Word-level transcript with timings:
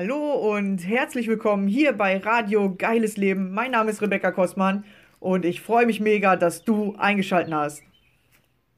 Hallo 0.00 0.54
und 0.54 0.78
herzlich 0.86 1.26
willkommen 1.26 1.66
hier 1.66 1.92
bei 1.92 2.18
Radio 2.18 2.72
Geiles 2.72 3.16
Leben. 3.16 3.50
Mein 3.50 3.72
Name 3.72 3.90
ist 3.90 4.00
Rebecca 4.00 4.30
Kostmann 4.30 4.84
und 5.18 5.44
ich 5.44 5.60
freue 5.60 5.86
mich 5.86 5.98
mega, 5.98 6.36
dass 6.36 6.62
du 6.62 6.94
eingeschaltet 6.98 7.52
hast. 7.52 7.82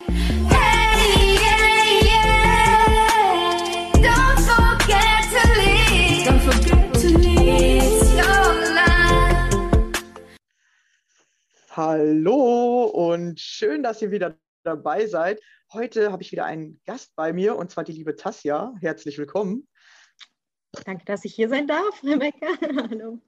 Hey, 0.06 1.34
yeah, 1.34 2.00
yeah. 2.02 2.86
Don't 3.96 4.40
forget 4.40 5.28
to 5.28 5.46
leave. 5.60 6.26
Don't 6.26 6.40
forget 6.40 6.90
to 6.94 7.08
leave 7.18 8.14
your 8.16 8.54
life. 8.72 9.60
Hallo 11.68 12.84
und 12.84 13.38
schön, 13.38 13.82
dass 13.82 14.00
ihr 14.00 14.10
wieder 14.10 14.38
dabei 14.62 15.04
seid. 15.06 15.38
Heute 15.74 16.12
habe 16.12 16.22
ich 16.22 16.32
wieder 16.32 16.46
einen 16.46 16.80
Gast 16.86 17.14
bei 17.14 17.34
mir 17.34 17.56
und 17.56 17.70
zwar 17.70 17.84
die 17.84 17.92
liebe 17.92 18.16
Tasja. 18.16 18.72
Herzlich 18.80 19.18
willkommen. 19.18 19.68
Danke, 20.84 21.04
dass 21.04 21.24
ich 21.24 21.34
hier 21.34 21.48
sein 21.48 21.66
darf, 21.66 22.02
Rebecca. 22.02 22.46
Hallo. 22.90 23.18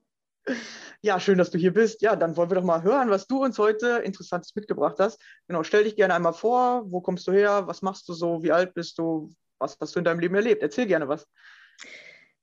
Ja, 1.03 1.21
schön, 1.21 1.39
dass 1.39 1.51
du 1.51 1.59
hier 1.59 1.73
bist. 1.73 2.03
Ja, 2.03 2.17
dann 2.17 2.37
wollen 2.37 2.51
wir 2.51 2.57
doch 2.57 2.65
mal 2.65 2.83
hören, 2.83 3.11
was 3.11 3.27
du 3.27 3.43
uns 3.43 3.59
heute 3.59 4.03
Interessantes 4.05 4.55
mitgebracht 4.55 4.97
hast. 4.99 5.21
Genau, 5.47 5.63
stell 5.63 5.85
dich 5.85 5.97
gerne 5.97 6.15
einmal 6.15 6.33
vor. 6.33 6.91
Wo 6.91 7.01
kommst 7.01 7.27
du 7.29 7.33
her? 7.33 7.67
Was 7.67 7.83
machst 7.83 8.09
du 8.09 8.13
so? 8.13 8.43
Wie 8.43 8.53
alt 8.53 8.75
bist 8.75 8.99
du? 8.99 9.33
Was 9.59 9.77
hast 9.81 9.95
du 9.95 10.01
in 10.01 10.05
deinem 10.05 10.21
Leben 10.21 10.35
erlebt? 10.35 10.63
Erzähl 10.63 10.87
gerne 10.87 11.09
was. 11.09 11.29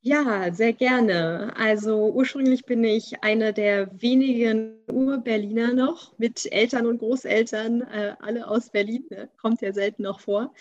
Ja, 0.02 0.54
sehr 0.54 0.72
gerne. 0.72 1.54
Also 1.58 2.10
ursprünglich 2.14 2.66
bin 2.66 2.86
ich 2.86 3.22
eine 3.22 3.52
der 3.52 3.90
wenigen 4.02 4.78
Ur-Berliner 4.90 5.74
noch 5.74 6.18
mit 6.18 6.50
Eltern 6.54 6.86
und 6.86 7.00
Großeltern, 7.00 7.82
äh, 7.82 8.16
alle 8.22 8.48
aus 8.48 8.70
Berlin. 8.70 9.06
Ne? 9.10 9.30
Kommt 9.42 9.62
ja 9.62 9.74
selten 9.74 10.04
noch 10.04 10.22
vor. 10.22 10.54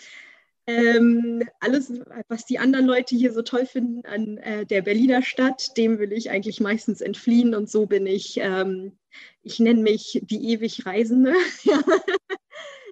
Ähm, 0.69 1.49
alles, 1.59 1.91
was 2.27 2.45
die 2.45 2.59
anderen 2.59 2.85
Leute 2.85 3.15
hier 3.15 3.33
so 3.33 3.41
toll 3.41 3.65
finden 3.65 4.05
an 4.05 4.37
äh, 4.37 4.65
der 4.67 4.83
Berliner 4.83 5.23
Stadt, 5.23 5.75
dem 5.77 5.97
will 5.97 6.13
ich 6.13 6.29
eigentlich 6.29 6.59
meistens 6.59 7.01
entfliehen 7.01 7.55
und 7.55 7.69
so 7.69 7.87
bin 7.87 8.05
ich, 8.05 8.37
ähm, 8.37 8.97
ich 9.41 9.59
nenne 9.59 9.81
mich 9.81 10.19
die 10.23 10.51
ewig 10.51 10.85
Reisende. 10.85 11.33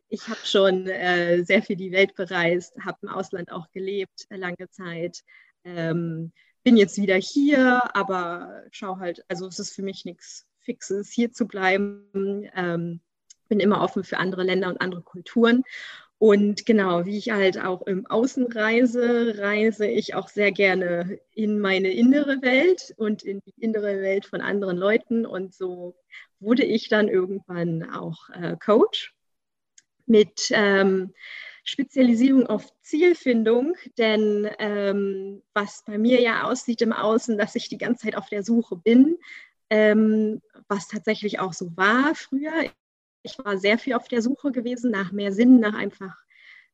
ich 0.10 0.28
habe 0.28 0.40
schon 0.44 0.88
äh, 0.88 1.44
sehr 1.44 1.62
viel 1.62 1.76
die 1.76 1.92
Welt 1.92 2.16
bereist, 2.16 2.74
habe 2.84 2.98
im 3.04 3.10
Ausland 3.10 3.52
auch 3.52 3.70
gelebt, 3.72 4.26
äh, 4.30 4.38
lange 4.38 4.70
Zeit. 4.72 5.24
Ähm, 5.64 6.32
bin 6.64 6.78
jetzt 6.78 7.00
wieder 7.00 7.16
hier, 7.16 7.96
aber 7.96 8.64
schau 8.72 8.98
halt, 8.98 9.24
also 9.28 9.46
es 9.48 9.60
ist 9.60 9.76
für 9.76 9.84
mich 9.84 10.04
nichts 10.04 10.48
Fixes, 10.62 11.12
hier 11.12 11.32
zu 11.32 11.48
bleiben. 11.48 12.50
Ähm, 12.56 13.02
bin 13.48 13.60
immer 13.60 13.82
offen 13.82 14.04
für 14.04 14.18
andere 14.18 14.44
Länder 14.44 14.68
und 14.68 14.82
andere 14.82 15.04
Kulturen. 15.04 15.64
Und 16.20 16.66
genau, 16.66 17.06
wie 17.06 17.18
ich 17.18 17.30
halt 17.30 17.60
auch 17.64 17.84
im 17.84 18.08
Außen 18.08 18.48
reise, 18.52 19.36
reise 19.38 19.86
ich 19.86 20.16
auch 20.16 20.30
sehr 20.30 20.52
gerne 20.52 21.20
in 21.32 21.60
meine 21.60 21.92
innere 21.92 22.42
Welt 22.42 22.94
und 22.98 23.22
in 23.22 23.40
die 23.42 23.54
innere 23.60 24.02
Welt 24.02 24.26
von 24.26 24.42
anderen 24.42 24.78
Leuten. 24.78 25.28
Und 25.28 25.54
so 25.54 25.96
wurde 26.40 26.64
ich 26.64 26.90
dann 26.90 27.08
irgendwann 27.08 27.92
auch 27.92 28.30
äh, 28.30 28.56
Coach 28.58 29.14
mit 30.08 30.50
ähm, 30.52 31.14
Spezialisierung 31.64 32.48
auf 32.48 32.66
Zielfindung. 32.82 33.76
Denn 34.00 34.50
ähm, 34.58 35.44
was 35.54 35.84
bei 35.86 36.00
mir 36.00 36.20
ja 36.20 36.44
aussieht 36.46 36.82
im 36.82 36.94
Außen, 36.94 37.38
dass 37.38 37.54
ich 37.54 37.70
die 37.70 37.78
ganze 37.78 38.06
Zeit 38.06 38.16
auf 38.16 38.28
der 38.30 38.42
Suche 38.42 38.76
bin, 38.76 39.18
ähm, 39.70 40.42
was 40.68 40.88
tatsächlich 40.88 41.40
auch 41.40 41.54
so 41.54 41.78
war 41.78 42.16
früher 42.16 42.72
ich 43.28 43.38
war 43.44 43.58
sehr 43.58 43.78
viel 43.78 43.94
auf 43.94 44.08
der 44.08 44.22
Suche 44.22 44.52
gewesen 44.52 44.92
nach 44.92 45.12
mehr 45.12 45.32
Sinn, 45.32 45.60
nach 45.60 45.74
einfach 45.74 46.16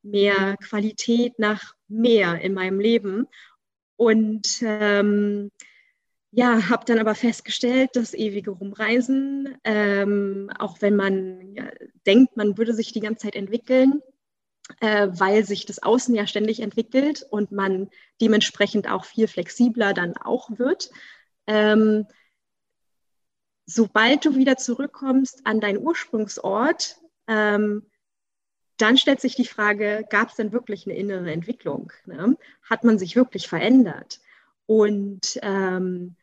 mehr 0.02 0.58
Qualität, 0.58 1.40
nach 1.40 1.74
mehr 1.88 2.40
in 2.42 2.54
meinem 2.54 2.80
Leben. 2.80 3.28
Und 3.96 4.62
ähm, 4.62 5.52
ja, 6.32 6.70
habe 6.70 6.86
dann 6.86 7.00
aber 7.00 7.16
festgestellt, 7.16 7.92
das 7.94 8.14
ewige 8.14 8.52
Rumreisen, 8.52 9.56
ähm, 9.64 10.50
auch 10.58 10.82
wenn 10.82 10.96
man 10.96 11.56
ja, 11.56 11.66
denkt, 12.08 12.36
man 12.36 12.58
würde 12.58 12.74
sich 12.74 12.92
die 12.92 13.02
ganze 13.02 13.26
Zeit 13.26 13.36
entwickeln, 13.36 14.02
äh, 14.82 15.10
weil 15.12 15.46
sich 15.46 15.66
das 15.66 15.84
Außen 15.84 16.16
ja 16.16 16.26
ständig 16.26 16.62
entwickelt 16.62 17.26
und 17.30 17.52
man 17.52 17.90
dementsprechend 18.20 18.90
auch 18.90 19.06
viel 19.06 19.28
flexibler 19.28 19.94
dann 19.94 20.18
auch 20.18 20.58
wird. 20.58 20.90
Ähm, 21.46 22.08
sobald 23.66 24.26
du 24.26 24.36
wieder 24.36 24.58
zurückkommst 24.58 25.42
an 25.46 25.60
deinen 25.60 25.80
Ursprungsort, 25.80 26.98
ähm, 27.28 27.84
dann 28.78 28.98
stellt 28.98 29.22
sich 29.22 29.36
die 29.36 29.48
Frage, 29.48 30.06
gab 30.10 30.30
es 30.30 30.36
denn 30.36 30.52
wirklich 30.52 30.86
eine 30.86 30.98
innere 30.98 31.32
Entwicklung? 31.32 31.92
Ne? 32.06 32.38
Hat 32.64 32.84
man 32.84 32.98
sich 32.98 33.16
wirklich 33.16 33.48
verändert? 33.48 34.20
Und 34.66 35.40
ähm, 35.42 36.16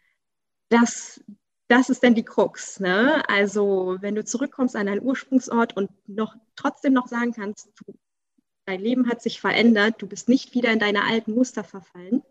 das, 0.69 1.23
das 1.69 1.91
ist 1.91 2.03
dann 2.03 2.15
die 2.15 2.25
Krux. 2.25 2.81
Ne? 2.81 3.23
Also 3.29 3.97
wenn 4.01 4.15
du 4.15 4.25
zurückkommst 4.25 4.77
an 4.77 4.87
deinen 4.87 5.03
Ursprungsort 5.03 5.77
und 5.77 5.91
noch 6.09 6.35
trotzdem 6.57 6.93
noch 6.93 7.09
sagen 7.09 7.33
kannst, 7.33 7.71
du, 7.77 7.95
dein 8.67 8.81
Leben 8.81 9.09
hat 9.09 9.23
sich 9.23 9.41
verändert, 9.41 10.03
du 10.03 10.07
bist 10.07 10.29
nicht 10.29 10.55
wieder 10.55 10.73
in 10.73 10.79
deine 10.79 11.05
alten 11.05 11.35
Muster 11.35 11.65
verfallen, 11.65 12.23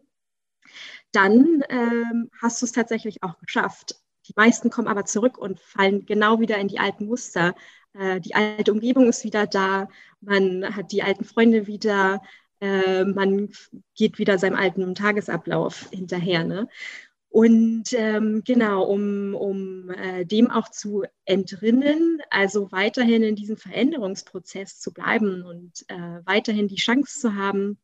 dann 1.12 1.64
ähm, 1.70 2.30
hast 2.40 2.62
du 2.62 2.66
es 2.66 2.72
tatsächlich 2.72 3.24
auch 3.24 3.40
geschafft. 3.40 3.96
Die 4.30 4.34
meisten 4.36 4.70
kommen 4.70 4.88
aber 4.88 5.06
zurück 5.06 5.38
und 5.38 5.60
fallen 5.60 6.06
genau 6.06 6.40
wieder 6.40 6.58
in 6.58 6.68
die 6.68 6.80
alten 6.80 7.08
Muster. 7.08 7.56
Äh, 7.94 8.22
die 8.22 8.36
alte 8.36 8.72
Umgebung 8.72 9.10
ist 9.10 9.24
wieder 9.24 9.48
da, 9.48 9.90
man 10.22 10.76
hat 10.76 10.92
die 10.92 11.02
alten 11.02 11.26
Freunde 11.26 11.66
wieder, 11.66 12.22
äh, 12.62 13.06
man 13.06 13.50
geht 13.96 14.20
wieder 14.20 14.38
seinem 14.38 14.56
alten 14.56 14.94
Tagesablauf 14.94 15.90
hinterher. 15.90 16.44
Ne? 16.44 16.68
Und 17.30 17.94
ähm, 17.94 18.44
genau, 18.46 18.84
um, 18.84 19.34
um 19.34 19.90
äh, 19.90 20.26
dem 20.26 20.52
auch 20.52 20.70
zu 20.70 21.06
entrinnen, 21.26 22.22
also 22.30 22.72
weiterhin 22.72 23.24
in 23.24 23.36
diesem 23.36 23.58
Veränderungsprozess 23.58 24.80
zu 24.80 24.94
bleiben 24.94 25.44
und 25.44 25.86
äh, 25.90 26.22
weiterhin 26.26 26.68
die 26.68 26.76
Chance 26.76 27.20
zu 27.20 27.36
haben, 27.36 27.80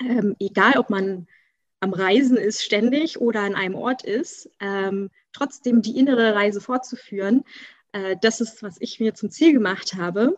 ähm, 0.00 0.34
egal 0.38 0.78
ob 0.78 0.90
man 0.90 1.26
am 1.80 1.92
Reisen 1.92 2.36
ist 2.36 2.62
ständig 2.62 3.20
oder 3.20 3.40
an 3.40 3.54
einem 3.54 3.74
Ort 3.74 4.02
ist, 4.02 4.50
ähm, 4.60 5.10
trotzdem 5.32 5.82
die 5.82 5.96
innere 5.96 6.34
Reise 6.34 6.60
fortzuführen. 6.60 7.44
Äh, 7.92 8.16
das 8.20 8.40
ist, 8.40 8.62
was 8.62 8.76
ich 8.80 9.00
mir 9.00 9.14
zum 9.14 9.30
Ziel 9.30 9.52
gemacht 9.52 9.94
habe 9.94 10.36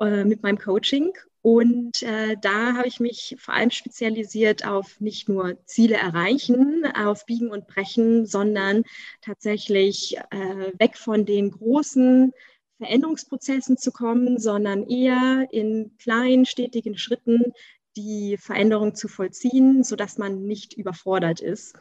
äh, 0.00 0.24
mit 0.24 0.42
meinem 0.42 0.58
Coaching. 0.58 1.12
Und 1.42 2.02
äh, 2.04 2.36
da 2.40 2.74
habe 2.74 2.86
ich 2.86 3.00
mich 3.00 3.36
vor 3.38 3.54
allem 3.54 3.70
spezialisiert 3.70 4.64
auf 4.64 5.00
nicht 5.00 5.28
nur 5.28 5.56
Ziele 5.64 5.96
erreichen, 5.96 6.84
auf 6.94 7.26
Biegen 7.26 7.50
und 7.50 7.66
Brechen, 7.66 8.26
sondern 8.26 8.84
tatsächlich 9.22 10.16
äh, 10.30 10.72
weg 10.78 10.96
von 10.96 11.26
den 11.26 11.50
großen 11.50 12.32
Veränderungsprozessen 12.78 13.76
zu 13.76 13.90
kommen, 13.90 14.38
sondern 14.38 14.86
eher 14.86 15.48
in 15.50 15.96
kleinen, 15.98 16.46
stetigen 16.46 16.96
Schritten 16.96 17.52
die 17.96 18.36
Veränderung 18.38 18.94
zu 18.94 19.08
vollziehen, 19.08 19.84
sodass 19.84 20.18
man 20.18 20.44
nicht 20.46 20.74
überfordert 20.74 21.40
ist. 21.40 21.74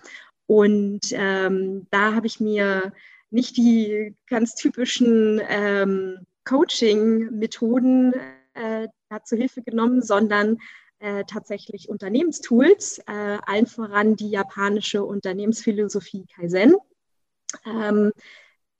Und 0.47 1.01
ähm, 1.11 1.87
da 1.91 2.13
habe 2.13 2.27
ich 2.27 2.39
mir 2.39 2.93
nicht 3.29 3.55
die 3.57 4.15
ganz 4.27 4.55
typischen 4.55 5.41
ähm, 5.47 6.25
Coaching-Methoden 6.43 8.13
äh, 8.53 8.87
zu 9.23 9.37
Hilfe 9.37 9.61
genommen, 9.61 10.01
sondern 10.01 10.57
äh, 10.99 11.23
tatsächlich 11.25 11.89
Unternehmenstools, 11.89 12.99
äh, 13.07 13.37
allen 13.45 13.65
voran 13.65 14.15
die 14.15 14.29
japanische 14.29 15.03
Unternehmensphilosophie 15.03 16.25
Kaizen. 16.35 16.75
Ähm, 17.65 18.11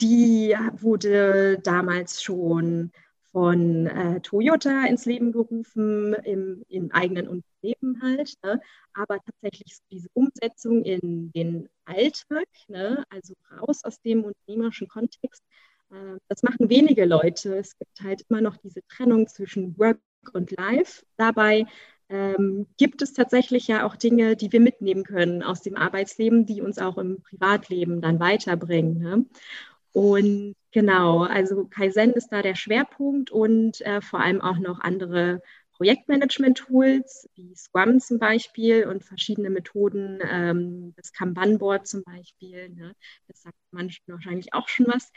die 0.02 0.56
wurde 0.74 1.60
damals 1.60 2.22
schon 2.22 2.92
von 3.32 3.88
äh, 3.88 4.20
Toyota 4.22 4.86
ins 4.86 5.06
Leben 5.06 5.32
gerufen, 5.32 6.14
im, 6.24 6.64
im 6.68 6.92
eigenen 6.92 7.28
Unternehmen 7.28 8.02
halt. 8.02 8.34
Ne? 8.44 8.62
Aber 8.94 9.20
tatsächlich 9.20 9.78
diese 9.90 10.10
Umsetzung 10.14 10.84
in 10.84 11.32
den 11.32 11.70
Alltag, 11.86 12.48
ne? 12.68 13.04
also 13.10 13.34
raus 13.60 13.84
aus 13.84 14.02
dem 14.02 14.24
unternehmerischen 14.24 14.88
Kontext, 14.88 15.44
äh, 15.92 16.18
das 16.28 16.44
machen 16.44 16.70
wenige 16.70 17.06
Leute. 17.06 17.58
Es 17.58 17.78
gibt 17.78 18.02
halt 18.02 18.26
immer 18.30 18.42
noch 18.42 18.58
diese 18.58 18.82
Trennung 18.88 19.28
zwischen 19.28 19.78
Work 19.78 20.00
und 20.34 20.52
Life. 20.52 21.04
Dabei 21.18 21.66
ähm, 22.10 22.68
gibt 22.78 23.02
es 23.02 23.14
tatsächlich 23.14 23.68
ja 23.68 23.86
auch 23.86 23.96
Dinge, 23.96 24.36
die 24.36 24.52
wir 24.52 24.60
mitnehmen 24.60 25.04
können 25.04 25.42
aus 25.42 25.62
dem 25.62 25.78
Arbeitsleben, 25.78 26.46
die 26.46 26.62
uns 26.62 26.78
auch 26.78 26.98
im 26.98 27.22
Privatleben 27.22 28.02
dann 28.02 28.20
weiterbringen. 28.20 28.98
Ne? 29.00 29.26
Und 29.94 30.56
genau, 30.72 31.24
also 31.24 31.66
Kaizen 31.66 32.14
ist 32.14 32.30
da 32.30 32.42
der 32.42 32.56
Schwerpunkt 32.56 33.32
und 33.32 33.82
äh, 33.82 34.02
vor 34.02 34.20
allem 34.20 34.42
auch 34.42 34.58
noch 34.58 34.80
andere 34.80 35.42
Projektmanagement-Tools 35.82 37.28
wie 37.34 37.56
Scrum 37.56 38.00
zum 38.00 38.20
Beispiel 38.20 38.86
und 38.86 39.04
verschiedene 39.04 39.50
Methoden, 39.50 40.20
ähm, 40.22 40.94
das 40.96 41.12
Kanban-Board 41.12 41.88
zum 41.88 42.04
Beispiel. 42.04 42.70
Ne? 42.70 42.96
Das 43.28 43.42
sagt 43.42 43.56
manchen 43.72 44.04
wahrscheinlich 44.06 44.54
auch 44.54 44.68
schon 44.68 44.86
was. 44.86 45.12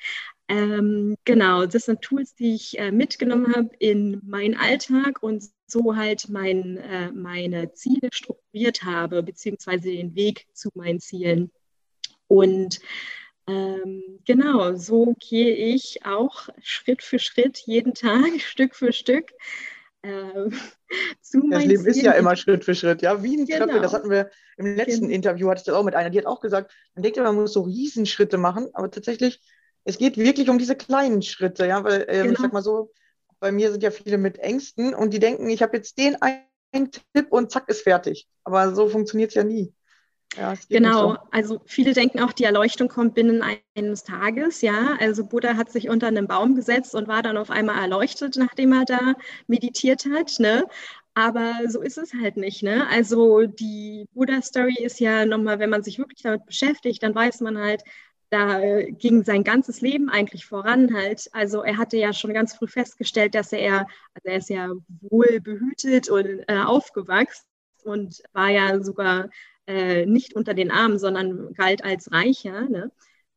Ähm, 0.48 1.16
genau, 1.24 1.66
das 1.66 1.84
sind 1.84 2.00
Tools, 2.00 2.34
die 2.34 2.54
ich 2.54 2.78
äh, 2.78 2.92
mitgenommen 2.92 3.54
habe 3.54 3.68
in 3.78 4.22
meinen 4.24 4.56
Alltag 4.56 5.22
und 5.22 5.44
so 5.66 5.96
halt 5.96 6.30
mein, 6.30 6.78
äh, 6.78 7.12
meine 7.12 7.74
Ziele 7.74 8.08
strukturiert 8.10 8.84
habe, 8.84 9.22
beziehungsweise 9.22 9.90
den 9.90 10.14
Weg 10.14 10.46
zu 10.54 10.70
meinen 10.74 10.98
Zielen. 10.98 11.50
Und 12.26 12.80
ähm, 13.46 14.02
genau, 14.25 14.75
so 14.75 15.14
gehe 15.19 15.55
ich 15.55 16.05
auch 16.05 16.49
Schritt 16.62 17.02
für 17.02 17.19
Schritt, 17.19 17.58
jeden 17.58 17.94
Tag, 17.94 18.25
Stück 18.41 18.75
für 18.75 18.93
Stück. 18.93 19.31
Äh, 20.02 20.50
zu 21.20 21.49
das 21.50 21.64
Leben 21.64 21.82
Ziel. 21.82 21.91
ist 21.91 22.02
ja 22.02 22.12
immer 22.12 22.37
Schritt 22.37 22.64
für 22.64 22.75
Schritt, 22.75 23.02
ja, 23.02 23.23
wie 23.23 23.37
eine 23.37 23.46
genau. 23.46 23.67
Treppe. 23.67 23.81
Das 23.81 23.93
hatten 23.93 24.11
wir 24.11 24.31
im 24.56 24.76
letzten 24.76 25.02
genau. 25.02 25.14
Interview, 25.14 25.50
hatte 25.50 25.61
ich 25.61 25.64
das 25.67 25.75
auch 25.75 25.85
mit 25.85 25.94
einer, 25.94 26.11
die 26.11 26.19
hat 26.19 26.26
auch 26.26 26.41
gesagt, 26.41 26.73
man 26.94 27.02
denkt 27.02 27.19
immer, 27.19 27.32
man 27.32 27.43
muss 27.43 27.52
so 27.52 27.62
Riesenschritte 27.62 28.38
machen, 28.38 28.69
aber 28.73 28.91
tatsächlich, 28.91 29.41
es 29.85 29.99
geht 29.99 30.17
wirklich 30.17 30.49
um 30.49 30.58
diese 30.58 30.76
kleinen 30.76 31.23
Schritte, 31.23 31.67
ja, 31.67 31.85
weil 31.85 32.02
äh, 32.08 32.23
genau. 32.23 32.32
ich 32.32 32.38
sag 32.38 32.52
mal 32.52 32.62
so, 32.62 32.93
bei 33.41 33.52
mir 33.52 33.70
sind 33.70 33.82
ja 33.82 33.91
viele 33.91 34.17
mit 34.17 34.38
Ängsten 34.38 34.94
und 34.94 35.12
die 35.12 35.19
denken, 35.19 35.50
ich 35.50 35.62
habe 35.62 35.76
jetzt 35.76 35.99
den 35.99 36.17
einen 36.20 36.91
Tipp 36.91 37.26
und 37.31 37.50
zack, 37.50 37.69
ist 37.69 37.82
fertig. 37.82 38.26
Aber 38.43 38.75
so 38.75 38.88
funktioniert 38.88 39.29
es 39.29 39.35
ja 39.35 39.44
nie. 39.44 39.75
Ja, 40.36 40.54
genau, 40.69 41.12
so. 41.12 41.19
also 41.31 41.60
viele 41.64 41.92
denken 41.92 42.20
auch, 42.20 42.32
die 42.32 42.44
Erleuchtung 42.44 42.88
kommt 42.88 43.14
binnen 43.14 43.42
eines 43.76 44.04
Tages, 44.04 44.62
ja. 44.62 44.96
Also 44.98 45.25
Buddha 45.25 45.56
hat 45.56 45.70
sich 45.70 45.88
unter 45.88 46.08
einen 46.08 46.26
Baum 46.26 46.54
gesetzt 46.56 46.94
und 46.94 47.08
war 47.08 47.22
dann 47.22 47.36
auf 47.36 47.50
einmal 47.50 47.81
erleuchtet, 47.81 48.36
nachdem 48.36 48.72
er 48.72 48.84
da 48.84 49.14
meditiert 49.46 50.06
hat, 50.12 50.38
ne? 50.38 50.64
Aber 51.14 51.60
so 51.69 51.81
ist 51.81 51.96
es 51.96 52.12
halt 52.12 52.36
nicht. 52.36 52.62
Ne? 52.64 52.88
Also 52.88 53.46
die 53.46 54.06
Buddha-Story 54.14 54.76
ist 54.82 54.98
ja 54.98 55.25
nochmal, 55.25 55.60
wenn 55.60 55.70
man 55.70 55.84
sich 55.84 55.98
wirklich 55.98 56.22
damit 56.22 56.44
beschäftigt, 56.44 57.02
dann 57.04 57.14
weiß 57.14 57.40
man 57.40 57.56
halt, 57.56 57.84
da 58.31 58.82
ging 58.82 59.22
sein 59.22 59.44
ganzes 59.44 59.81
Leben 59.81 60.10
eigentlich 60.10 60.44
voran 60.44 60.92
halt. 60.92 61.28
Also 61.32 61.62
er 61.62 61.78
hatte 61.78 61.96
ja 61.96 62.12
schon 62.12 62.34
ganz 62.34 62.54
früh 62.56 62.66
festgestellt, 62.66 63.36
dass 63.36 63.52
er, 63.52 63.86
also 64.14 64.25
er 64.25 64.36
ist 64.36 64.50
ja 64.50 64.72
wohl 65.02 65.40
behütet 65.40 66.08
und 66.10 66.42
äh, 66.48 66.58
aufgewachsen 66.58 67.46
und 67.84 68.20
war 68.32 68.48
ja 68.48 68.82
sogar 68.82 69.28
äh, 69.66 70.06
nicht 70.06 70.34
unter 70.34 70.55
den 70.55 70.70
Armen, 70.70 70.99
sondern 70.99 71.52
galt 71.55 71.84
als 71.84 72.12
Reicher. 72.12 72.69
Ne? 72.69 72.90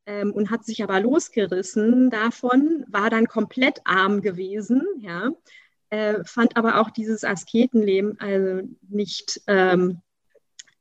Ähm, 0.06 0.32
und 0.32 0.50
hat 0.50 0.66
sich 0.66 0.84
aber 0.84 1.00
losgerissen 1.00 2.10
davon, 2.10 2.86
war 2.88 3.10
dann 3.10 3.28
komplett 3.28 3.82
arm 3.84 4.22
gewesen, 4.22 4.84
ja, 5.00 5.32
äh, 5.90 6.24
fand 6.24 6.56
aber 6.56 6.80
auch 6.80 6.90
dieses 6.90 7.24
Asketenleben 7.24 8.20
also 8.20 8.68
nicht 8.90 9.42
ähm, 9.48 10.02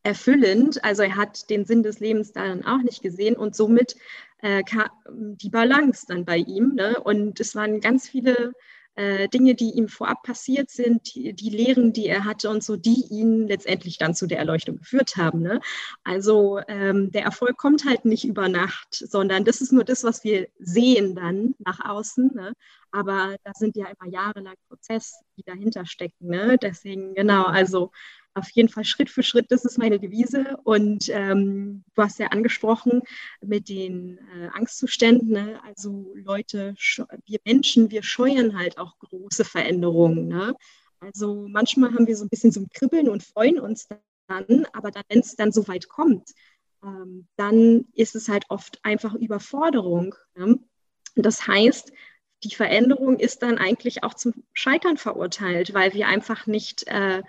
erfüllend. 0.04 0.84
Also 0.84 1.02
er 1.02 1.16
hat 1.16 1.50
den 1.50 1.64
Sinn 1.64 1.82
des 1.82 2.00
Lebens 2.00 2.32
dann 2.32 2.64
auch 2.64 2.82
nicht 2.82 3.02
gesehen 3.02 3.36
und 3.36 3.56
somit 3.56 3.96
äh, 4.42 4.62
die 5.10 5.50
Balance 5.50 6.06
dann 6.06 6.24
bei 6.24 6.38
ihm. 6.38 6.74
Ne? 6.74 7.00
Und 7.00 7.40
es 7.40 7.56
waren 7.56 7.80
ganz 7.80 8.08
viele 8.08 8.52
äh, 8.96 9.28
Dinge, 9.28 9.54
die 9.54 9.70
ihm 9.70 9.88
vorab 9.88 10.22
passiert 10.22 10.70
sind, 10.70 11.14
die, 11.14 11.32
die, 11.32 11.50
Lehren, 11.50 11.92
die 11.92 12.06
er 12.06 12.24
hatte 12.24 12.50
und 12.50 12.64
so, 12.64 12.76
die 12.76 13.04
ihn 13.10 13.46
letztendlich 13.46 13.98
dann 13.98 14.14
zu 14.14 14.26
der 14.26 14.38
Erleuchtung 14.38 14.78
geführt 14.78 15.16
haben. 15.16 15.42
Ne? 15.42 15.60
Also 16.02 16.60
ähm, 16.66 17.12
der 17.12 17.22
Erfolg 17.22 17.56
kommt 17.56 17.84
halt 17.84 18.04
nicht 18.04 18.24
über 18.24 18.48
Nacht, 18.48 18.88
sondern 18.90 19.44
das 19.44 19.60
ist 19.60 19.72
nur 19.72 19.84
das, 19.84 20.02
was 20.02 20.24
wir 20.24 20.48
sehen 20.58 21.14
dann 21.14 21.54
nach 21.58 21.80
außen. 21.80 22.32
Ne? 22.34 22.54
Aber 22.96 23.36
da 23.44 23.52
sind 23.54 23.76
ja 23.76 23.88
immer 23.88 24.10
jahrelang 24.10 24.54
Prozesse, 24.68 25.16
die 25.36 25.42
dahinter 25.42 25.84
stecken. 25.84 26.28
Ne? 26.28 26.56
Deswegen, 26.56 27.14
genau, 27.14 27.44
also 27.44 27.90
auf 28.32 28.48
jeden 28.52 28.70
Fall 28.70 28.86
Schritt 28.86 29.10
für 29.10 29.22
Schritt, 29.22 29.52
das 29.52 29.66
ist 29.66 29.76
meine 29.76 30.00
Devise. 30.00 30.56
Und 30.64 31.10
ähm, 31.10 31.84
du 31.94 32.02
hast 32.02 32.18
ja 32.18 32.28
angesprochen 32.28 33.02
mit 33.42 33.68
den 33.68 34.18
äh, 34.34 34.48
Angstzuständen. 34.54 35.28
Ne? 35.28 35.60
Also 35.62 36.10
Leute, 36.14 36.74
wir 37.26 37.38
Menschen, 37.44 37.90
wir 37.90 38.02
scheuen 38.02 38.58
halt 38.58 38.78
auch 38.78 38.98
große 38.98 39.44
Veränderungen. 39.44 40.26
Ne? 40.26 40.54
Also 41.00 41.46
manchmal 41.50 41.92
haben 41.92 42.06
wir 42.06 42.16
so 42.16 42.24
ein 42.24 42.30
bisschen 42.30 42.50
so 42.50 42.60
ein 42.60 42.70
Kribbeln 42.72 43.10
und 43.10 43.22
freuen 43.22 43.60
uns 43.60 43.88
dann, 44.26 44.66
aber 44.72 44.90
dann, 44.90 45.04
wenn 45.10 45.20
es 45.20 45.36
dann 45.36 45.52
so 45.52 45.68
weit 45.68 45.90
kommt, 45.90 46.30
ähm, 46.82 47.26
dann 47.36 47.84
ist 47.92 48.16
es 48.16 48.30
halt 48.30 48.46
oft 48.48 48.82
einfach 48.84 49.12
Überforderung. 49.12 50.14
Ne? 50.34 50.58
Das 51.14 51.46
heißt, 51.46 51.92
die 52.46 52.54
Veränderung 52.54 53.18
ist 53.18 53.42
dann 53.42 53.58
eigentlich 53.58 54.04
auch 54.04 54.14
zum 54.14 54.32
Scheitern 54.52 54.96
verurteilt, 54.96 55.74
weil 55.74 55.92
wir 55.94 56.08
einfach 56.08 56.46
nicht 56.46 56.86
äh, 56.86 57.22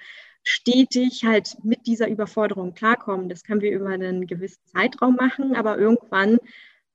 stetig 0.44 1.26
halt 1.26 1.58
mit 1.64 1.88
dieser 1.88 2.08
Überforderung 2.08 2.74
klarkommen. 2.74 3.30
Das 3.30 3.44
können 3.44 3.62
wir 3.62 3.72
über 3.72 3.90
einen 3.90 4.28
gewissen 4.28 4.62
Zeitraum 4.66 5.16
machen, 5.16 5.56
aber 5.56 5.78
irgendwann 5.78 6.40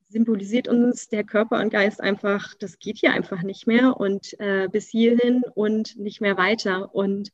symbolisiert 0.09 0.67
uns 0.67 1.09
der 1.09 1.23
Körper 1.23 1.59
und 1.59 1.69
Geist 1.69 1.99
einfach, 1.99 2.53
das 2.59 2.79
geht 2.79 2.97
hier 2.99 3.13
einfach 3.13 3.41
nicht 3.41 3.67
mehr 3.67 3.99
und 3.99 4.39
äh, 4.39 4.69
bis 4.71 4.87
hierhin 4.89 5.41
und 5.55 5.97
nicht 5.97 6.21
mehr 6.21 6.37
weiter. 6.37 6.95
Und 6.95 7.31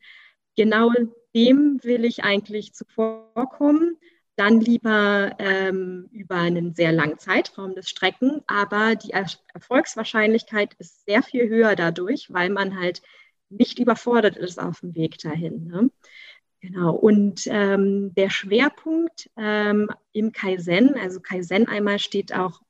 genau 0.55 0.91
dem 1.35 1.79
will 1.83 2.05
ich 2.05 2.23
eigentlich 2.23 2.73
zuvorkommen. 2.73 3.97
Dann 4.39 4.61
lieber 4.61 5.35
ähm, 5.37 6.07
über 6.13 6.35
einen 6.35 6.73
sehr 6.73 6.93
langen 6.93 7.19
Zeitraum 7.19 7.75
das 7.75 7.89
Strecken, 7.89 8.41
aber 8.47 8.95
die 8.95 9.09
er 9.09 9.25
Erfolgswahrscheinlichkeit 9.53 10.75
ist 10.75 11.03
sehr 11.03 11.23
viel 11.23 11.49
höher 11.49 11.75
dadurch, 11.75 12.31
weil 12.31 12.49
man 12.49 12.79
halt 12.79 13.01
nicht 13.49 13.79
überfordert 13.79 14.37
ist 14.37 14.57
auf 14.57 14.79
dem 14.79 14.95
Weg 14.95 15.17
dahin. 15.17 15.67
Ne? 15.67 15.91
Genau, 16.61 16.95
und 16.95 17.47
ähm, 17.47 18.13
der 18.15 18.29
Schwerpunkt 18.29 19.29
ähm, 19.35 19.89
im 20.13 20.31
Kaizen, 20.31 20.95
also 20.95 21.19
Kaizen 21.19 21.67
einmal 21.67 21.99
steht 21.99 22.33
auch, 22.33 22.61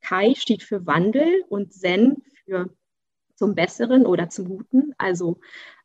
Kai 0.00 0.34
steht 0.38 0.62
für 0.62 0.86
Wandel 0.86 1.44
und 1.50 1.74
Zen 1.74 2.22
für 2.46 2.70
zum 3.34 3.54
Besseren 3.54 4.06
oder 4.06 4.30
zum 4.30 4.48
Guten, 4.48 4.94
also 4.96 5.38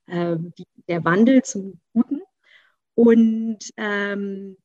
äh, 0.07 0.37
die, 0.39 0.65
der 0.87 1.03
Wandel 1.03 1.43
zum 1.43 1.81
Guten. 1.91 2.21
Und 2.93 3.73
ähm, 3.75 4.55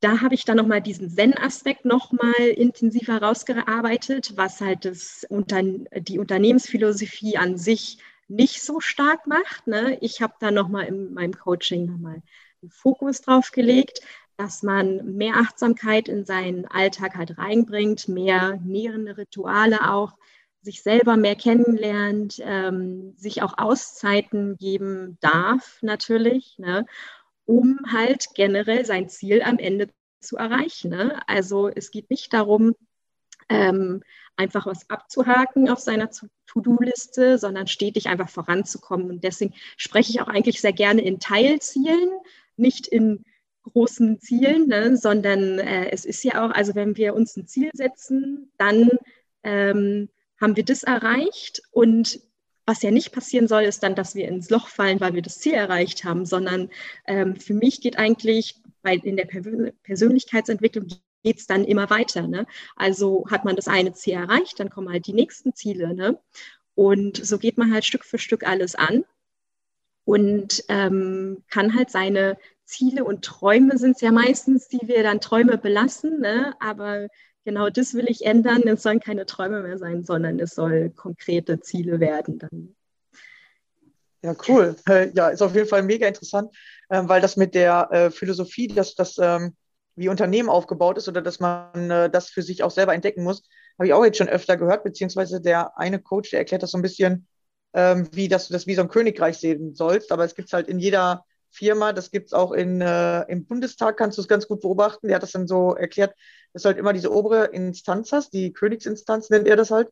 da 0.00 0.22
habe 0.22 0.34
ich 0.34 0.44
dann 0.44 0.56
nochmal 0.56 0.80
diesen 0.80 1.10
Zen-Aspekt 1.10 1.84
nochmal 1.84 2.32
intensiv 2.56 3.08
herausgearbeitet, 3.08 4.32
was 4.36 4.60
halt 4.60 4.84
das, 4.86 5.26
die 5.28 6.18
Unternehmensphilosophie 6.18 7.36
an 7.36 7.58
sich 7.58 7.98
nicht 8.28 8.62
so 8.62 8.80
stark 8.80 9.26
macht. 9.26 9.66
Ne? 9.66 9.98
Ich 10.00 10.22
habe 10.22 10.34
da 10.40 10.50
nochmal 10.50 10.86
in 10.86 11.12
meinem 11.12 11.34
Coaching 11.34 11.86
nochmal 11.86 12.22
einen 12.62 12.70
Fokus 12.70 13.20
drauf 13.20 13.50
gelegt, 13.50 14.00
dass 14.36 14.62
man 14.62 15.16
mehr 15.16 15.36
Achtsamkeit 15.36 16.08
in 16.08 16.24
seinen 16.24 16.64
Alltag 16.64 17.16
halt 17.16 17.36
reinbringt, 17.36 18.08
mehr 18.08 18.58
nährende 18.64 19.18
Rituale 19.18 19.90
auch, 19.92 20.16
sich 20.62 20.82
selber 20.82 21.16
mehr 21.16 21.36
kennenlernt, 21.36 22.40
ähm, 22.42 23.14
sich 23.16 23.42
auch 23.42 23.58
Auszeiten 23.58 24.56
geben 24.56 25.18
darf 25.20 25.78
natürlich, 25.82 26.58
ne? 26.58 26.86
Um 27.46 27.78
halt 27.90 28.26
generell 28.34 28.84
sein 28.84 29.08
Ziel 29.08 29.42
am 29.42 29.58
Ende 29.58 29.88
zu 30.20 30.36
erreichen. 30.36 30.90
Ne? 30.90 31.20
Also 31.26 31.68
es 31.68 31.90
geht 31.90 32.10
nicht 32.10 32.32
darum, 32.32 32.74
ähm, 33.48 34.02
einfach 34.36 34.66
was 34.66 34.88
abzuhaken 34.88 35.68
auf 35.68 35.80
seiner 35.80 36.08
To-Do-Liste, 36.46 37.38
sondern 37.38 37.66
stetig 37.66 38.08
einfach 38.08 38.28
voranzukommen. 38.28 39.10
Und 39.10 39.24
deswegen 39.24 39.54
spreche 39.76 40.10
ich 40.10 40.20
auch 40.20 40.28
eigentlich 40.28 40.60
sehr 40.60 40.72
gerne 40.72 41.02
in 41.02 41.20
Teilzielen, 41.20 42.10
nicht 42.56 42.86
in 42.86 43.24
großen 43.64 44.20
Zielen, 44.20 44.68
ne, 44.68 44.96
sondern 44.96 45.58
äh, 45.58 45.90
es 45.90 46.04
ist 46.04 46.24
ja 46.24 46.44
auch, 46.44 46.52
also 46.52 46.74
wenn 46.74 46.96
wir 46.96 47.14
uns 47.14 47.36
ein 47.36 47.46
Ziel 47.46 47.70
setzen, 47.74 48.50
dann 48.56 48.88
ähm, 49.42 50.08
haben 50.40 50.56
wir 50.56 50.64
das 50.64 50.82
erreicht 50.82 51.62
und 51.70 52.20
was 52.70 52.82
ja 52.82 52.92
nicht 52.92 53.10
passieren 53.10 53.48
soll, 53.48 53.64
ist 53.64 53.82
dann, 53.82 53.96
dass 53.96 54.14
wir 54.14 54.28
ins 54.28 54.48
Loch 54.48 54.68
fallen, 54.68 55.00
weil 55.00 55.14
wir 55.14 55.22
das 55.22 55.40
Ziel 55.40 55.54
erreicht 55.54 56.04
haben, 56.04 56.24
sondern 56.24 56.70
ähm, 57.04 57.34
für 57.34 57.52
mich 57.52 57.80
geht 57.80 57.98
eigentlich 57.98 58.62
bei, 58.82 58.94
in 58.94 59.16
der 59.16 59.26
Persönlichkeitsentwicklung 59.82 60.86
geht 61.24 61.38
es 61.40 61.48
dann 61.48 61.64
immer 61.64 61.90
weiter. 61.90 62.28
Ne? 62.28 62.46
Also 62.76 63.26
hat 63.28 63.44
man 63.44 63.56
das 63.56 63.66
eine 63.66 63.92
Ziel 63.92 64.14
erreicht, 64.14 64.60
dann 64.60 64.70
kommen 64.70 64.88
halt 64.88 65.08
die 65.08 65.12
nächsten 65.12 65.52
Ziele. 65.52 65.94
Ne? 65.94 66.20
Und 66.76 67.16
so 67.16 67.38
geht 67.38 67.58
man 67.58 67.74
halt 67.74 67.84
Stück 67.84 68.04
für 68.04 68.18
Stück 68.18 68.46
alles 68.46 68.76
an 68.76 69.04
und 70.04 70.64
ähm, 70.68 71.42
kann 71.50 71.74
halt 71.74 71.90
seine 71.90 72.38
Ziele 72.64 73.02
und 73.02 73.24
Träume 73.24 73.78
sind 73.78 73.96
es 73.96 74.00
ja 74.00 74.12
meistens, 74.12 74.68
die 74.68 74.86
wir 74.86 75.02
dann 75.02 75.20
Träume 75.20 75.58
belassen. 75.58 76.20
Ne? 76.20 76.54
Aber 76.60 77.08
genau 77.44 77.70
das 77.70 77.94
will 77.94 78.06
ich 78.08 78.24
ändern. 78.24 78.62
Es 78.66 78.82
sollen 78.82 79.00
keine 79.00 79.26
Träume 79.26 79.62
mehr 79.62 79.78
sein, 79.78 80.04
sondern 80.04 80.38
es 80.38 80.54
soll 80.54 80.90
konkrete 80.90 81.60
Ziele 81.60 82.00
werden 82.00 82.38
dann. 82.38 82.74
Ja, 84.22 84.34
cool. 84.48 84.76
Äh, 84.88 85.10
ja, 85.14 85.28
ist 85.28 85.40
auf 85.40 85.54
jeden 85.54 85.68
Fall 85.68 85.82
mega 85.82 86.06
interessant, 86.06 86.54
äh, 86.90 87.02
weil 87.04 87.22
das 87.22 87.36
mit 87.36 87.54
der 87.54 87.88
äh, 87.90 88.10
Philosophie, 88.10 88.68
dass 88.68 88.94
das 88.94 89.16
ähm, 89.18 89.56
wie 89.96 90.08
Unternehmen 90.08 90.48
aufgebaut 90.48 90.98
ist 90.98 91.08
oder 91.08 91.22
dass 91.22 91.40
man 91.40 91.90
äh, 91.90 92.10
das 92.10 92.28
für 92.28 92.42
sich 92.42 92.62
auch 92.62 92.70
selber 92.70 92.94
entdecken 92.94 93.22
muss, 93.22 93.42
habe 93.78 93.86
ich 93.86 93.94
auch 93.94 94.04
jetzt 94.04 94.18
schon 94.18 94.28
öfter 94.28 94.56
gehört, 94.56 94.84
beziehungsweise 94.84 95.40
der 95.40 95.78
eine 95.78 96.00
Coach, 96.00 96.30
der 96.30 96.40
erklärt 96.40 96.62
das 96.62 96.72
so 96.72 96.78
ein 96.78 96.82
bisschen, 96.82 97.26
ähm, 97.72 98.08
wie 98.12 98.28
dass 98.28 98.48
du 98.48 98.52
das 98.52 98.66
wie 98.66 98.74
so 98.74 98.82
ein 98.82 98.88
Königreich 98.88 99.38
sehen 99.38 99.74
sollst. 99.74 100.12
Aber 100.12 100.24
es 100.24 100.34
gibt 100.34 100.48
es 100.48 100.52
halt 100.52 100.68
in 100.68 100.78
jeder 100.78 101.24
Firma, 101.50 101.92
das 101.92 102.10
gibt 102.10 102.28
es 102.28 102.32
auch 102.32 102.52
in, 102.52 102.80
äh, 102.80 103.22
im 103.22 103.46
Bundestag, 103.46 103.96
kannst 103.96 104.18
du 104.18 104.22
es 104.22 104.28
ganz 104.28 104.46
gut 104.46 104.60
beobachten. 104.60 105.08
Der 105.08 105.16
hat 105.16 105.22
das 105.22 105.32
dann 105.32 105.46
so 105.46 105.74
erklärt, 105.74 106.14
dass 106.52 106.62
du 106.62 106.68
halt 106.68 106.78
immer 106.78 106.92
diese 106.92 107.12
obere 107.12 107.46
Instanz 107.46 108.12
hast, 108.12 108.32
die 108.32 108.52
Königsinstanz 108.52 109.30
nennt 109.30 109.46
er 109.46 109.56
das 109.56 109.70
halt, 109.70 109.88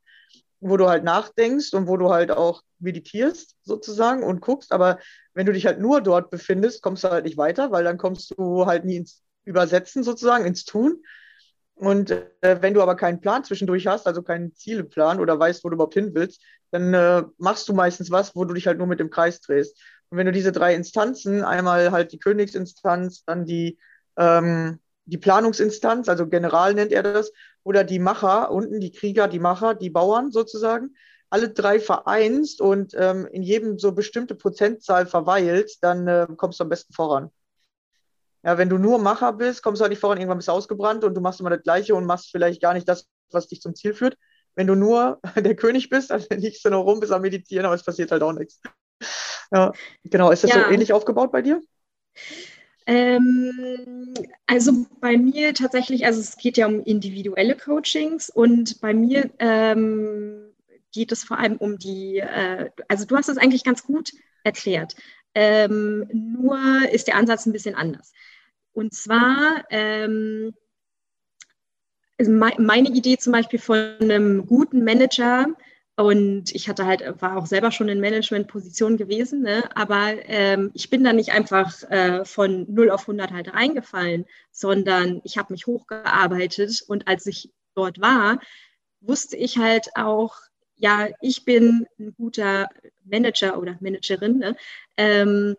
wo 0.61 0.77
du 0.77 0.89
halt 0.89 1.05
nachdenkst 1.05 1.73
und 1.75 1.87
wo 1.87 1.97
du 1.97 2.11
halt 2.11 2.31
auch 2.31 2.63
meditierst 2.79 3.57
sozusagen 3.63 4.23
und 4.23 4.41
guckst, 4.41 4.73
aber 4.73 4.99
wenn 5.35 5.47
du 5.47 5.53
dich 5.53 5.67
halt 5.67 5.81
nur 5.81 6.01
dort 6.01 6.31
befindest, 6.31 6.83
kommst 6.83 7.05
du 7.05 7.11
halt 7.11 7.25
nicht 7.25 7.37
weiter, 7.37 7.71
weil 7.71 7.85
dann 7.85 7.99
kommst 7.99 8.35
du 8.37 8.67
halt 8.67 8.85
nie 8.85 8.97
ins 8.97 9.23
Übersetzen 9.45 10.03
sozusagen, 10.03 10.45
ins 10.45 10.65
Tun. 10.65 11.03
Und 11.75 12.11
äh, 12.11 12.59
wenn 12.61 12.75
du 12.75 12.83
aber 12.83 12.97
keinen 12.97 13.21
Plan 13.21 13.45
zwischendurch 13.45 13.87
hast, 13.87 14.07
also 14.09 14.23
keinen 14.23 14.55
Zieleplan 14.55 15.21
oder 15.21 15.39
weißt, 15.39 15.63
wo 15.63 15.69
du 15.69 15.75
überhaupt 15.75 15.95
hin 15.95 16.11
willst, 16.13 16.43
dann 16.73 16.93
äh, 16.93 17.23
machst 17.39 17.69
du 17.69 17.73
meistens 17.73 18.11
was, 18.11 18.35
wo 18.35 18.45
du 18.45 18.55
dich 18.55 18.67
halt 18.67 18.79
nur 18.79 18.89
mit 18.89 19.01
dem 19.01 19.11
Kreis 19.11 19.41
drehst. 19.41 19.81
Und 20.11 20.19
wenn 20.19 20.27
du 20.27 20.33
diese 20.33 20.53
drei 20.53 20.75
Instanzen, 20.75 21.45
einmal 21.45 21.93
halt 21.93 22.13
die 22.13 22.19
Königsinstanz, 22.19 23.25
dann 23.25 23.45
die, 23.45 23.79
ähm, 24.17 24.79
die 25.05 25.19
Planungsinstanz, 25.19 26.09
also 26.09 26.27
General 26.27 26.75
nennt 26.75 26.93
er 26.93 27.03
das, 27.03 27.33
oder 27.63 27.85
die 27.85 27.99
Macher, 27.99 28.51
unten 28.51 28.81
die 28.81 28.93
Krieger, 28.93 29.29
die 29.29 29.39
Macher, 29.39 29.75
die 29.75 29.91
Bauern 29.91 30.31
sozusagen, 30.31 30.95
alle 31.31 31.51
drei 31.51 31.79
vereinst 31.79 32.61
und 32.61 32.95
ähm, 32.97 33.27
in 33.31 33.43
jedem 33.43 33.79
so 33.79 33.93
bestimmte 33.93 34.35
Prozentzahl 34.35 35.07
verweilst, 35.07 35.85
dann 35.85 36.09
äh, 36.09 36.27
kommst 36.37 36.59
du 36.59 36.65
am 36.65 36.71
besten 36.71 36.95
voran. 36.95 37.31
Ja, 38.43 38.57
wenn 38.57 38.69
du 38.69 38.79
nur 38.79 38.99
Macher 38.99 39.33
bist, 39.35 39.63
kommst 39.63 39.81
du 39.81 39.83
halt 39.83 39.91
nicht 39.91 40.01
voran, 40.01 40.17
irgendwann 40.17 40.39
bist 40.39 40.49
du 40.49 40.53
ausgebrannt 40.53 41.05
und 41.05 41.15
du 41.15 41.21
machst 41.21 41.41
immer 41.41 41.51
das 41.51 41.63
Gleiche 41.63 41.95
und 41.95 42.07
machst 42.07 42.31
vielleicht 42.31 42.63
gar 42.63 42.73
nicht 42.73 42.89
das, 42.89 43.07
was 43.31 43.49
dich 43.49 43.61
zum 43.61 43.75
Ziel 43.75 43.93
führt. 43.93 44.17
Wenn 44.55 44.67
du 44.67 44.75
nur 44.75 45.21
der 45.37 45.57
König 45.57 45.91
bist, 45.91 46.11
dann 46.11 46.23
liegst 46.31 46.65
du 46.65 46.71
noch 46.71 46.85
rum, 46.85 47.01
bist 47.01 47.13
am 47.13 47.23
Meditieren, 47.23 47.67
aber 47.67 47.75
es 47.75 47.85
passiert 47.85 48.11
halt 48.11 48.23
auch 48.23 48.33
nichts. 48.33 48.61
Ja, 49.51 49.73
genau. 50.05 50.31
Ist 50.31 50.45
das 50.45 50.51
ja. 50.51 50.65
so 50.65 50.73
ähnlich 50.73 50.93
aufgebaut 50.93 51.33
bei 51.33 51.43
dir? 51.43 51.63
Ähm, 52.87 54.15
also 54.47 54.87
bei 55.01 55.19
mir 55.19 55.53
tatsächlich, 55.53 56.07
also 56.07 56.21
es 56.21 56.39
geht 56.39 56.57
ja 56.57 56.67
um 56.67 56.83
individuelle 56.83 57.55
Coachings 57.55 58.31
und 58.31 58.81
bei 58.81 58.95
mir 58.95 59.31
ähm, 59.39 60.55
geht 60.93 61.13
es 61.13 61.23
vor 61.23 61.39
allem 61.39 61.57
um 61.59 61.79
die, 61.79 62.19
äh, 62.19 62.71
also 62.89 63.05
du 63.05 63.17
hast 63.17 63.29
es 63.29 63.37
eigentlich 63.37 63.63
ganz 63.63 63.85
gut 63.85 64.13
erklärt. 64.43 64.97
Ähm, 65.35 66.09
nur 66.13 66.59
ist 66.91 67.09
der 67.09 67.17
Ansatz 67.17 67.45
ein 67.45 67.53
bisschen 67.53 67.75
anders. 67.75 68.13
Und 68.73 68.95
zwar, 68.95 69.65
ähm, 69.71 70.55
also 72.17 72.33
meine 72.33 72.89
Idee 72.89 73.19
zum 73.19 73.33
Beispiel 73.33 73.59
von 73.59 73.97
einem 74.01 74.47
guten 74.47 74.83
Manager, 74.83 75.47
und 75.99 76.55
ich 76.55 76.69
hatte 76.69 76.87
halt, 76.87 77.03
war 77.21 77.37
auch 77.37 77.47
selber 77.47 77.73
schon 77.73 77.89
in 77.89 77.99
Managementposition 78.01 78.97
gewesen, 78.97 79.43
ne? 79.43 79.65
aber 79.75 80.15
ähm, 80.29 80.71
ich 80.73 80.91
bin 80.91 81.03
da 81.03 81.13
nicht 81.13 81.33
einfach 81.33 81.83
äh, 81.91 82.25
von 82.25 82.73
0 82.73 82.91
auf 82.91 83.01
100 83.01 83.33
halt 83.33 83.53
reingefallen, 83.53 84.25
sondern 84.53 85.21
ich 85.25 85.39
habe 85.39 85.53
mich 85.53 85.67
hochgearbeitet 85.67 86.85
und 86.87 87.09
als 87.09 87.27
ich 87.27 87.51
dort 87.75 88.01
war, 88.01 88.39
wusste 89.01 89.37
ich 89.37 89.59
halt 89.59 89.89
auch, 89.97 90.37
ja, 90.77 91.09
ich 91.21 91.45
bin 91.45 91.89
ein 91.99 92.15
guter 92.17 92.69
Manager 93.05 93.59
oder 93.59 93.77
Managerin, 93.81 94.39
ne? 94.39 94.57
ähm, 94.97 95.57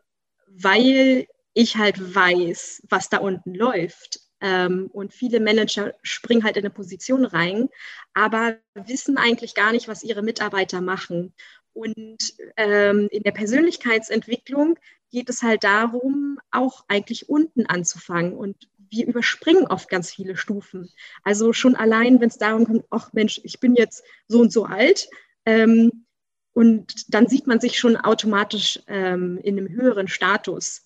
weil 0.48 1.28
ich 1.54 1.76
halt 1.76 2.16
weiß, 2.16 2.84
was 2.88 3.10
da 3.10 3.18
unten 3.18 3.54
läuft. 3.56 4.22
Ähm, 4.42 4.90
und 4.94 5.14
viele 5.14 5.40
Manager 5.40 5.94
springen 6.02 6.44
halt 6.44 6.58
in 6.58 6.64
eine 6.64 6.70
Position 6.70 7.26
rein, 7.26 7.70
aber 8.14 8.58
wissen 8.74 9.18
eigentlich 9.18 9.54
gar 9.54 9.72
nicht, 9.72 9.88
was 9.88 10.04
ihre 10.04 10.22
Mitarbeiter 10.22 10.82
machen. 10.82 11.34
Und 11.74 12.34
ähm, 12.58 13.08
in 13.12 13.24
der 13.24 13.32
Persönlichkeitsentwicklung 13.32 14.78
geht 15.12 15.30
es 15.30 15.42
halt 15.42 15.64
darum, 15.64 16.40
auch 16.52 16.84
eigentlich 16.88 17.30
unten 17.30 17.66
anzufangen. 17.66 18.34
Und 18.34 18.56
wir 18.90 19.08
überspringen 19.08 19.68
oft 19.68 19.90
ganz 19.90 20.12
viele 20.12 20.36
Stufen. 20.36 20.90
Also 21.24 21.54
schon 21.54 21.76
allein, 21.76 22.20
wenn 22.20 22.30
es 22.30 22.38
darum 22.38 22.66
kommt, 22.66 22.86
ach 22.90 23.14
Mensch, 23.14 23.40
ich 23.44 23.60
bin 23.60 23.76
jetzt 23.76 24.04
so 24.28 24.40
und 24.40 24.52
so 24.52 24.66
alt. 24.66 25.10
Ähm, 25.46 26.06
und 26.54 27.14
dann 27.14 27.28
sieht 27.28 27.48
man 27.48 27.60
sich 27.60 27.78
schon 27.80 27.96
automatisch 27.96 28.80
ähm, 28.88 29.40
in 29.44 29.58
einem 29.58 29.70
höheren 29.70 30.08
Status. 30.08 30.86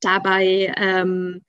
Dabei 0.00 0.72
ähm, 0.76 1.42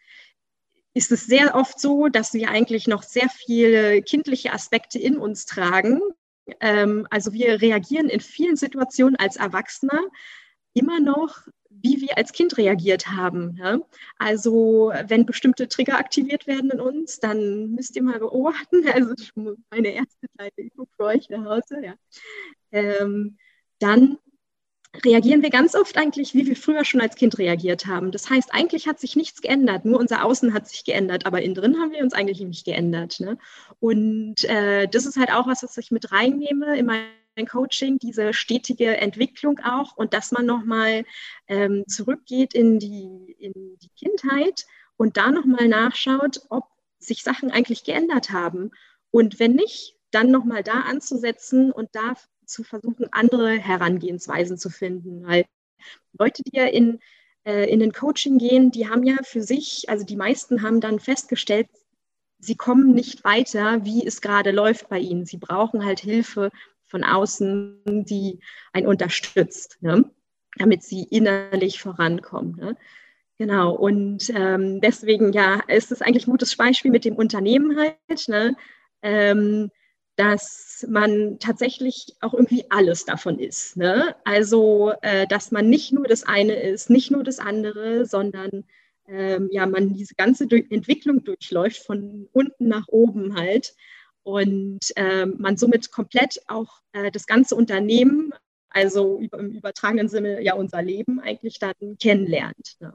ist 0.93 1.12
es 1.12 1.25
sehr 1.25 1.55
oft 1.55 1.79
so, 1.79 2.07
dass 2.07 2.33
wir 2.33 2.50
eigentlich 2.50 2.88
noch 2.88 3.03
sehr 3.03 3.29
viele 3.29 4.01
kindliche 4.01 4.53
Aspekte 4.53 5.00
in 5.00 5.17
uns 5.17 5.45
tragen. 5.45 6.01
Ähm, 6.60 7.07
also 7.10 7.33
wir 7.33 7.62
reagieren 7.62 8.10
in 8.10 8.19
vielen 8.19 8.57
Situationen 8.57 9.15
als 9.15 9.38
Erwachsener 9.38 10.01
immer 10.74 11.00
noch 11.00 11.48
wie 11.81 12.01
wir 12.01 12.17
als 12.17 12.31
Kind 12.31 12.57
reagiert 12.57 13.07
haben. 13.07 13.55
Ja? 13.57 13.79
Also 14.17 14.91
wenn 15.07 15.25
bestimmte 15.25 15.67
Trigger 15.67 15.98
aktiviert 15.98 16.48
werden 16.48 16.69
in 16.69 16.79
uns, 16.79 17.19
dann 17.19 17.71
müsst 17.71 17.95
ihr 17.95 18.03
mal 18.03 18.19
beobachten. 18.19 18.83
Also 18.91 19.15
meine 19.69 19.89
erste 19.89 20.27
ich 20.57 20.74
gucke 20.75 20.91
für 20.95 21.03
euch 21.05 21.29
nach 21.29 21.45
Hause. 21.45 21.81
Ja. 21.83 21.93
Ähm, 22.71 23.38
dann 23.79 24.17
reagieren 25.05 25.41
wir 25.41 25.50
ganz 25.50 25.74
oft 25.74 25.98
eigentlich, 25.98 26.33
wie 26.33 26.45
wir 26.45 26.55
früher 26.55 26.83
schon 26.83 27.01
als 27.01 27.15
Kind 27.15 27.38
reagiert 27.38 27.86
haben. 27.86 28.12
Das 28.12 28.29
heißt, 28.29 28.53
eigentlich 28.53 28.88
hat 28.88 29.00
sich 29.00 29.15
nichts 29.15 29.41
geändert, 29.41 29.86
nur 29.86 30.00
unser 30.00 30.25
Außen 30.25 30.53
hat 30.53 30.67
sich 30.67 30.83
geändert, 30.83 31.25
aber 31.25 31.41
innen 31.41 31.55
drin 31.55 31.77
haben 31.77 31.91
wir 31.91 32.03
uns 32.03 32.13
eigentlich 32.13 32.41
nicht 32.41 32.65
geändert. 32.65 33.19
Ne? 33.19 33.38
Und 33.79 34.43
äh, 34.43 34.88
das 34.88 35.05
ist 35.05 35.17
halt 35.17 35.31
auch 35.31 35.48
was, 35.48 35.63
was 35.63 35.77
ich 35.77 35.91
mit 35.91 36.12
reinnehme 36.12 36.77
in 36.77 36.86
mein 36.86 37.48
Coaching, 37.50 38.00
diese 38.00 38.33
stetige 38.33 38.98
Entwicklung 38.98 39.60
auch 39.60 39.95
und 39.95 40.13
dass 40.13 40.31
man 40.31 40.45
nochmal 40.45 41.05
ähm, 41.48 41.86
zurückgeht 41.88 42.53
in 42.53 42.77
die, 42.77 43.36
in 43.39 43.53
die 43.81 43.89
Kindheit 43.98 44.65
und 44.98 45.15
da 45.15 45.31
nochmal 45.31 45.69
nachschaut, 45.69 46.41
ob 46.50 46.65
sich 47.00 47.24
Sachen 47.24 47.50
eigentlich 47.50 47.86
geändert 47.86 48.31
haben. 48.31 48.71
Und 49.10 49.39
wenn 49.39 49.55
nicht, 49.55 49.95
dann 50.12 50.29
nochmal 50.29 50.62
da 50.62 50.81
anzusetzen 50.81 51.71
und 51.71 51.89
da 51.93 52.15
zu 52.51 52.63
versuchen, 52.63 53.08
andere 53.12 53.58
Herangehensweisen 53.58 54.58
zu 54.58 54.70
finden. 54.70 55.25
Weil 55.25 55.46
Leute, 56.17 56.43
die 56.43 56.58
ja 56.58 56.65
in, 56.65 57.00
äh, 57.46 57.70
in 57.72 57.79
den 57.79 57.93
Coaching 57.93 58.38
gehen, 58.38 58.72
die 58.72 58.89
haben 58.89 59.03
ja 59.03 59.17
für 59.24 59.41
sich, 59.41 59.86
also 59.89 60.05
die 60.05 60.15
meisten 60.15 60.62
haben 60.62 60.81
dann 60.81 61.00
festgestellt, 61.00 61.67
sie 62.39 62.55
kommen 62.55 62.93
nicht 62.93 63.24
weiter, 63.24 63.86
wie 63.86 64.05
es 64.05 64.22
gerade 64.22 64.51
läuft 64.51 64.89
bei 64.89 65.00
ihnen. 65.00 65.25
Sie 65.25 65.38
brauchen 65.38 65.86
halt 65.86 66.00
Hilfe 66.00 66.51
von 66.86 67.03
außen, 67.03 68.05
die 68.05 68.39
einen 68.74 68.88
unterstützt, 68.88 69.77
ne? 69.81 70.03
damit 70.58 70.84
sie 70.84 71.03
innerlich 71.03 71.79
vorankommen. 71.79 72.58
Ne? 72.58 72.77
Genau, 73.38 73.74
und 73.74 74.29
ähm, 74.36 74.81
deswegen 74.81 75.31
ja, 75.34 75.62
ist 75.67 75.91
es 75.91 76.01
eigentlich 76.01 76.27
ein 76.27 76.31
gutes 76.31 76.55
Beispiel 76.55 76.91
mit 76.91 77.05
dem 77.05 77.15
Unternehmen 77.15 77.77
halt. 77.77 78.27
Ne? 78.27 78.55
Ähm, 79.01 79.72
dass 80.15 80.86
man 80.89 81.39
tatsächlich 81.39 82.15
auch 82.22 82.34
irgendwie 82.34 82.65
alles 82.70 83.06
davon 83.06 83.39
ist. 83.39 83.77
Ne? 83.77 84.15
Also, 84.24 84.94
äh, 85.01 85.25
dass 85.27 85.51
man 85.51 85.70
nicht 85.70 85.91
nur 85.94 86.06
das 86.06 86.24
eine 86.24 86.53
ist, 86.53 86.89
nicht 86.89 87.12
nur 87.12 87.24
das 87.24 87.39
andere, 87.39 88.06
sondern 88.06 88.65
ähm, 89.08 89.50
ja, 89.51 89.65
man 89.65 89.94
diese 89.94 90.15
ganze 90.15 90.48
durch 90.48 90.65
Entwicklung 90.70 91.24
durchläuft, 91.24 91.86
von 91.86 92.30
unten 92.34 92.68
nach 92.68 92.88
oben 92.88 93.36
halt. 93.36 93.74
Und 94.24 94.80
ähm, 94.96 95.36
man 95.39 95.58
somit 95.58 95.91
komplett 95.91 96.41
auch 96.48 96.82
äh, 96.94 97.10
das 97.12 97.25
ganze 97.25 97.56
Unternehmen, 97.56 98.32
also 98.70 99.20
über, 99.20 99.39
im 99.39 99.51
übertragenen 99.51 100.08
Sinne 100.08 100.41
ja 100.41 100.53
unser 100.53 100.82
Leben 100.82 101.20
eigentlich 101.20 101.60
dann 101.60 101.74
kennenlernt. 102.00 102.75
Ne? 102.80 102.94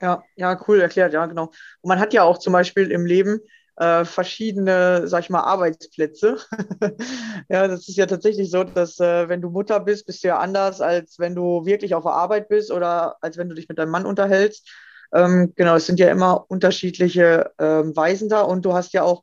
Ja, 0.00 0.22
ja, 0.36 0.64
cool 0.68 0.80
erklärt, 0.80 1.12
ja, 1.12 1.26
genau. 1.26 1.46
Und 1.80 1.88
man 1.88 1.98
hat 1.98 2.12
ja 2.12 2.22
auch 2.22 2.38
zum 2.38 2.52
Beispiel 2.52 2.90
im 2.92 3.04
Leben 3.04 3.40
äh, 3.78 4.04
verschiedene, 4.04 5.06
sag 5.06 5.24
ich 5.24 5.30
mal, 5.30 5.42
Arbeitsplätze. 5.42 6.38
ja, 7.48 7.68
das 7.68 7.88
ist 7.88 7.96
ja 7.96 8.06
tatsächlich 8.06 8.50
so, 8.50 8.64
dass 8.64 8.98
äh, 8.98 9.28
wenn 9.28 9.40
du 9.40 9.50
Mutter 9.50 9.80
bist, 9.80 10.06
bist 10.06 10.24
du 10.24 10.28
ja 10.28 10.38
anders, 10.38 10.80
als 10.80 11.18
wenn 11.18 11.34
du 11.34 11.64
wirklich 11.64 11.94
auf 11.94 12.04
der 12.04 12.12
Arbeit 12.12 12.48
bist 12.48 12.72
oder 12.72 13.16
als 13.22 13.36
wenn 13.36 13.48
du 13.48 13.54
dich 13.54 13.68
mit 13.68 13.78
deinem 13.78 13.90
Mann 13.90 14.06
unterhältst. 14.06 14.68
Ähm, 15.12 15.52
genau, 15.56 15.76
es 15.76 15.86
sind 15.86 16.00
ja 16.00 16.10
immer 16.10 16.44
unterschiedliche 16.48 17.52
ähm, 17.58 17.96
Weisen 17.96 18.28
da 18.28 18.42
und 18.42 18.64
du 18.64 18.74
hast 18.74 18.92
ja 18.92 19.02
auch 19.02 19.22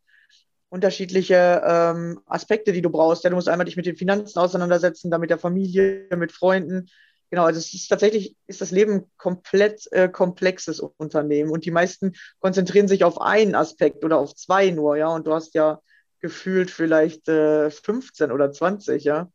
unterschiedliche 0.70 1.62
ähm, 1.66 2.20
Aspekte, 2.26 2.72
die 2.72 2.82
du 2.82 2.90
brauchst. 2.90 3.24
Ja, 3.24 3.30
du 3.30 3.36
musst 3.36 3.50
einmal 3.50 3.66
dich 3.66 3.78
mit 3.78 3.86
den 3.86 3.98
Finanzen 3.98 4.40
auseinandersetzen, 4.40 5.12
dann 5.12 5.22
mit 5.22 5.30
der 5.30 5.38
Familie, 5.38 6.08
mit 6.16 6.32
Freunden, 6.32 6.88
Genau, 7.36 7.48
also 7.48 7.60
es 7.60 7.74
ist 7.74 7.90
tatsächlich, 7.90 8.38
ist 8.48 8.62
das 8.62 8.72
Leben 8.72 9.12
komplett 9.18 9.92
äh, 9.92 10.08
komplexes 10.08 10.80
Unternehmen 10.80 11.52
und 11.52 11.66
die 11.66 11.72
meisten 11.72 12.14
konzentrieren 12.40 12.88
sich 12.88 13.04
auf 13.04 13.20
einen 13.20 13.56
Aspekt 13.56 14.06
oder 14.06 14.20
auf 14.20 14.36
zwei 14.36 14.70
nur, 14.70 14.96
ja, 14.96 15.10
und 15.10 15.28
du 15.28 15.34
hast 15.34 15.54
ja 15.54 15.82
gefühlt 16.22 16.72
vielleicht 16.72 17.28
äh, 17.28 17.70
15 17.70 18.32
oder 18.32 18.54
20, 18.54 19.04
ja. 19.04 19.30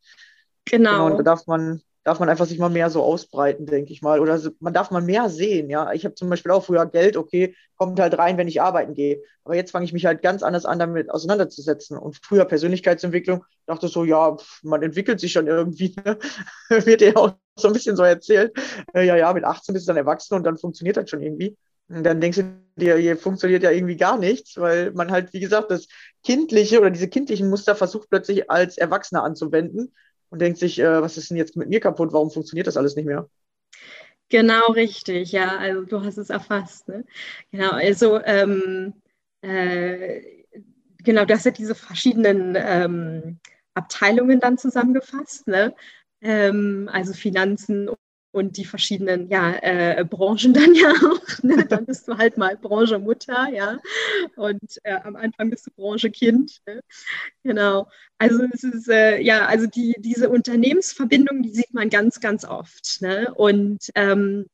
Genau. 0.64 0.92
genau. 0.92 1.06
Und 1.08 1.18
da 1.18 1.22
darf 1.24 1.46
man, 1.46 1.82
darf 2.04 2.18
man 2.18 2.28
einfach 2.30 2.46
sich 2.46 2.58
mal 2.58 2.70
mehr 2.70 2.88
so 2.88 3.02
ausbreiten, 3.02 3.66
denke 3.66 3.92
ich 3.92 4.00
mal. 4.00 4.20
Oder 4.20 4.38
so, 4.38 4.50
man 4.60 4.72
darf 4.72 4.90
mal 4.90 5.02
mehr 5.02 5.28
sehen, 5.28 5.68
ja. 5.68 5.92
Ich 5.92 6.04
habe 6.04 6.14
zum 6.14 6.30
Beispiel 6.30 6.50
auch 6.52 6.64
früher 6.64 6.86
Geld, 6.86 7.16
okay, 7.16 7.54
kommt 7.76 8.00
halt 8.00 8.16
rein, 8.16 8.38
wenn 8.38 8.48
ich 8.48 8.62
arbeiten 8.62 8.94
gehe. 8.94 9.22
Aber 9.44 9.54
jetzt 9.54 9.70
fange 9.70 9.84
ich 9.84 9.92
mich 9.92 10.06
halt 10.06 10.22
ganz 10.22 10.42
anders 10.42 10.64
an, 10.64 10.78
damit 10.78 11.10
auseinanderzusetzen. 11.10 11.98
Und 11.98 12.18
früher 12.22 12.46
Persönlichkeitsentwicklung, 12.46 13.44
dachte 13.66 13.88
so, 13.88 14.04
ja, 14.04 14.36
man 14.62 14.82
entwickelt 14.82 15.20
sich 15.20 15.32
schon 15.32 15.46
irgendwie. 15.46 15.94
Ne? 16.70 16.86
Wird 16.86 17.02
ja 17.02 17.16
auch 17.16 17.34
so 17.56 17.68
ein 17.68 17.74
bisschen 17.74 17.96
so 17.96 18.02
erzählt. 18.02 18.56
Äh, 18.94 19.06
ja, 19.06 19.16
ja, 19.16 19.32
mit 19.32 19.44
18 19.44 19.74
bist 19.74 19.86
du 19.86 19.90
dann 19.90 19.96
erwachsen 19.98 20.34
und 20.34 20.44
dann 20.44 20.56
funktioniert 20.56 20.96
das 20.96 21.10
schon 21.10 21.20
irgendwie. 21.22 21.56
Und 21.88 22.04
dann 22.04 22.20
denkst 22.20 22.38
du 22.38 22.44
dir, 22.76 22.96
hier 22.96 23.16
funktioniert 23.16 23.62
ja 23.62 23.70
irgendwie 23.70 23.96
gar 23.96 24.16
nichts, 24.16 24.56
weil 24.56 24.92
man 24.92 25.10
halt, 25.10 25.32
wie 25.32 25.40
gesagt, 25.40 25.70
das 25.70 25.88
kindliche 26.24 26.80
oder 26.80 26.90
diese 26.90 27.08
kindlichen 27.08 27.50
Muster 27.50 27.74
versucht 27.74 28.08
plötzlich 28.08 28.50
als 28.50 28.78
Erwachsener 28.78 29.24
anzuwenden 29.24 29.92
und 30.30 30.40
denkt 30.40 30.58
sich, 30.58 30.78
äh, 30.78 31.02
was 31.02 31.16
ist 31.16 31.30
denn 31.30 31.36
jetzt 31.36 31.56
mit 31.56 31.68
mir 31.68 31.80
kaputt? 31.80 32.12
Warum 32.12 32.30
funktioniert 32.30 32.66
das 32.66 32.76
alles 32.76 32.96
nicht 32.96 33.06
mehr? 33.06 33.28
Genau 34.28 34.72
richtig, 34.72 35.32
ja, 35.32 35.56
also 35.58 35.84
du 35.84 36.04
hast 36.04 36.16
es 36.16 36.30
erfasst. 36.30 36.86
Ne? 36.88 37.04
Genau, 37.50 37.70
also 37.70 38.20
ähm, 38.22 38.94
äh, 39.42 40.22
genau, 40.98 41.24
du 41.24 41.34
hast 41.34 41.46
ja 41.46 41.50
diese 41.50 41.74
verschiedenen 41.74 42.56
ähm, 42.56 43.40
Abteilungen 43.74 44.38
dann 44.40 44.56
zusammengefasst, 44.56 45.48
ne? 45.48 45.74
Ähm, 46.20 46.88
also 46.92 47.12
Finanzen 47.12 47.88
und 48.32 48.56
die 48.56 48.64
verschiedenen 48.64 49.28
ja, 49.28 49.54
äh, 49.60 50.04
Branchen 50.04 50.52
dann 50.54 50.74
ja 50.74 50.90
auch. 50.90 51.42
Ne? 51.42 51.66
Dann 51.66 51.86
bist 51.86 52.08
du 52.08 52.16
halt 52.16 52.36
mal 52.36 52.56
Branche 52.56 52.98
Mutter, 52.98 53.48
ja. 53.52 53.78
Und 54.36 54.78
äh, 54.84 54.98
am 55.02 55.16
Anfang 55.16 55.50
bist 55.50 55.66
du 55.66 55.70
Branche 55.72 56.10
Kind. 56.10 56.60
Ne? 56.66 56.80
Genau. 57.42 57.88
Also 58.18 58.44
es 58.52 58.64
ist 58.64 58.88
äh, 58.88 59.20
ja, 59.20 59.46
also 59.46 59.66
die, 59.66 59.96
diese 59.98 60.28
Unternehmensverbindung, 60.28 61.42
die 61.42 61.50
sieht 61.50 61.72
man 61.72 61.90
ganz, 61.90 62.20
ganz 62.20 62.44
oft. 62.44 63.00
Ne? 63.00 63.32
Und 63.34 63.90
ähm, 63.94 64.46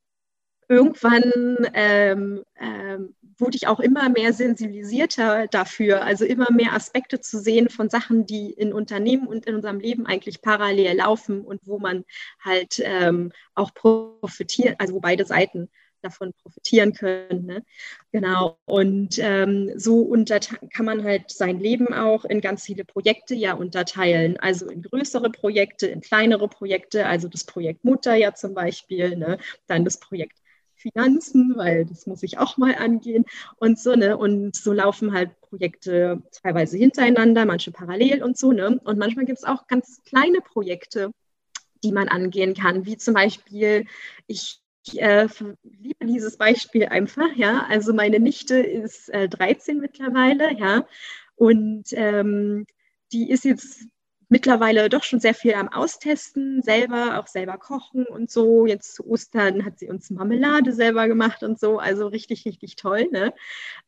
irgendwann 0.68 1.32
ähm, 1.74 2.44
ähm, 2.58 3.14
wurde 3.38 3.56
ich 3.56 3.66
auch 3.66 3.80
immer 3.80 4.08
mehr 4.08 4.32
sensibilisierter 4.32 5.46
dafür, 5.48 6.02
also 6.02 6.24
immer 6.24 6.50
mehr 6.50 6.72
Aspekte 6.72 7.20
zu 7.20 7.38
sehen 7.38 7.68
von 7.68 7.90
Sachen, 7.90 8.26
die 8.26 8.50
in 8.50 8.72
Unternehmen 8.72 9.26
und 9.26 9.46
in 9.46 9.54
unserem 9.54 9.80
Leben 9.80 10.06
eigentlich 10.06 10.42
parallel 10.42 10.96
laufen 10.96 11.42
und 11.42 11.60
wo 11.66 11.78
man 11.78 12.04
halt 12.42 12.80
ähm, 12.82 13.32
auch 13.54 13.74
profitiert, 13.74 14.76
also 14.78 14.94
wo 14.94 15.00
beide 15.00 15.24
Seiten 15.24 15.68
davon 16.02 16.32
profitieren 16.42 16.92
können. 16.92 17.46
Ne? 17.46 17.64
Genau. 18.12 18.58
Und 18.64 19.18
ähm, 19.18 19.72
so 19.76 20.10
kann 20.72 20.86
man 20.86 21.04
halt 21.04 21.30
sein 21.30 21.58
Leben 21.58 21.92
auch 21.92 22.24
in 22.24 22.40
ganz 22.40 22.64
viele 22.64 22.84
Projekte 22.84 23.34
ja 23.34 23.54
unterteilen. 23.54 24.38
Also 24.38 24.68
in 24.68 24.82
größere 24.82 25.30
Projekte, 25.30 25.88
in 25.88 26.00
kleinere 26.00 26.48
Projekte, 26.48 27.06
also 27.06 27.28
das 27.28 27.44
Projekt 27.44 27.84
Mutter 27.84 28.14
ja 28.14 28.34
zum 28.34 28.54
Beispiel, 28.54 29.16
ne? 29.16 29.38
dann 29.66 29.84
das 29.84 29.98
Projekt 29.98 30.38
Finanzen, 30.76 31.54
weil 31.56 31.84
das 31.84 32.06
muss 32.06 32.22
ich 32.22 32.38
auch 32.38 32.56
mal 32.56 32.74
angehen 32.74 33.24
und 33.56 33.78
so, 33.78 33.94
ne? 33.94 34.16
Und 34.16 34.54
so 34.54 34.72
laufen 34.72 35.12
halt 35.12 35.40
Projekte 35.40 36.22
teilweise 36.42 36.76
hintereinander, 36.76 37.44
manche 37.46 37.72
parallel 37.72 38.22
und 38.22 38.36
so, 38.36 38.52
ne? 38.52 38.78
Und 38.84 38.98
manchmal 38.98 39.24
gibt 39.24 39.38
es 39.38 39.44
auch 39.44 39.66
ganz 39.66 40.02
kleine 40.04 40.40
Projekte, 40.40 41.10
die 41.82 41.92
man 41.92 42.08
angehen 42.08 42.54
kann, 42.54 42.86
wie 42.86 42.96
zum 42.96 43.14
Beispiel, 43.14 43.86
ich 44.26 44.60
äh, 44.94 45.28
liebe 45.62 46.06
dieses 46.06 46.36
Beispiel 46.36 46.86
einfach, 46.86 47.34
ja. 47.34 47.66
Also 47.68 47.92
meine 47.92 48.20
Nichte 48.20 48.58
ist 48.58 49.08
äh, 49.10 49.28
13 49.28 49.78
mittlerweile, 49.78 50.56
ja. 50.58 50.86
Und 51.34 51.86
ähm, 51.92 52.66
die 53.12 53.30
ist 53.30 53.44
jetzt 53.44 53.86
mittlerweile 54.28 54.88
doch 54.88 55.04
schon 55.04 55.20
sehr 55.20 55.34
viel 55.34 55.54
am 55.54 55.68
Austesten, 55.68 56.62
selber, 56.62 57.18
auch 57.18 57.26
selber 57.26 57.58
kochen 57.58 58.06
und 58.06 58.30
so. 58.30 58.66
Jetzt 58.66 58.94
zu 58.94 59.06
Ostern 59.06 59.64
hat 59.64 59.78
sie 59.78 59.88
uns 59.88 60.10
Marmelade 60.10 60.72
selber 60.72 61.06
gemacht 61.08 61.42
und 61.42 61.60
so, 61.60 61.78
also 61.78 62.08
richtig, 62.08 62.44
richtig 62.44 62.76
toll. 62.76 63.08
Ne? 63.12 63.32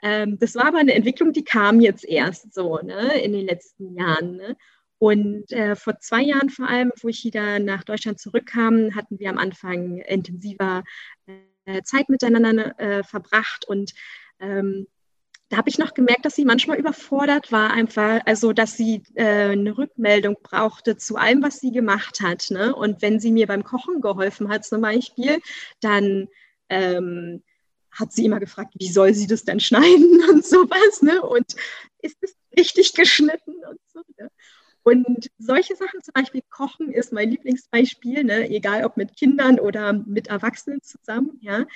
Ähm, 0.02 0.38
das 0.38 0.54
war 0.54 0.66
aber 0.66 0.78
eine 0.78 0.94
Entwicklung, 0.94 1.32
die 1.32 1.44
kam 1.44 1.80
jetzt 1.80 2.04
erst 2.04 2.54
so 2.54 2.78
ne, 2.78 3.20
in 3.20 3.32
den 3.32 3.46
letzten 3.46 3.96
Jahren. 3.96 4.36
Ne? 4.36 4.56
Und 4.98 5.52
äh, 5.52 5.76
vor 5.76 5.98
zwei 6.00 6.22
Jahren 6.22 6.50
vor 6.50 6.68
allem, 6.68 6.92
wo 7.00 7.08
ich 7.08 7.24
wieder 7.24 7.58
nach 7.58 7.84
Deutschland 7.84 8.20
zurückkam, 8.20 8.94
hatten 8.94 9.18
wir 9.18 9.30
am 9.30 9.38
Anfang 9.38 9.98
intensiver 9.98 10.82
äh, 11.64 11.82
Zeit 11.82 12.08
miteinander 12.08 12.78
äh, 12.78 13.04
verbracht 13.04 13.64
und 13.66 13.92
ähm, 14.40 14.86
da 15.48 15.56
habe 15.56 15.70
ich 15.70 15.78
noch 15.78 15.94
gemerkt, 15.94 16.24
dass 16.24 16.34
sie 16.34 16.44
manchmal 16.44 16.78
überfordert 16.78 17.50
war, 17.52 17.70
einfach, 17.70 18.20
also 18.26 18.52
dass 18.52 18.76
sie 18.76 19.02
äh, 19.14 19.50
eine 19.50 19.76
Rückmeldung 19.76 20.36
brauchte 20.42 20.96
zu 20.96 21.16
allem, 21.16 21.42
was 21.42 21.60
sie 21.60 21.72
gemacht 21.72 22.20
hat. 22.20 22.50
Ne? 22.50 22.74
Und 22.74 23.00
wenn 23.00 23.18
sie 23.18 23.32
mir 23.32 23.46
beim 23.46 23.64
Kochen 23.64 24.00
geholfen 24.00 24.50
hat, 24.50 24.66
zum 24.66 24.82
Beispiel, 24.82 25.40
dann 25.80 26.28
ähm, 26.68 27.42
hat 27.90 28.12
sie 28.12 28.26
immer 28.26 28.40
gefragt, 28.40 28.74
wie 28.78 28.90
soll 28.90 29.14
sie 29.14 29.26
das 29.26 29.44
denn 29.44 29.60
schneiden 29.60 30.22
und 30.30 30.44
sowas, 30.44 31.02
ne? 31.02 31.22
Und 31.22 31.54
ist 32.02 32.18
es 32.20 32.36
richtig 32.56 32.94
geschnitten 32.94 33.54
und 33.68 33.80
so. 33.92 34.02
Ne? 34.18 34.30
Und 34.82 35.30
solche 35.38 35.76
Sachen, 35.76 36.02
zum 36.02 36.12
Beispiel 36.14 36.42
Kochen, 36.48 36.92
ist 36.92 37.12
mein 37.12 37.30
Lieblingsbeispiel, 37.30 38.24
ne? 38.24 38.48
egal 38.48 38.84
ob 38.84 38.96
mit 38.96 39.16
Kindern 39.16 39.58
oder 39.60 39.92
mit 39.92 40.28
Erwachsenen 40.28 40.80
zusammen. 40.82 41.38
Ja? 41.40 41.66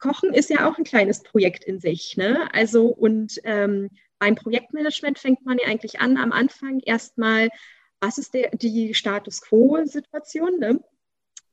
Kochen 0.00 0.32
ist 0.34 0.50
ja 0.50 0.68
auch 0.68 0.78
ein 0.78 0.84
kleines 0.84 1.22
Projekt 1.22 1.64
in 1.64 1.78
sich. 1.78 2.16
Ne? 2.16 2.48
Also 2.52 2.86
und 2.86 3.40
ähm, 3.44 3.90
beim 4.18 4.34
Projektmanagement 4.34 5.18
fängt 5.18 5.44
man 5.46 5.58
ja 5.58 5.68
eigentlich 5.68 6.00
an, 6.00 6.16
am 6.16 6.32
Anfang 6.32 6.80
erstmal, 6.80 7.48
was 8.00 8.18
ist 8.18 8.34
der, 8.34 8.50
die 8.50 8.94
Status 8.94 9.42
Quo-Situation, 9.42 10.58
ne? 10.58 10.80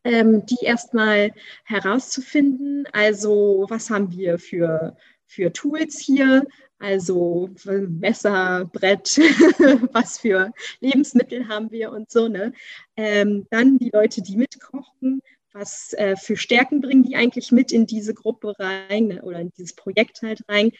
ähm, 0.03 0.45
die 0.45 0.63
erstmal 0.63 1.31
herauszufinden. 1.65 2.87
Also 2.93 3.65
was 3.69 3.89
haben 3.89 4.11
wir 4.11 4.39
für, 4.39 4.97
für 5.25 5.51
Tools 5.51 5.99
hier? 5.99 6.45
Also 6.79 7.49
Messer, 7.65 8.69
Brett, 8.71 9.17
was 9.93 10.19
für 10.19 10.51
Lebensmittel 10.79 11.47
haben 11.47 11.71
wir 11.71 11.91
und 11.91 12.11
so. 12.11 12.27
Ne? 12.27 12.53
Ähm, 12.95 13.47
dann 13.49 13.79
die 13.79 13.89
Leute, 13.91 14.21
die 14.21 14.37
mitkochen, 14.37 15.21
was 15.57 15.93
äh, 15.93 16.15
für 16.15 16.37
Stärken 16.37 16.81
bringen 16.81 17.03
die 17.03 17.15
eigentlich 17.15 17.51
mit 17.51 17.71
in 17.71 17.85
diese 17.85 18.13
Gruppe 18.13 18.53
rein 18.59 19.07
ne, 19.07 19.21
oder 19.21 19.39
in 19.39 19.51
dieses 19.51 19.75
Projekt 19.75 20.21
halt 20.21 20.41
rein. 20.47 20.71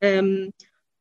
Ähm, 0.00 0.52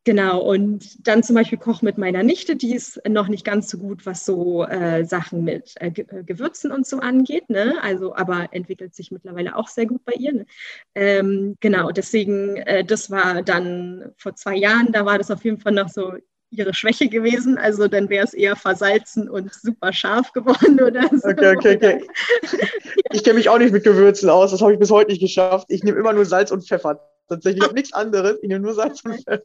genau, 0.04 0.42
und 0.42 1.08
dann 1.08 1.24
zum 1.24 1.36
Beispiel 1.36 1.58
Koch 1.58 1.82
mit 1.82 1.98
meiner 1.98 2.24
Nichte, 2.24 2.56
die 2.56 2.74
ist 2.74 3.02
noch 3.08 3.28
nicht 3.28 3.44
ganz 3.44 3.70
so 3.70 3.78
gut, 3.78 4.06
was 4.06 4.26
so 4.26 4.66
äh, 4.66 5.04
Sachen 5.06 5.44
mit 5.44 5.74
äh, 5.80 5.88
äh 5.88 6.24
Gewürzen 6.24 6.72
und 6.72 6.88
so 6.88 7.00
angeht, 7.00 7.50
ne? 7.50 7.76
also 7.82 8.16
aber 8.16 8.50
entwickelt 8.54 8.96
sich 8.96 9.12
mittlerweile 9.12 9.56
auch 9.56 9.68
sehr 9.68 9.86
gut 9.86 10.06
bei 10.06 10.14
ihr. 10.14 10.34
Ne? 10.34 10.46
Ähm, 10.96 11.58
genau, 11.60 11.92
deswegen, 11.92 12.58
äh, 12.58 12.86
das 12.86 13.12
war 13.12 13.42
dann 13.42 14.14
vor 14.18 14.36
zwei 14.36 14.56
Jahren, 14.56 14.92
da 14.92 15.06
war 15.06 15.18
das 15.18 15.32
auf 15.32 15.44
jeden 15.44 15.60
Fall 15.60 15.74
noch 15.74 15.90
so, 15.90 16.14
ihre 16.58 16.74
Schwäche 16.74 17.10
gewesen. 17.10 17.58
Also 17.58 17.88
dann 17.88 18.10
wäre 18.10 18.26
es 18.26 18.34
eher 18.34 18.56
versalzen 18.56 19.30
und 19.30 19.54
super 19.54 19.94
scharf 19.94 20.32
geworden 20.34 20.82
oder 20.82 21.02
so. 21.12 21.30
Okay, 21.30 21.56
okay, 21.56 21.76
okay. 21.76 22.04
Ich 23.12 23.24
kenne 23.24 23.36
mich 23.36 23.50
auch 23.50 23.58
nicht 23.58 23.74
mit 23.74 23.84
Gewürzen 23.84 24.30
aus. 24.30 24.52
Das 24.52 24.62
habe 24.62 24.74
ich 24.74 24.80
bis 24.80 24.92
heute 24.92 25.12
nicht 25.12 25.22
geschafft. 25.22 25.68
Ich 25.70 25.84
nehme 25.84 25.98
immer 25.98 26.14
nur 26.14 26.26
Salz 26.26 26.52
und 26.52 26.68
Pfeffer. 26.68 27.00
Tatsächlich, 27.28 27.64
ich 27.64 27.68
habe 27.68 27.74
nichts 27.74 27.94
anderes. 27.94 28.38
Ich 28.42 28.50
nehme 28.50 28.60
nur 28.60 28.74
Salz 28.74 29.02
und 29.04 29.16
Pfeffer. 29.16 29.44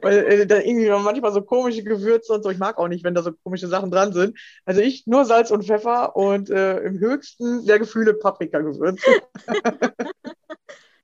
Weil 0.00 0.18
äh, 0.18 0.46
da 0.46 0.58
irgendwie 0.58 0.88
manchmal 0.90 1.32
so 1.32 1.42
komische 1.42 1.82
Gewürze 1.82 2.32
und 2.32 2.44
so. 2.44 2.50
Ich 2.50 2.58
mag 2.58 2.78
auch 2.78 2.88
nicht, 2.88 3.04
wenn 3.04 3.14
da 3.14 3.22
so 3.22 3.32
komische 3.32 3.66
Sachen 3.66 3.90
dran 3.90 4.12
sind. 4.12 4.38
Also 4.64 4.80
ich 4.80 5.06
nur 5.06 5.24
Salz 5.24 5.50
und 5.50 5.64
Pfeffer 5.64 6.14
und 6.14 6.50
äh, 6.50 6.78
im 6.80 6.98
höchsten 7.00 7.66
der 7.66 7.78
Gefühle 7.78 8.14
Paprikagewürze. 8.14 9.04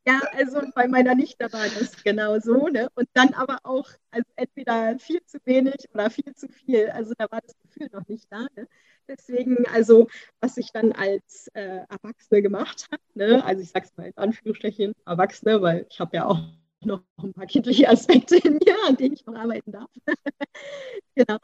Ja, 0.07 0.21
also 0.33 0.63
bei 0.75 0.89
meiner 0.89 1.15
Nichte 1.15 1.53
war 1.53 1.69
das 1.69 2.03
genau 2.03 2.39
so. 2.39 2.69
Ne? 2.69 2.89
Und 2.95 3.09
dann 3.13 3.35
aber 3.35 3.59
auch 3.65 3.89
also 4.11 4.29
entweder 4.37 4.99
viel 4.99 5.23
zu 5.27 5.39
wenig 5.45 5.89
oder 5.93 6.11
viel 6.11 6.35
zu 6.35 6.49
viel. 6.49 6.89
Also 6.91 7.13
da 7.19 7.27
war 7.31 7.41
das 7.43 7.55
Gefühl 7.63 7.89
noch 7.93 8.07
nicht 8.09 8.27
da. 8.31 8.47
Ne? 8.57 8.67
Deswegen, 9.09 9.67
also 9.67 10.09
was 10.41 10.57
ich 10.57 10.73
dann 10.73 10.93
als 10.93 11.49
äh, 11.55 11.85
Erwachsene 11.89 12.43
gemacht 12.43 12.89
habe, 12.91 13.03
ne? 13.15 13.45
also 13.45 13.63
ich 13.63 13.71
sage 13.71 13.87
es 13.87 13.97
mal 13.97 14.07
in 14.07 14.17
Anführungsstrichen, 14.17 14.95
Erwachsene, 15.05 15.61
weil 15.61 15.87
ich 15.91 16.01
habe 16.01 16.17
ja 16.17 16.27
auch 16.27 16.39
noch 16.83 17.03
ein 17.23 17.35
paar 17.35 17.47
kindliche 17.47 17.89
Aspekte 17.89 18.37
in 18.37 18.55
mir, 18.55 18.77
an 18.89 18.97
denen 18.97 19.15
ich 19.15 19.27
noch 19.27 19.35
arbeiten 19.35 19.73
darf. 19.73 19.91
genau. 21.15 21.39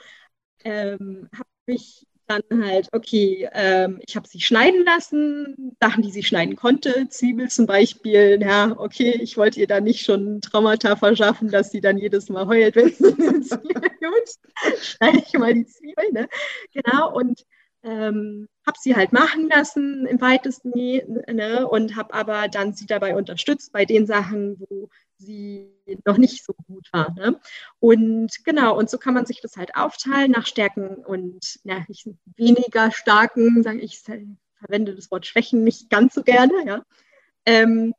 Ähm, 0.64 1.28
habe 1.34 1.48
ich 1.66 2.06
dann 2.26 2.42
halt, 2.64 2.88
okay, 2.92 3.48
ähm, 3.52 4.00
ich 4.06 4.16
habe 4.16 4.26
sie 4.28 4.40
schneiden 4.40 4.84
lassen, 4.84 5.76
Sachen, 5.80 6.02
die 6.02 6.10
sie 6.10 6.22
schneiden 6.22 6.56
konnte, 6.56 7.08
Zwiebel 7.08 7.48
zum 7.48 7.66
Beispiel, 7.66 8.38
ja, 8.40 8.74
okay, 8.78 9.18
ich 9.22 9.36
wollte 9.36 9.60
ihr 9.60 9.66
da 9.66 9.80
nicht 9.80 10.04
schon 10.04 10.40
Traumata 10.40 10.96
verschaffen, 10.96 11.50
dass 11.50 11.70
sie 11.70 11.80
dann 11.80 11.98
jedes 11.98 12.28
Mal 12.28 12.46
heult, 12.46 12.76
wenn 12.76 12.92
sie 12.92 13.04
eine 13.28 13.40
Zwiebel 13.40 13.90
gut, 14.00 14.78
schneide 14.82 15.18
ich 15.26 15.32
mal 15.38 15.54
die 15.54 15.66
Zwiebel, 15.66 16.12
ne? 16.12 16.28
Genau, 16.72 17.14
und 17.14 17.44
ähm, 17.82 18.48
habe 18.66 18.78
sie 18.80 18.96
halt 18.96 19.12
machen 19.12 19.48
lassen 19.48 20.06
im 20.06 20.20
weitesten 20.20 20.70
ne? 20.70 21.66
und 21.68 21.96
habe 21.96 22.12
aber 22.14 22.48
dann 22.48 22.74
sie 22.74 22.86
dabei 22.86 23.14
unterstützt 23.14 23.72
bei 23.72 23.84
den 23.84 24.06
Sachen, 24.06 24.56
wo 24.58 24.88
sie 25.18 25.72
noch 26.04 26.18
nicht 26.18 26.44
so 26.44 26.52
gut 26.66 26.88
war. 26.92 27.14
Ne? 27.14 27.40
Und 27.78 28.44
genau, 28.44 28.76
und 28.76 28.90
so 28.90 28.98
kann 28.98 29.14
man 29.14 29.24
sich 29.24 29.40
das 29.40 29.56
halt 29.56 29.76
aufteilen 29.76 30.32
nach 30.32 30.46
Stärken 30.46 30.96
und 31.04 31.60
ja, 31.64 31.84
nicht 31.88 32.08
weniger 32.36 32.90
starken, 32.90 33.62
sage 33.62 33.80
ich, 33.80 34.00
verwende 34.00 34.94
das 34.94 35.10
Wort 35.10 35.26
Schwächen 35.26 35.64
nicht 35.64 35.88
ganz 35.88 36.14
so 36.14 36.22
gerne, 36.22 36.54
ja. 36.66 36.82
Ähm, 37.44 37.94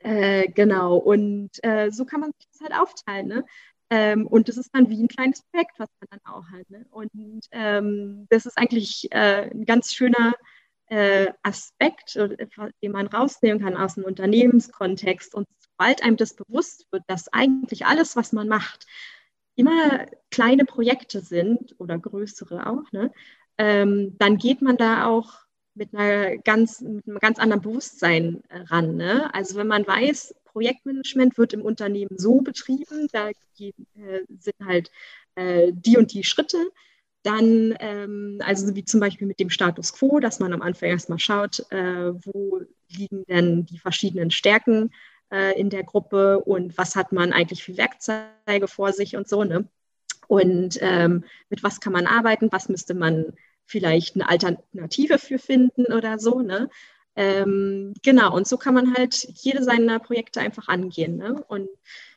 äh, 0.00 0.48
genau, 0.48 0.96
und 0.96 1.50
äh, 1.62 1.90
so 1.90 2.04
kann 2.04 2.20
man 2.20 2.32
sich 2.38 2.48
das 2.52 2.60
halt 2.60 2.80
aufteilen. 2.80 3.28
Ne? 3.28 3.44
Ähm, 3.90 4.26
und 4.26 4.48
das 4.48 4.56
ist 4.56 4.70
dann 4.74 4.90
wie 4.90 5.02
ein 5.02 5.08
kleines 5.08 5.42
Projekt, 5.42 5.78
was 5.78 5.88
man 6.00 6.08
dann 6.10 6.32
auch 6.34 6.44
hat. 6.50 6.68
Ne? 6.70 6.86
Und 6.90 7.46
ähm, 7.52 8.26
das 8.28 8.46
ist 8.46 8.58
eigentlich 8.58 9.08
äh, 9.12 9.50
ein 9.50 9.64
ganz 9.64 9.94
schöner 9.94 10.34
äh, 10.86 11.32
Aspekt, 11.42 12.16
den 12.16 12.92
man 12.92 13.06
rausnehmen 13.06 13.62
kann 13.62 13.76
aus 13.76 13.94
dem 13.94 14.04
Unternehmenskontext. 14.04 15.34
Und 15.34 15.46
sobald 15.58 16.02
einem 16.02 16.16
das 16.16 16.34
bewusst 16.34 16.86
wird, 16.90 17.04
dass 17.06 17.32
eigentlich 17.32 17.86
alles, 17.86 18.16
was 18.16 18.32
man 18.32 18.48
macht, 18.48 18.86
immer 19.54 20.06
kleine 20.30 20.64
Projekte 20.64 21.20
sind 21.20 21.74
oder 21.78 21.98
größere 21.98 22.66
auch, 22.66 22.90
ne? 22.92 23.12
ähm, 23.58 24.16
dann 24.18 24.38
geht 24.38 24.62
man 24.62 24.76
da 24.76 25.06
auch 25.06 25.47
mit, 25.78 25.94
einer 25.94 26.36
ganz, 26.38 26.80
mit 26.80 27.06
einem 27.06 27.18
ganz 27.18 27.38
anderen 27.38 27.62
Bewusstsein 27.62 28.42
äh, 28.48 28.60
ran. 28.62 28.96
Ne? 28.96 29.32
Also 29.32 29.56
wenn 29.56 29.68
man 29.68 29.86
weiß, 29.86 30.34
Projektmanagement 30.44 31.38
wird 31.38 31.52
im 31.52 31.62
Unternehmen 31.62 32.18
so 32.18 32.40
betrieben, 32.40 33.08
da 33.12 33.30
äh, 33.30 33.72
sind 34.38 34.56
halt 34.64 34.90
äh, 35.36 35.72
die 35.72 35.96
und 35.96 36.12
die 36.12 36.24
Schritte. 36.24 36.58
Dann, 37.22 37.74
ähm, 37.80 38.38
also 38.44 38.74
wie 38.74 38.84
zum 38.84 39.00
Beispiel 39.00 39.26
mit 39.26 39.40
dem 39.40 39.50
Status 39.50 39.92
quo, 39.92 40.20
dass 40.20 40.40
man 40.40 40.52
am 40.52 40.62
Anfang 40.62 40.90
erstmal 40.90 41.18
schaut, 41.18 41.60
äh, 41.70 42.12
wo 42.24 42.60
liegen 42.88 43.24
denn 43.28 43.66
die 43.66 43.78
verschiedenen 43.78 44.30
Stärken 44.30 44.90
äh, 45.32 45.58
in 45.58 45.70
der 45.70 45.84
Gruppe 45.84 46.40
und 46.40 46.78
was 46.78 46.96
hat 46.96 47.12
man 47.12 47.32
eigentlich 47.32 47.62
für 47.64 47.76
Werkzeuge 47.76 48.68
vor 48.68 48.92
sich 48.92 49.16
und 49.16 49.28
so. 49.28 49.44
Ne? 49.44 49.68
Und 50.26 50.78
ähm, 50.80 51.24
mit 51.50 51.62
was 51.62 51.80
kann 51.80 51.92
man 51.92 52.06
arbeiten, 52.06 52.48
was 52.52 52.68
müsste 52.68 52.94
man 52.94 53.32
vielleicht 53.68 54.16
eine 54.16 54.28
Alternative 54.28 55.18
für 55.18 55.38
finden 55.38 55.92
oder 55.92 56.18
so. 56.18 56.40
Ne? 56.40 56.68
Ähm, 57.14 57.94
genau, 58.02 58.34
und 58.34 58.48
so 58.48 58.56
kann 58.56 58.74
man 58.74 58.94
halt 58.94 59.14
jede 59.34 59.62
seiner 59.62 59.98
Projekte 59.98 60.40
einfach 60.40 60.68
angehen. 60.68 61.16
Ne? 61.16 61.44
Und 61.48 61.68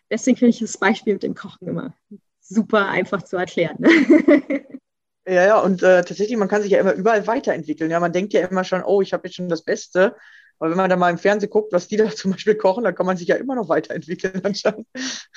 deswegen 0.09 0.37
finde 0.37 0.51
ich 0.51 0.59
das 0.59 0.77
Beispiel 0.77 1.13
mit 1.13 1.23
dem 1.23 1.35
Kochen 1.35 1.67
immer 1.67 1.93
super 2.39 2.87
einfach 2.87 3.23
zu 3.23 3.37
erklären. 3.37 3.77
Ne? 3.79 3.89
Ja, 5.27 5.45
ja, 5.45 5.59
und 5.59 5.83
äh, 5.83 6.03
tatsächlich, 6.03 6.35
man 6.35 6.47
kann 6.47 6.63
sich 6.63 6.71
ja 6.71 6.79
immer 6.79 6.93
überall 6.93 7.27
weiterentwickeln. 7.27 7.91
Ja, 7.91 7.99
man 7.99 8.11
denkt 8.11 8.33
ja 8.33 8.41
immer 8.47 8.63
schon, 8.63 8.83
oh, 8.83 9.01
ich 9.01 9.13
habe 9.13 9.27
jetzt 9.27 9.35
schon 9.35 9.49
das 9.49 9.63
Beste. 9.63 10.15
Aber 10.57 10.71
wenn 10.71 10.77
man 10.77 10.89
da 10.89 10.95
mal 10.95 11.11
im 11.11 11.17
Fernsehen 11.17 11.49
guckt, 11.49 11.73
was 11.73 11.87
die 11.87 11.97
da 11.97 12.09
zum 12.15 12.31
Beispiel 12.31 12.55
kochen, 12.55 12.83
dann 12.83 12.95
kann 12.95 13.05
man 13.05 13.17
sich 13.17 13.27
ja 13.27 13.35
immer 13.35 13.55
noch 13.55 13.69
weiterentwickeln 13.69 14.43
anscheinend. 14.43 14.87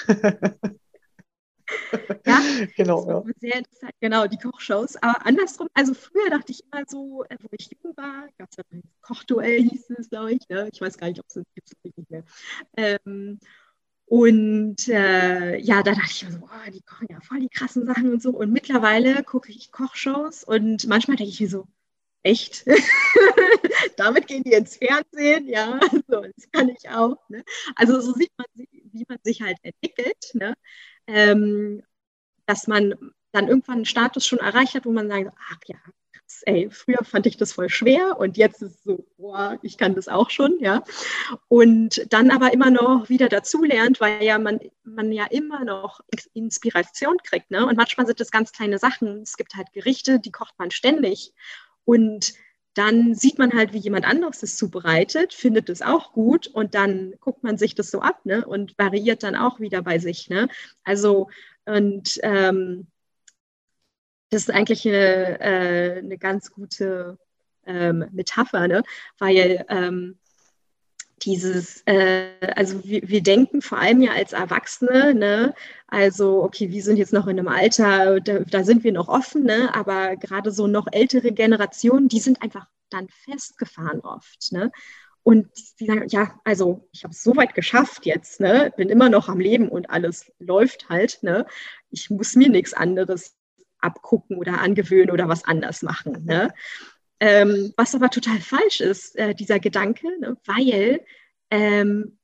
Ja, 2.26 2.38
genau. 2.76 3.08
Ja. 3.08 3.22
Sehr 3.40 3.56
interessant, 3.56 3.92
genau, 4.00 4.26
die 4.26 4.38
Kochshows. 4.38 4.96
Aber 4.96 5.24
andersrum, 5.26 5.68
also 5.74 5.94
früher 5.94 6.30
dachte 6.30 6.52
ich 6.52 6.62
immer 6.70 6.84
so, 6.86 7.24
äh, 7.28 7.36
wo 7.40 7.48
ich 7.52 7.70
jung 7.82 7.96
war, 7.96 8.28
gab 8.38 8.50
es 8.50 8.56
ja 8.56 8.64
ein 8.72 8.82
Kochduell, 9.00 9.62
hieß 9.62 9.90
es, 9.98 10.10
glaube 10.10 10.32
ich. 10.32 10.48
Ne? 10.48 10.68
Ich 10.72 10.80
weiß 10.80 10.98
gar 10.98 11.08
nicht, 11.08 11.20
ob 11.20 11.26
es 11.28 11.34
gibt 11.54 11.68
es 11.68 11.76
nicht 11.96 12.10
mehr. 12.10 12.24
Ähm, 12.76 13.38
und 14.06 14.88
äh, 14.88 15.56
ja, 15.58 15.82
da 15.82 15.92
dachte 15.92 16.10
ich 16.10 16.22
immer 16.22 16.32
so, 16.32 16.44
oh, 16.44 16.70
die 16.70 16.82
kochen 16.82 17.08
ja 17.10 17.20
voll 17.20 17.40
die 17.40 17.48
krassen 17.48 17.86
Sachen 17.86 18.12
und 18.12 18.22
so. 18.22 18.30
Und 18.30 18.52
mittlerweile 18.52 19.22
gucke 19.24 19.50
ich 19.50 19.72
Kochshows 19.72 20.44
und 20.44 20.86
manchmal 20.86 21.16
denke 21.16 21.30
ich 21.32 21.40
mir 21.40 21.48
so, 21.48 21.66
echt? 22.22 22.64
Damit 23.96 24.26
gehen 24.26 24.42
die 24.44 24.52
ins 24.52 24.76
Fernsehen, 24.76 25.48
ja, 25.48 25.78
so, 26.08 26.22
das 26.22 26.50
kann 26.52 26.68
ich 26.68 26.88
auch. 26.90 27.16
Ne? 27.28 27.44
Also 27.76 28.00
so 28.00 28.12
sieht 28.12 28.32
man, 28.36 28.46
wie 28.54 29.04
man 29.08 29.18
sich 29.22 29.42
halt 29.42 29.58
entwickelt. 29.62 30.30
Ne? 30.34 30.54
Ähm, 31.06 31.82
dass 32.46 32.66
man 32.66 32.94
dann 33.32 33.48
irgendwann 33.48 33.76
einen 33.76 33.84
Status 33.84 34.26
schon 34.26 34.38
erreicht 34.38 34.74
hat, 34.74 34.86
wo 34.86 34.92
man 34.92 35.08
sagt, 35.08 35.32
ach 35.50 35.58
ja, 35.66 35.76
krass, 36.12 36.42
ey, 36.46 36.68
früher 36.70 37.04
fand 37.04 37.26
ich 37.26 37.36
das 37.36 37.52
voll 37.52 37.68
schwer 37.68 38.18
und 38.18 38.36
jetzt 38.36 38.62
ist 38.62 38.76
es 38.76 38.82
so, 38.84 39.06
boah, 39.16 39.58
ich 39.62 39.76
kann 39.76 39.94
das 39.94 40.08
auch 40.08 40.30
schon, 40.30 40.58
ja. 40.60 40.82
Und 41.48 42.06
dann 42.12 42.30
aber 42.30 42.52
immer 42.52 42.70
noch 42.70 43.08
wieder 43.08 43.28
dazulernt, 43.28 44.00
weil 44.00 44.22
ja 44.22 44.38
man, 44.38 44.60
man 44.84 45.12
ja 45.12 45.26
immer 45.26 45.64
noch 45.64 46.00
Inspiration 46.32 47.16
kriegt, 47.24 47.50
ne? 47.50 47.66
Und 47.66 47.76
manchmal 47.76 48.06
sind 48.06 48.20
das 48.20 48.30
ganz 48.30 48.52
kleine 48.52 48.78
Sachen. 48.78 49.22
Es 49.22 49.36
gibt 49.36 49.54
halt 49.56 49.72
Gerichte, 49.72 50.20
die 50.20 50.32
kocht 50.32 50.54
man 50.58 50.70
ständig. 50.70 51.32
Und 51.84 52.34
dann 52.74 53.14
sieht 53.14 53.38
man 53.38 53.54
halt, 53.54 53.72
wie 53.72 53.78
jemand 53.78 54.04
anderes 54.04 54.42
es 54.42 54.56
zubereitet, 54.56 55.32
findet 55.32 55.68
es 55.68 55.80
auch 55.82 56.12
gut 56.12 56.48
und 56.48 56.74
dann 56.74 57.14
guckt 57.20 57.44
man 57.44 57.56
sich 57.56 57.74
das 57.74 57.90
so 57.90 58.00
ab 58.00 58.24
ne? 58.24 58.44
und 58.46 58.76
variiert 58.78 59.22
dann 59.22 59.36
auch 59.36 59.60
wieder 59.60 59.82
bei 59.82 59.98
sich. 59.98 60.28
Ne? 60.28 60.48
Also, 60.82 61.28
und 61.64 62.18
ähm, 62.22 62.88
das 64.30 64.42
ist 64.42 64.50
eigentlich 64.50 64.86
eine, 64.86 65.40
äh, 65.40 65.98
eine 65.98 66.18
ganz 66.18 66.50
gute 66.50 67.18
ähm, 67.66 68.06
Metapher, 68.12 68.66
ne? 68.66 68.82
weil 69.18 69.64
ähm, 69.68 70.18
dieses, 71.24 71.82
äh, 71.86 72.30
also 72.56 72.84
wir, 72.84 73.08
wir, 73.08 73.22
denken 73.22 73.62
vor 73.62 73.78
allem 73.78 74.02
ja 74.02 74.12
als 74.12 74.32
Erwachsene, 74.32 75.14
ne, 75.14 75.54
also 75.86 76.42
okay, 76.42 76.70
wir 76.70 76.82
sind 76.82 76.96
jetzt 76.96 77.12
noch 77.12 77.26
in 77.26 77.38
einem 77.38 77.48
Alter, 77.48 78.20
da, 78.20 78.40
da 78.40 78.64
sind 78.64 78.84
wir 78.84 78.92
noch 78.92 79.08
offen, 79.08 79.44
ne, 79.44 79.74
aber 79.74 80.16
gerade 80.16 80.50
so 80.50 80.66
noch 80.66 80.86
ältere 80.92 81.32
Generationen, 81.32 82.08
die 82.08 82.20
sind 82.20 82.42
einfach 82.42 82.66
dann 82.90 83.08
festgefahren 83.08 84.00
oft, 84.00 84.52
ne. 84.52 84.70
Und 85.22 85.48
die 85.80 85.86
sagen, 85.86 86.06
ja, 86.08 86.38
also 86.44 86.86
ich 86.92 87.02
habe 87.02 87.12
es 87.12 87.22
so 87.22 87.34
weit 87.34 87.54
geschafft 87.54 88.04
jetzt, 88.04 88.40
ne, 88.40 88.72
bin 88.76 88.90
immer 88.90 89.08
noch 89.08 89.28
am 89.28 89.40
Leben 89.40 89.68
und 89.70 89.90
alles 89.90 90.30
läuft 90.38 90.88
halt, 90.90 91.22
ne. 91.22 91.46
Ich 91.90 92.10
muss 92.10 92.36
mir 92.36 92.50
nichts 92.50 92.74
anderes 92.74 93.36
abgucken 93.78 94.38
oder 94.38 94.60
angewöhnen 94.60 95.10
oder 95.10 95.28
was 95.28 95.44
anders 95.44 95.82
machen, 95.82 96.24
ne. 96.24 96.52
Ähm, 97.20 97.72
was 97.76 97.94
aber 97.94 98.10
total 98.10 98.40
falsch 98.40 98.80
ist, 98.80 99.16
äh, 99.16 99.34
dieser 99.34 99.60
Gedanke, 99.60 100.06
ne? 100.20 100.36
weil 100.46 101.04
ähm, 101.50 102.18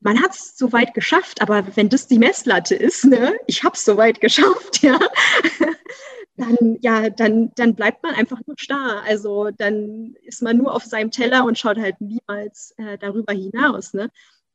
man 0.00 0.22
hat 0.22 0.34
es 0.34 0.56
so 0.56 0.72
weit 0.72 0.94
geschafft, 0.94 1.40
aber 1.42 1.76
wenn 1.76 1.88
das 1.88 2.06
die 2.06 2.18
Messlatte 2.18 2.74
ist, 2.74 3.04
ne, 3.04 3.36
ich 3.46 3.64
habe 3.64 3.74
es 3.74 3.84
so 3.84 3.96
weit 3.96 4.20
geschafft, 4.20 4.78
ja, 4.82 4.98
dann, 6.36 6.78
ja, 6.80 7.10
dann, 7.10 7.52
dann 7.56 7.74
bleibt 7.74 8.02
man 8.02 8.14
einfach 8.14 8.40
nur 8.46 8.56
starr. 8.58 9.02
Also 9.04 9.50
dann 9.50 10.14
ist 10.22 10.40
man 10.40 10.56
nur 10.56 10.72
auf 10.74 10.84
seinem 10.84 11.10
Teller 11.10 11.44
und 11.44 11.58
schaut 11.58 11.78
halt 11.78 12.00
niemals 12.00 12.74
äh, 12.78 12.96
darüber 12.96 13.32
hinaus. 13.32 13.92
Ne? 13.92 14.10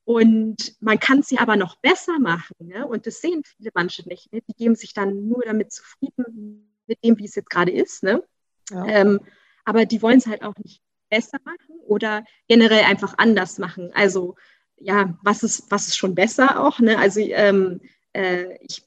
Und 0.06 0.76
man 0.80 1.00
kann 1.00 1.20
es 1.20 1.30
ja 1.30 1.42
aber 1.42 1.58
noch 1.58 1.76
besser 1.78 2.20
machen. 2.20 2.56
Ne? 2.60 2.88
Und 2.88 3.06
das 3.06 3.20
sehen 3.20 3.44
viele 3.44 3.72
manche 3.74 4.08
nicht. 4.08 4.32
Ne? 4.32 4.42
Die 4.48 4.54
geben 4.54 4.76
sich 4.76 4.94
dann 4.94 5.28
nur 5.28 5.44
damit 5.46 5.74
zufrieden, 5.74 6.74
mit 6.88 7.04
dem, 7.04 7.18
wie 7.18 7.26
es 7.26 7.36
jetzt 7.36 7.50
gerade 7.50 7.72
ist. 7.72 8.02
Ne? 8.02 8.24
Ja. 8.72 8.86
Ähm, 8.86 9.20
aber 9.66 9.86
die 9.86 10.02
wollen 10.02 10.18
es 10.18 10.28
halt 10.28 10.44
auch 10.44 10.56
nicht 10.64 10.82
besser 11.10 11.38
machen 11.46 11.76
oder 11.86 12.24
generell 12.48 12.84
einfach 12.84 13.16
anders 13.18 13.60
machen. 13.60 13.92
Also 13.94 14.36
ja, 14.78 15.18
was 15.22 15.44
ist, 15.44 15.70
was 15.70 15.88
ist 15.88 15.98
schon 15.98 16.16
besser 16.16 16.60
auch? 16.64 16.80
Ne? 16.80 16.98
Also 16.98 17.20
ähm, 17.20 17.82
äh, 18.14 18.58
ich 18.62 18.84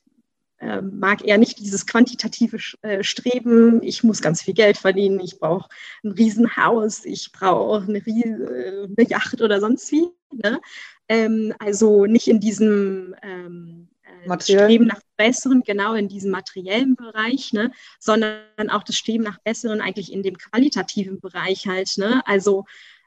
äh, 0.58 0.80
mag 0.80 1.24
eher 1.24 1.38
nicht 1.38 1.58
dieses 1.58 1.86
quantitative 1.86 2.58
äh, 2.82 3.02
Streben, 3.04 3.82
ich 3.82 4.02
muss 4.02 4.22
ganz 4.22 4.42
viel 4.42 4.54
Geld 4.54 4.76
verdienen, 4.76 5.20
ich 5.20 5.38
brauche 5.38 5.68
ein 6.02 6.12
Riesenhaus, 6.12 7.04
ich 7.04 7.30
brauche 7.32 7.82
eine, 7.82 7.98
äh, 7.98 8.84
eine 8.84 9.08
Yacht 9.08 9.40
oder 9.42 9.60
sonst 9.60 9.92
wie. 9.92 10.08
Ne? 10.32 10.60
Ähm, 11.08 11.54
also 11.58 12.06
nicht 12.06 12.28
in 12.28 12.40
diesem 12.40 13.14
ähm, 13.22 13.88
Materiell. 14.26 14.64
Streben 14.64 14.86
nach 14.86 15.00
Besseren, 15.16 15.62
genau 15.62 15.94
in 15.94 16.08
diesem 16.08 16.30
materiellen 16.30 16.96
Bereich, 16.96 17.52
ne, 17.52 17.72
sondern 17.98 18.70
auch 18.70 18.82
das 18.82 18.96
Streben 18.96 19.24
nach 19.24 19.38
Besseren 19.40 19.80
eigentlich 19.80 20.12
in 20.12 20.22
dem 20.22 20.36
qualitativen 20.36 21.20
Bereich 21.20 21.66
halt. 21.66 21.92
Ne? 21.96 22.22
Also 22.26 22.64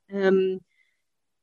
ähm, 0.10 0.62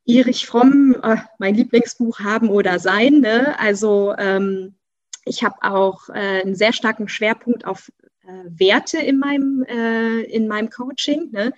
Erich 0.06 0.46
Fromm, 0.46 0.96
äh, 1.02 1.16
mein 1.38 1.54
Lieblingsbuch 1.54 2.20
Haben 2.20 2.48
oder 2.48 2.78
Sein. 2.78 3.20
Ne? 3.20 3.58
Also 3.58 4.14
ähm, 4.16 4.76
ich 5.24 5.42
habe 5.42 5.56
auch 5.62 6.08
äh, 6.08 6.42
einen 6.42 6.54
sehr 6.54 6.72
starken 6.72 7.08
Schwerpunkt 7.08 7.64
auf 7.64 7.90
äh, 8.24 8.44
Werte 8.46 8.98
in 8.98 9.18
meinem, 9.18 9.64
äh, 9.64 10.22
in 10.22 10.46
meinem 10.46 10.70
Coaching. 10.70 11.30
Ne? 11.32 11.52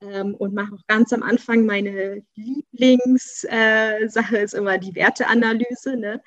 Ähm, 0.00 0.36
und 0.36 0.54
mache 0.54 0.74
auch 0.74 0.86
ganz 0.86 1.12
am 1.12 1.24
Anfang 1.24 1.66
meine 1.66 2.22
Lieblingssache 2.70 4.38
äh, 4.38 4.44
ist 4.44 4.54
immer 4.54 4.78
die 4.78 4.94
Werteanalyse. 4.94 5.96
Ne? 5.96 6.22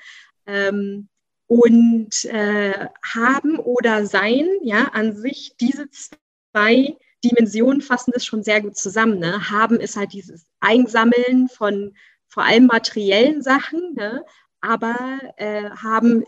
Ähm, 0.45 1.07
und 1.51 2.23
äh, 2.23 2.87
haben 3.03 3.59
oder 3.59 4.05
sein, 4.05 4.47
ja, 4.61 4.85
an 4.93 5.17
sich, 5.17 5.57
diese 5.59 5.89
zwei 5.89 6.95
Dimensionen 7.25 7.81
fassen 7.81 8.11
das 8.13 8.25
schon 8.25 8.41
sehr 8.41 8.61
gut 8.61 8.77
zusammen. 8.77 9.19
Ne? 9.19 9.49
Haben 9.49 9.81
ist 9.81 9.97
halt 9.97 10.13
dieses 10.13 10.47
Einsammeln 10.61 11.49
von 11.49 11.93
vor 12.29 12.43
allem 12.43 12.67
materiellen 12.67 13.41
Sachen, 13.41 13.95
ne? 13.95 14.23
aber 14.61 15.19
äh, 15.35 15.69
haben, 15.71 16.23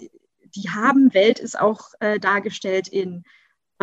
die 0.58 0.70
Haben-Welt 0.70 1.40
ist 1.40 1.58
auch 1.58 1.92
äh, 2.02 2.20
dargestellt 2.20 2.90
in 2.90 3.24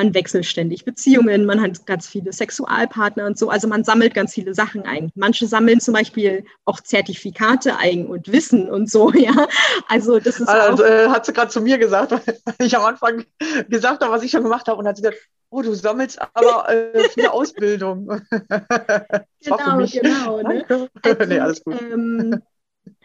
man 0.00 0.14
wechselt 0.14 0.46
ständig 0.46 0.84
Beziehungen, 0.84 1.44
man 1.44 1.60
hat 1.60 1.84
ganz 1.84 2.08
viele 2.08 2.32
Sexualpartner 2.32 3.26
und 3.26 3.38
so. 3.38 3.50
Also 3.50 3.68
man 3.68 3.84
sammelt 3.84 4.14
ganz 4.14 4.32
viele 4.32 4.54
Sachen 4.54 4.82
ein. 4.86 5.12
Manche 5.14 5.46
sammeln 5.46 5.80
zum 5.80 5.92
Beispiel 5.92 6.44
auch 6.64 6.80
Zertifikate 6.80 7.76
ein 7.76 8.06
und 8.06 8.32
Wissen 8.32 8.70
und 8.70 8.90
so, 8.90 9.12
ja. 9.14 9.46
Also 9.88 10.18
das 10.18 10.40
ist. 10.40 10.48
Also, 10.48 10.84
äh, 10.84 11.08
hat 11.08 11.26
sie 11.26 11.32
gerade 11.34 11.50
zu 11.50 11.60
mir 11.60 11.76
gesagt, 11.76 12.12
weil 12.44 12.66
ich 12.66 12.76
am 12.76 12.84
Anfang 12.84 13.24
gesagt 13.68 14.02
habe, 14.02 14.12
was 14.12 14.22
ich 14.22 14.30
schon 14.30 14.42
gemacht 14.42 14.68
habe, 14.68 14.78
und 14.78 14.88
hat 14.88 14.96
sie 14.96 15.02
gesagt, 15.02 15.18
oh, 15.50 15.60
du 15.60 15.74
sammelst 15.74 16.18
aber 16.34 16.68
äh, 16.70 17.08
viele 17.10 17.32
Ausbildung. 17.32 18.06
genau, 19.40 19.86
genau. 19.86 20.42
Ne? 20.42 20.64
Also, 20.68 20.88
nee, 21.26 21.40
alles 21.40 21.62
gut. 21.62 21.80
Ähm, 21.82 22.40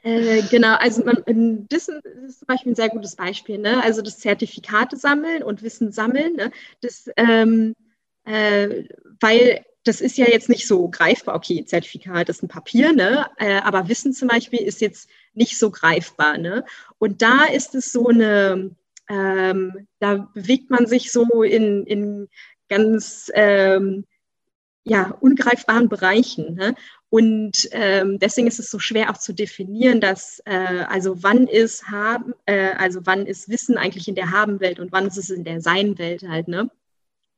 äh, 0.05 0.43
genau, 0.43 0.75
also 0.75 1.03
man, 1.03 1.65
das 1.67 1.87
ist 1.87 2.39
zum 2.39 2.45
Beispiel 2.45 2.73
ein 2.73 2.75
sehr 2.75 2.89
gutes 2.89 3.15
Beispiel. 3.15 3.57
Ne? 3.57 3.83
Also 3.83 4.03
das 4.03 4.19
Zertifikate 4.19 4.97
sammeln 4.97 5.41
und 5.41 5.63
Wissen 5.63 5.91
sammeln, 5.91 6.35
ne? 6.35 6.51
das, 6.81 7.09
ähm, 7.17 7.73
äh, 8.23 8.83
weil 9.19 9.65
das 9.83 10.01
ist 10.01 10.17
ja 10.17 10.27
jetzt 10.27 10.47
nicht 10.47 10.67
so 10.67 10.89
greifbar. 10.89 11.35
Okay, 11.35 11.65
Zertifikat 11.65 12.29
ist 12.29 12.43
ein 12.43 12.47
Papier, 12.47 12.93
ne? 12.93 13.25
Äh, 13.37 13.61
aber 13.61 13.87
Wissen 13.89 14.13
zum 14.13 14.27
Beispiel 14.27 14.59
ist 14.59 14.79
jetzt 14.79 15.09
nicht 15.33 15.57
so 15.57 15.71
greifbar. 15.71 16.37
Ne? 16.37 16.65
Und 16.99 17.23
da 17.23 17.45
ist 17.45 17.73
es 17.73 17.91
so 17.91 18.07
eine, 18.09 18.75
ähm, 19.09 19.87
da 19.99 20.29
bewegt 20.35 20.69
man 20.69 20.85
sich 20.85 21.11
so 21.11 21.41
in, 21.41 21.85
in 21.87 22.29
ganz 22.69 23.31
ähm, 23.33 24.05
ja, 24.85 25.17
ungreifbaren 25.19 25.89
Bereichen. 25.89 26.53
Ne? 26.53 26.75
Und 27.15 27.69
ähm, 27.71 28.19
deswegen 28.19 28.45
ist 28.45 28.59
es 28.59 28.69
so 28.69 28.77
schwer 28.77 29.09
auch 29.09 29.17
zu 29.17 29.33
definieren, 29.33 30.01
dass 30.01 30.41
äh, 30.43 30.83
also 30.89 31.23
wann 31.23 31.47
ist 31.47 31.87
haben, 31.87 32.33
äh, 32.45 32.71
also 32.71 33.05
wann 33.05 33.25
ist 33.25 33.47
Wissen 33.47 33.77
eigentlich 33.77 34.09
in 34.09 34.15
der 34.15 34.31
Haben-Welt 34.31 34.81
und 34.81 34.91
wann 34.91 35.07
ist 35.07 35.15
es 35.17 35.29
in 35.29 35.45
der 35.45 35.61
Sein-Welt 35.61 36.23
halt. 36.27 36.49
Ne? 36.49 36.69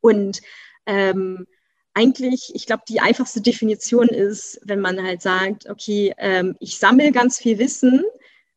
Und 0.01 0.41
ähm, 0.87 1.45
eigentlich, 1.93 2.53
ich 2.55 2.65
glaube, 2.65 2.85
die 2.89 3.01
einfachste 3.01 3.39
Definition 3.39 4.07
ist, 4.07 4.59
wenn 4.63 4.79
man 4.79 4.99
halt 4.99 5.21
sagt, 5.21 5.69
okay, 5.69 6.11
ähm, 6.17 6.55
ich 6.59 6.79
sammle 6.79 7.11
ganz 7.11 7.37
viel 7.37 7.59
Wissen, 7.59 8.03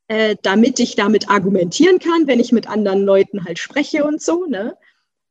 äh, 0.09 0.37
damit 0.41 0.81
ich 0.81 0.97
damit 0.97 1.29
argumentieren 1.29 1.99
kann, 1.99 2.29
wenn 2.29 2.41
ich 2.41 2.51
mit 2.51 2.67
anderen 2.67 3.05
Leuten 3.05 3.45
halt 3.45 3.59
spreche 3.59 4.05
und 4.05 4.23
so. 4.23 4.47
Ne? 4.47 4.75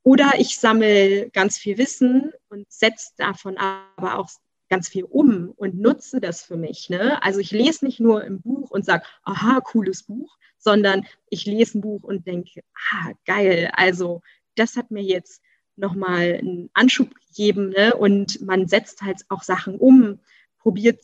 Oder 0.04 0.34
ich 0.38 0.60
sammle 0.60 1.32
ganz 1.32 1.58
viel 1.58 1.80
Wissen 1.80 2.32
und 2.49 2.71
setze 2.71 3.10
davon 3.17 3.58
aber 3.58 4.19
auch 4.19 4.30
ganz 4.69 4.88
viel 4.88 5.03
um 5.03 5.51
und 5.55 5.79
nutze 5.79 6.21
das 6.21 6.41
für 6.41 6.58
mich. 6.58 6.89
Ne? 6.89 7.21
Also 7.23 7.39
ich 7.39 7.51
lese 7.51 7.86
nicht 7.86 7.99
nur 7.99 8.23
im 8.23 8.41
Buch 8.41 8.71
und 8.71 8.86
sage, 8.86 9.03
aha, 9.23 9.60
cooles 9.62 10.03
Buch, 10.03 10.38
sondern 10.58 11.05
ich 11.29 11.45
lese 11.45 11.77
ein 11.77 11.82
Buch 11.82 12.03
und 12.03 12.27
denke, 12.27 12.62
ah, 12.91 13.12
geil, 13.25 13.71
also 13.73 14.21
das 14.55 14.75
hat 14.75 14.91
mir 14.91 15.03
jetzt 15.03 15.41
nochmal 15.75 16.38
einen 16.39 16.69
Anschub 16.73 17.10
gegeben 17.27 17.69
ne? 17.69 17.95
und 17.95 18.41
man 18.41 18.67
setzt 18.67 19.01
halt 19.01 19.21
auch 19.29 19.43
Sachen 19.43 19.77
um, 19.77 20.19
probiert 20.60 20.99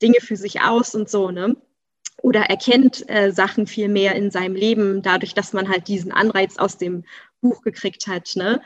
Dinge 0.00 0.20
für 0.20 0.36
sich 0.36 0.60
aus 0.60 0.94
und 0.94 1.08
so. 1.08 1.30
Ne? 1.30 1.56
Oder 2.18 2.42
erkennt 2.42 3.08
äh, 3.08 3.32
Sachen 3.32 3.66
viel 3.66 3.88
mehr 3.88 4.14
in 4.14 4.30
seinem 4.30 4.54
Leben, 4.54 5.02
dadurch, 5.02 5.34
dass 5.34 5.52
man 5.52 5.68
halt 5.68 5.88
diesen 5.88 6.12
Anreiz 6.12 6.58
aus 6.58 6.76
dem 6.76 7.04
Buch 7.40 7.62
gekriegt 7.62 8.06
hat. 8.06 8.32
Ne? 8.36 8.60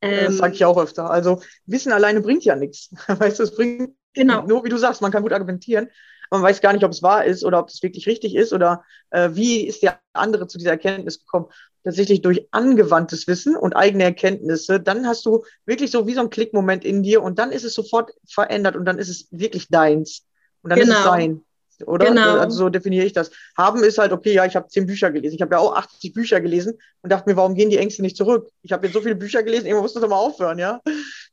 Ähm, 0.00 0.26
das 0.26 0.36
sage 0.38 0.54
ich 0.54 0.64
auch 0.64 0.78
öfter. 0.78 1.10
Also 1.10 1.40
Wissen 1.66 1.92
alleine 1.92 2.20
bringt 2.20 2.44
ja 2.44 2.56
nichts. 2.56 2.90
Weißt 3.08 3.38
du, 3.38 3.42
es 3.42 3.54
bringt 3.54 3.94
genau. 4.14 4.46
nur, 4.46 4.64
wie 4.64 4.68
du 4.68 4.76
sagst, 4.76 5.02
man 5.02 5.12
kann 5.12 5.22
gut 5.22 5.32
argumentieren. 5.32 5.88
Man 6.30 6.42
weiß 6.42 6.60
gar 6.60 6.72
nicht, 6.74 6.84
ob 6.84 6.92
es 6.92 7.02
wahr 7.02 7.24
ist 7.24 7.42
oder 7.44 7.58
ob 7.58 7.68
es 7.68 7.82
wirklich 7.82 8.06
richtig 8.06 8.34
ist 8.34 8.52
oder 8.52 8.84
äh, 9.10 9.30
wie 9.32 9.66
ist 9.66 9.82
der 9.82 9.98
andere 10.12 10.46
zu 10.46 10.58
dieser 10.58 10.72
Erkenntnis 10.72 11.20
gekommen. 11.20 11.46
Tatsächlich 11.84 12.20
durch 12.20 12.46
angewandtes 12.50 13.26
Wissen 13.26 13.56
und 13.56 13.74
eigene 13.74 14.04
Erkenntnisse, 14.04 14.78
dann 14.78 15.06
hast 15.06 15.24
du 15.24 15.44
wirklich 15.64 15.90
so 15.90 16.06
wie 16.06 16.12
so 16.12 16.20
ein 16.20 16.28
Klickmoment 16.28 16.84
in 16.84 17.02
dir 17.02 17.22
und 17.22 17.38
dann 17.38 17.50
ist 17.50 17.64
es 17.64 17.72
sofort 17.72 18.12
verändert 18.28 18.76
und 18.76 18.84
dann 18.84 18.98
ist 18.98 19.08
es 19.08 19.28
wirklich 19.30 19.68
deins. 19.68 20.26
Und 20.60 20.70
dann 20.70 20.80
genau. 20.80 20.92
ist 20.92 20.98
es 20.98 21.04
genau. 21.04 21.16
sein 21.16 21.44
oder? 21.86 22.06
Genau. 22.06 22.38
Also 22.38 22.58
so 22.58 22.68
definiere 22.68 23.04
ich 23.04 23.12
das. 23.12 23.30
Haben 23.56 23.82
ist 23.82 23.98
halt, 23.98 24.12
okay, 24.12 24.32
ja, 24.32 24.44
ich 24.44 24.56
habe 24.56 24.68
zehn 24.68 24.86
Bücher 24.86 25.10
gelesen. 25.10 25.36
Ich 25.36 25.42
habe 25.42 25.54
ja 25.54 25.60
auch 25.60 25.76
80 25.76 26.12
Bücher 26.12 26.40
gelesen 26.40 26.78
und 27.02 27.12
dachte 27.12 27.28
mir, 27.28 27.36
warum 27.36 27.54
gehen 27.54 27.70
die 27.70 27.78
Ängste 27.78 28.02
nicht 28.02 28.16
zurück? 28.16 28.48
Ich 28.62 28.72
habe 28.72 28.86
jetzt 28.86 28.94
so 28.94 29.00
viele 29.00 29.16
Bücher 29.16 29.42
gelesen, 29.42 29.66
irgendwann 29.66 29.82
muss 29.82 29.94
das 29.94 30.02
doch 30.02 30.08
mal 30.08 30.16
aufhören, 30.16 30.58
ja. 30.58 30.80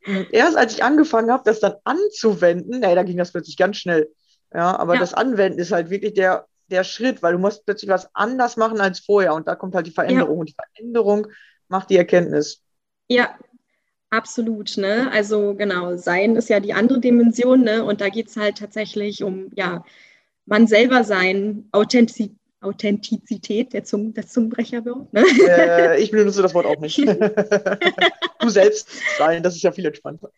Und 0.07 0.27
erst 0.31 0.57
als 0.57 0.73
ich 0.73 0.83
angefangen 0.83 1.31
habe, 1.31 1.43
das 1.45 1.59
dann 1.59 1.75
anzuwenden, 1.83 2.79
nee, 2.79 2.95
da 2.95 3.03
ging 3.03 3.17
das 3.17 3.31
plötzlich 3.31 3.57
ganz 3.57 3.77
schnell. 3.77 4.11
Ja, 4.53 4.77
aber 4.77 4.93
ja. 4.93 4.99
das 4.99 5.13
Anwenden 5.13 5.59
ist 5.59 5.71
halt 5.71 5.89
wirklich 5.89 6.13
der, 6.13 6.45
der 6.67 6.83
Schritt, 6.83 7.23
weil 7.23 7.33
du 7.33 7.39
musst 7.39 7.65
plötzlich 7.65 7.89
was 7.89 8.09
anders 8.13 8.57
machen 8.57 8.79
als 8.79 8.99
vorher 8.99 9.33
und 9.33 9.47
da 9.47 9.55
kommt 9.55 9.75
halt 9.75 9.87
die 9.87 9.91
Veränderung 9.91 10.35
ja. 10.35 10.39
und 10.39 10.49
die 10.49 10.55
Veränderung 10.55 11.27
macht 11.67 11.89
die 11.89 11.97
Erkenntnis. 11.97 12.61
Ja, 13.07 13.35
Absolut, 14.15 14.77
ne? 14.77 15.11
Also 15.11 15.55
genau, 15.55 15.97
Sein 15.97 16.37
ist 16.37 16.47
ja 16.47 16.61
die 16.61 16.73
andere 16.73 17.01
Dimension, 17.01 17.63
ne? 17.63 17.83
Und 17.83 17.99
da 17.99 18.07
geht 18.07 18.27
es 18.27 18.37
halt 18.37 18.57
tatsächlich 18.57 19.23
um, 19.23 19.51
ja, 19.55 19.83
man 20.45 20.67
selber 20.67 21.03
sein, 21.03 21.67
Authentiz 21.71 22.29
Authentizität, 22.65 23.73
der, 23.73 23.83
Zung, 23.83 24.13
der 24.13 24.27
Zungenbrecher 24.27 24.83
wird. 24.83 25.13
Ne? 25.13 25.23
Äh, 25.47 26.01
ich 26.01 26.11
benutze 26.11 26.41
das 26.41 26.53
Wort 26.53 26.65
auch 26.65 26.79
nicht. 26.79 26.97
du 28.39 28.49
selbst 28.49 28.89
sein, 29.17 29.43
das 29.43 29.55
ist 29.55 29.61
ja 29.61 29.71
viel 29.71 29.85
entspannter. 29.85 30.31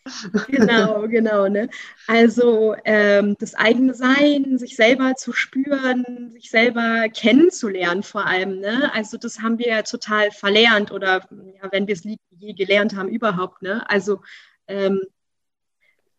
genau, 0.48 1.08
genau. 1.08 1.48
Ne? 1.48 1.70
Also 2.06 2.76
ähm, 2.84 3.36
das 3.39 3.56
eigene 3.56 3.93
Sein, 3.93 4.58
sich 4.58 4.76
selber 4.76 5.15
zu 5.15 5.32
spüren, 5.32 6.32
sich 6.32 6.50
selber 6.50 7.08
kennenzulernen 7.10 8.04
vor 8.04 8.26
allem. 8.26 8.60
Ne? 8.60 8.91
Also 8.93 9.17
das 9.17 9.39
haben 9.39 9.58
wir 9.58 9.67
ja 9.67 9.82
total 9.84 10.32
verlernt 10.32 10.91
oder 10.91 11.28
ja, 11.62 11.72
wenn 11.72 11.88
wir 11.88 11.93
es 11.93 12.04
je 12.04 12.54
gelernt 12.54 12.96
haben 12.96 13.10
überhaupt. 13.10 13.62
Ne? 13.62 13.89
Also 13.89 14.22
ähm, 14.67 15.02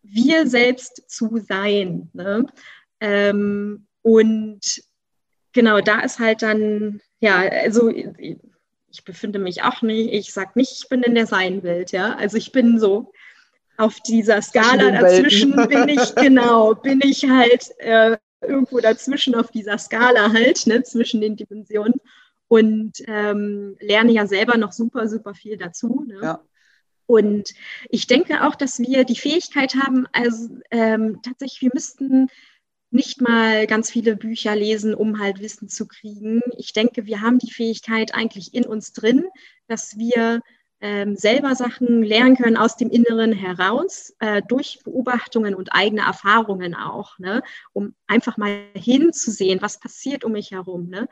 wir 0.01 0.47
selbst 0.47 1.03
zu 1.07 1.37
sein. 1.37 2.09
Ne? 2.13 2.45
Ähm, 2.99 3.87
und 4.01 4.81
genau, 5.53 5.81
da 5.81 6.01
ist 6.01 6.19
halt 6.19 6.41
dann, 6.41 7.01
ja, 7.19 7.37
also 7.37 7.89
ich 7.89 9.03
befinde 9.03 9.39
mich 9.39 9.63
auch 9.63 9.81
nicht, 9.81 10.13
ich 10.13 10.33
sage 10.33 10.51
nicht, 10.55 10.71
ich 10.83 10.89
bin 10.89 11.03
in 11.03 11.15
der 11.15 11.27
Sein-Welt, 11.27 11.91
ja. 11.91 12.15
Also 12.15 12.37
ich 12.37 12.51
bin 12.51 12.79
so 12.79 13.11
auf 13.77 13.99
dieser 14.01 14.41
Skala 14.41 14.91
dazwischen 14.91 15.55
bin 15.67 15.87
ich, 15.87 16.15
genau, 16.15 16.75
bin 16.75 16.99
ich 17.03 17.29
halt 17.29 17.69
äh, 17.79 18.17
irgendwo 18.41 18.79
dazwischen 18.79 19.35
auf 19.35 19.51
dieser 19.51 19.77
Skala 19.77 20.33
halt, 20.33 20.67
ne, 20.67 20.83
zwischen 20.83 21.21
den 21.21 21.35
Dimensionen 21.35 22.01
und 22.47 22.93
ähm, 23.07 23.77
lerne 23.79 24.11
ja 24.11 24.27
selber 24.27 24.57
noch 24.57 24.71
super, 24.71 25.07
super 25.07 25.33
viel 25.33 25.57
dazu. 25.57 26.03
Ne? 26.07 26.19
Ja. 26.21 26.43
Und 27.05 27.53
ich 27.89 28.07
denke 28.07 28.45
auch, 28.45 28.55
dass 28.55 28.79
wir 28.79 29.03
die 29.03 29.15
Fähigkeit 29.15 29.75
haben, 29.75 30.07
also 30.11 30.49
ähm, 30.71 31.21
tatsächlich, 31.23 31.61
wir 31.61 31.71
müssten 31.73 32.27
nicht 32.91 33.21
mal 33.21 33.67
ganz 33.67 33.91
viele 33.91 34.15
Bücher 34.15 34.55
lesen, 34.55 34.95
um 34.95 35.19
halt 35.19 35.39
Wissen 35.41 35.69
zu 35.69 35.87
kriegen. 35.87 36.41
Ich 36.57 36.73
denke, 36.73 37.05
wir 37.05 37.21
haben 37.21 37.39
die 37.39 37.51
Fähigkeit 37.51 38.15
eigentlich 38.15 38.53
in 38.53 38.65
uns 38.65 38.93
drin, 38.93 39.25
dass 39.67 39.97
wir 39.97 40.41
ähm, 40.81 41.15
selber 41.15 41.55
Sachen 41.55 42.03
lernen 42.03 42.37
können 42.37 42.57
aus 42.57 42.77
dem 42.77 42.89
Inneren 42.89 43.33
heraus, 43.33 44.15
äh, 44.19 44.41
durch 44.47 44.79
Beobachtungen 44.83 45.53
und 45.53 45.73
eigene 45.73 46.01
Erfahrungen 46.01 46.73
auch, 46.73 47.19
ne? 47.19 47.43
um 47.73 47.93
einfach 48.07 48.37
mal 48.37 48.63
hinzusehen, 48.73 49.61
was 49.61 49.79
passiert 49.79 50.23
um 50.23 50.31
mich 50.31 50.51
herum. 50.51 50.87
Ne? 50.87 51.07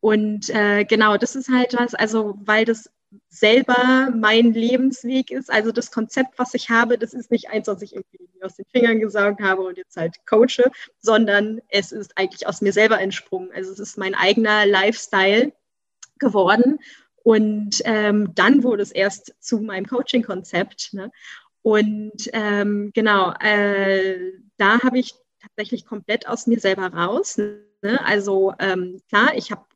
Und 0.00 0.50
äh, 0.50 0.84
genau, 0.84 1.16
das 1.16 1.34
ist 1.34 1.50
halt 1.50 1.74
was, 1.74 1.94
also 1.94 2.38
weil 2.40 2.64
das 2.64 2.90
selber 3.28 4.10
mein 4.14 4.52
Lebensweg 4.52 5.30
ist. 5.30 5.50
Also 5.50 5.72
das 5.72 5.90
Konzept, 5.90 6.38
was 6.38 6.54
ich 6.54 6.70
habe, 6.70 6.98
das 6.98 7.14
ist 7.14 7.30
nicht 7.30 7.50
eins, 7.50 7.68
was 7.68 7.82
ich 7.82 7.94
irgendwie 7.94 8.28
aus 8.42 8.56
den 8.56 8.66
Fingern 8.70 9.00
gesaugt 9.00 9.40
habe 9.40 9.62
und 9.62 9.78
jetzt 9.78 9.96
halt 9.96 10.16
coache, 10.26 10.70
sondern 10.98 11.60
es 11.68 11.92
ist 11.92 12.16
eigentlich 12.16 12.46
aus 12.46 12.60
mir 12.60 12.72
selber 12.72 13.00
entsprungen. 13.00 13.50
Also 13.54 13.72
es 13.72 13.78
ist 13.78 13.98
mein 13.98 14.14
eigener 14.14 14.66
Lifestyle 14.66 15.52
geworden. 16.18 16.78
Und 17.22 17.82
ähm, 17.84 18.34
dann 18.34 18.62
wurde 18.62 18.82
es 18.82 18.92
erst 18.92 19.34
zu 19.40 19.58
meinem 19.58 19.86
Coaching-Konzept. 19.86 20.94
Ne? 20.94 21.10
Und 21.62 22.30
ähm, 22.32 22.90
genau, 22.94 23.34
äh, 23.40 24.32
da 24.56 24.80
habe 24.80 24.98
ich 24.98 25.14
tatsächlich 25.42 25.84
komplett 25.84 26.26
aus 26.26 26.46
mir 26.46 26.60
selber 26.60 26.86
raus. 26.86 27.36
Ne? 27.36 27.60
Also 28.04 28.54
ähm, 28.58 29.02
klar, 29.08 29.36
ich 29.36 29.50
habe 29.50 29.67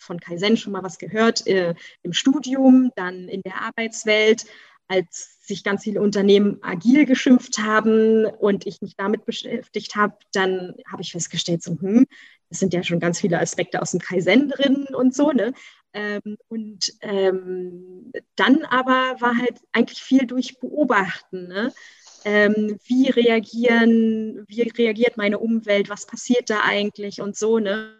von 0.00 0.18
Kaizen 0.20 0.56
schon 0.56 0.72
mal 0.72 0.82
was 0.82 0.98
gehört 0.98 1.46
äh, 1.46 1.74
im 2.02 2.12
Studium, 2.12 2.90
dann 2.96 3.28
in 3.28 3.42
der 3.42 3.60
Arbeitswelt, 3.62 4.46
als 4.88 5.38
sich 5.46 5.62
ganz 5.62 5.84
viele 5.84 6.00
Unternehmen 6.00 6.58
agil 6.62 7.06
geschimpft 7.06 7.58
haben 7.58 8.24
und 8.24 8.66
ich 8.66 8.80
mich 8.82 8.96
damit 8.96 9.24
beschäftigt 9.24 9.94
habe, 9.94 10.16
dann 10.32 10.74
habe 10.90 11.02
ich 11.02 11.12
festgestellt, 11.12 11.62
so, 11.62 11.78
hm, 11.80 12.06
es 12.48 12.58
sind 12.58 12.74
ja 12.74 12.82
schon 12.82 12.98
ganz 12.98 13.20
viele 13.20 13.40
Aspekte 13.40 13.80
aus 13.80 13.92
dem 13.92 14.00
Kaizen 14.00 14.48
drin 14.48 14.86
und 14.92 15.14
so, 15.14 15.30
ne? 15.30 15.52
Ähm, 15.92 16.36
und 16.48 16.92
ähm, 17.02 18.12
dann 18.36 18.64
aber 18.64 19.16
war 19.20 19.36
halt 19.36 19.60
eigentlich 19.72 20.02
viel 20.02 20.26
durch 20.26 20.58
Beobachten, 20.58 21.48
ne? 21.48 21.72
ähm, 22.24 22.78
wie 22.84 23.08
reagieren, 23.08 24.44
wie 24.46 24.62
reagiert 24.62 25.16
meine 25.16 25.38
Umwelt, 25.38 25.88
was 25.88 26.06
passiert 26.06 26.50
da 26.50 26.60
eigentlich 26.62 27.20
und 27.20 27.36
so, 27.36 27.58
ne? 27.58 27.94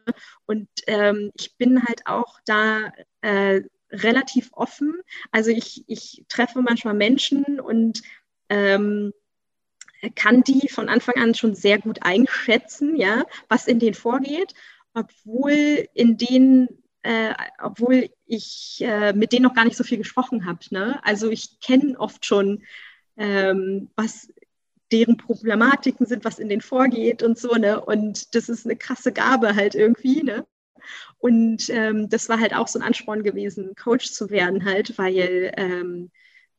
Und 0.50 0.68
ähm, 0.88 1.30
ich 1.36 1.56
bin 1.58 1.86
halt 1.86 2.08
auch 2.08 2.40
da 2.44 2.92
äh, 3.20 3.60
relativ 3.92 4.50
offen. 4.52 5.00
Also 5.30 5.52
ich, 5.52 5.84
ich 5.86 6.24
treffe 6.28 6.60
manchmal 6.60 6.94
Menschen 6.94 7.60
und 7.60 8.02
ähm, 8.48 9.12
kann 10.16 10.42
die 10.42 10.68
von 10.68 10.88
Anfang 10.88 11.22
an 11.22 11.36
schon 11.36 11.54
sehr 11.54 11.78
gut 11.78 12.02
einschätzen, 12.02 12.96
ja, 12.96 13.26
was 13.48 13.68
in 13.68 13.78
denen 13.78 13.94
vorgeht, 13.94 14.54
obwohl 14.92 15.86
in 15.94 16.16
denen 16.16 16.66
äh, 17.02 17.32
obwohl 17.62 18.10
ich 18.26 18.78
äh, 18.80 19.12
mit 19.12 19.32
denen 19.32 19.44
noch 19.44 19.54
gar 19.54 19.64
nicht 19.64 19.76
so 19.76 19.84
viel 19.84 19.98
gesprochen 19.98 20.46
habe. 20.46 20.58
Ne? 20.70 20.98
Also 21.04 21.30
ich 21.30 21.60
kenne 21.60 21.96
oft 21.96 22.26
schon 22.26 22.64
ähm, 23.16 23.88
was 23.94 24.32
deren 24.92 25.16
Problematiken 25.16 26.06
sind, 26.06 26.24
was 26.24 26.38
in 26.38 26.48
denen 26.48 26.62
vorgeht 26.62 27.22
und 27.22 27.38
so, 27.38 27.54
ne? 27.54 27.80
Und 27.80 28.34
das 28.34 28.48
ist 28.48 28.66
eine 28.66 28.76
krasse 28.76 29.12
Gabe 29.12 29.54
halt 29.54 29.74
irgendwie, 29.74 30.22
ne? 30.22 30.46
Und 31.18 31.68
ähm, 31.70 32.08
das 32.08 32.28
war 32.28 32.40
halt 32.40 32.54
auch 32.54 32.68
so 32.68 32.78
ein 32.78 32.84
Ansporn 32.84 33.22
gewesen, 33.22 33.74
Coach 33.76 34.12
zu 34.12 34.30
werden 34.30 34.64
halt, 34.64 34.96
weil 34.98 35.52
ähm, 35.56 36.10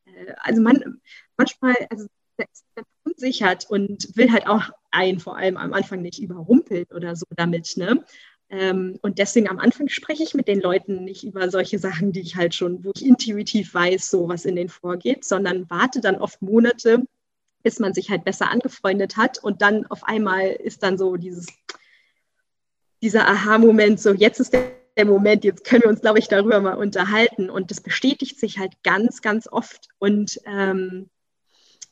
äh, 0.06 0.34
also 0.38 0.62
man 0.62 1.02
manchmal, 1.38 1.76
also 1.90 2.08
ist 2.38 2.66
unsichert 3.04 3.70
und 3.70 4.16
will 4.16 4.32
halt 4.32 4.48
auch 4.48 4.72
einen 4.92 5.20
vor 5.20 5.38
allem 5.38 5.58
am 5.58 5.74
Anfang 5.74 6.02
nicht 6.02 6.20
überrumpeln 6.20 6.86
oder 6.94 7.16
so 7.16 7.26
damit, 7.36 7.78
ne? 7.78 8.04
Ähm, 8.50 9.00
und 9.02 9.18
deswegen 9.18 9.50
am 9.50 9.60
Anfang 9.60 9.88
spreche 9.88 10.24
ich 10.24 10.34
mit 10.34 10.48
den 10.48 10.60
Leuten 10.60 11.06
nicht 11.06 11.24
über 11.24 11.50
solche 11.50 11.80
Sachen, 11.80 12.12
die 12.12 12.20
ich 12.20 12.36
halt 12.36 12.54
schon, 12.54 12.84
wo 12.84 12.92
ich 12.94 13.06
intuitiv 13.06 13.74
weiß, 13.74 14.10
so 14.10 14.28
was 14.28 14.44
in 14.44 14.58
denen 14.58 14.70
vorgeht, 14.70 15.24
sondern 15.24 15.70
warte 15.70 16.02
dann 16.02 16.18
oft 16.18 16.42
Monate, 16.42 17.06
bis 17.64 17.80
man 17.80 17.94
sich 17.94 18.10
halt 18.10 18.24
besser 18.24 18.50
angefreundet 18.50 19.18
hat. 19.18 19.44
Und 19.44 19.62
dann 19.62 19.86
auf 19.88 20.04
einmal 20.04 20.48
ist 20.48 20.84
dann 20.84 20.98
so 20.98 21.16
dieses, 21.16 21.48
dieser 23.02 23.28
Aha-Moment, 23.28 24.00
so 24.00 24.14
jetzt 24.14 24.40
ist 24.40 24.54
der, 24.54 24.72
der 24.98 25.06
Moment, 25.06 25.44
jetzt 25.44 25.64
können 25.64 25.84
wir 25.84 25.90
uns, 25.90 26.02
glaube 26.02 26.20
ich, 26.20 26.28
darüber 26.28 26.60
mal 26.60 26.76
unterhalten. 26.76 27.50
Und 27.50 27.72
das 27.72 27.82
bestätigt 27.82 28.40
sich 28.40 28.58
halt 28.58 28.74
ganz, 28.84 29.22
ganz 29.22 29.48
oft. 29.48 29.88
Und 30.00 30.40
ähm, 30.46 31.10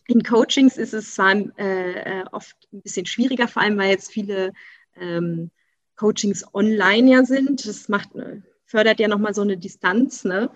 in 0.07 0.23
Coachings 0.23 0.77
ist 0.77 0.93
es 0.93 1.13
zwar 1.13 1.35
äh, 1.57 2.23
oft 2.31 2.55
ein 2.73 2.81
bisschen 2.81 3.05
schwieriger, 3.05 3.47
vor 3.47 3.61
allem 3.61 3.77
weil 3.77 3.91
jetzt 3.91 4.11
viele 4.11 4.53
ähm, 4.99 5.51
Coachings 5.95 6.43
online 6.53 7.11
ja 7.11 7.25
sind. 7.25 7.67
Das 7.67 7.89
macht, 7.89 8.15
äh, 8.15 8.41
fördert 8.65 8.99
ja 8.99 9.07
nochmal 9.07 9.33
so 9.33 9.41
eine 9.41 9.57
Distanz. 9.57 10.23
Ne? 10.23 10.49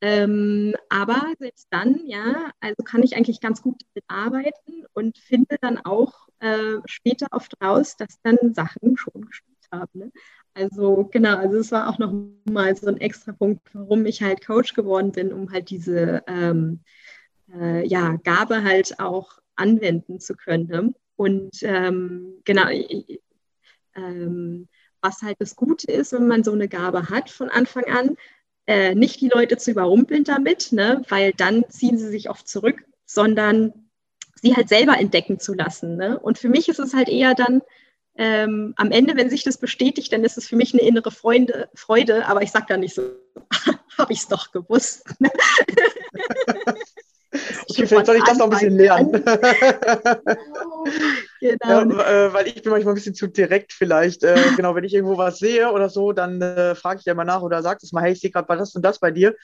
Ähm, 0.00 0.76
aber 0.88 1.32
selbst 1.38 1.66
dann, 1.70 2.06
ja, 2.06 2.52
also 2.60 2.82
kann 2.84 3.02
ich 3.02 3.16
eigentlich 3.16 3.40
ganz 3.40 3.62
gut 3.62 3.82
damit 3.82 4.04
arbeiten 4.08 4.84
und 4.92 5.18
finde 5.18 5.56
dann 5.60 5.78
auch 5.78 6.28
äh, 6.38 6.76
später 6.84 7.26
oft 7.32 7.60
raus, 7.62 7.96
dass 7.96 8.20
dann 8.22 8.54
Sachen 8.54 8.96
schon 8.96 9.26
gestimmt 9.26 9.66
haben. 9.72 9.90
Ne? 9.98 10.12
Also 10.54 11.08
genau, 11.10 11.36
also 11.36 11.58
es 11.58 11.72
war 11.72 11.88
auch 11.88 11.98
nochmal 11.98 12.76
so 12.76 12.86
ein 12.86 13.00
extra 13.00 13.32
Punkt, 13.32 13.62
warum 13.72 14.06
ich 14.06 14.22
halt 14.22 14.44
Coach 14.46 14.74
geworden 14.74 15.12
bin, 15.12 15.32
um 15.32 15.52
halt 15.52 15.70
diese 15.70 16.22
ähm, 16.28 16.80
äh, 17.52 17.86
ja, 17.86 18.16
Gabe 18.22 18.62
halt 18.62 19.00
auch 19.00 19.38
anwenden 19.56 20.20
zu 20.20 20.34
können. 20.34 20.66
Ne? 20.68 20.94
Und 21.16 21.62
ähm, 21.62 22.34
genau, 22.44 22.68
ähm, 23.96 24.68
was 25.00 25.22
halt 25.22 25.36
das 25.40 25.56
Gute 25.56 25.90
ist, 25.90 26.12
wenn 26.12 26.28
man 26.28 26.44
so 26.44 26.52
eine 26.52 26.68
Gabe 26.68 27.08
hat 27.08 27.30
von 27.30 27.48
Anfang 27.48 27.84
an, 27.84 28.16
äh, 28.68 28.94
nicht 28.94 29.20
die 29.22 29.30
Leute 29.30 29.56
zu 29.56 29.70
überrumpeln 29.70 30.24
damit, 30.24 30.72
ne? 30.72 31.02
weil 31.08 31.32
dann 31.32 31.64
ziehen 31.70 31.96
sie 31.96 32.08
sich 32.08 32.28
oft 32.28 32.46
zurück, 32.46 32.84
sondern 33.06 33.72
sie 34.34 34.54
halt 34.54 34.68
selber 34.68 34.98
entdecken 34.98 35.40
zu 35.40 35.54
lassen. 35.54 35.96
Ne? 35.96 36.18
Und 36.18 36.38
für 36.38 36.50
mich 36.50 36.68
ist 36.68 36.78
es 36.78 36.92
halt 36.92 37.08
eher 37.08 37.34
dann 37.34 37.62
ähm, 38.16 38.74
am 38.76 38.90
Ende, 38.90 39.16
wenn 39.16 39.30
sich 39.30 39.42
das 39.42 39.56
bestätigt, 39.56 40.12
dann 40.12 40.22
ist 40.22 40.36
es 40.36 40.46
für 40.46 40.56
mich 40.56 40.74
eine 40.74 40.82
innere 40.82 41.10
Freude, 41.10 41.70
Freude 41.74 42.26
aber 42.26 42.42
ich 42.42 42.50
sage 42.50 42.66
da 42.68 42.76
nicht 42.76 42.94
so, 42.94 43.10
habe 43.98 44.12
ich 44.12 44.18
es 44.18 44.28
doch 44.28 44.52
gewusst. 44.52 45.04
Okay, 47.70 47.86
vielleicht 47.86 48.06
soll 48.06 48.16
ich 48.16 48.24
das 48.24 48.38
noch 48.38 48.46
ein 48.46 48.50
bisschen 48.50 48.76
lernen. 48.76 49.12
genau. 51.40 51.64
Ja, 51.64 51.82
äh, 51.82 52.32
weil 52.32 52.46
ich 52.46 52.62
bin 52.62 52.72
manchmal 52.72 52.94
ein 52.94 52.96
bisschen 52.96 53.14
zu 53.14 53.26
direkt 53.26 53.72
vielleicht. 53.72 54.24
Äh, 54.24 54.36
genau, 54.56 54.74
wenn 54.74 54.84
ich 54.84 54.94
irgendwo 54.94 55.18
was 55.18 55.38
sehe 55.38 55.70
oder 55.70 55.88
so, 55.88 56.12
dann 56.12 56.40
äh, 56.40 56.74
frage 56.74 57.00
ich 57.00 57.06
ja 57.06 57.14
mal 57.14 57.24
nach 57.24 57.42
oder 57.42 57.62
sage 57.62 57.80
es 57.82 57.92
mal, 57.92 58.02
hey, 58.02 58.12
ich 58.12 58.20
sehe 58.20 58.30
gerade 58.30 58.56
das 58.56 58.74
und 58.74 58.82
das 58.82 58.98
bei 58.98 59.10
dir. 59.10 59.34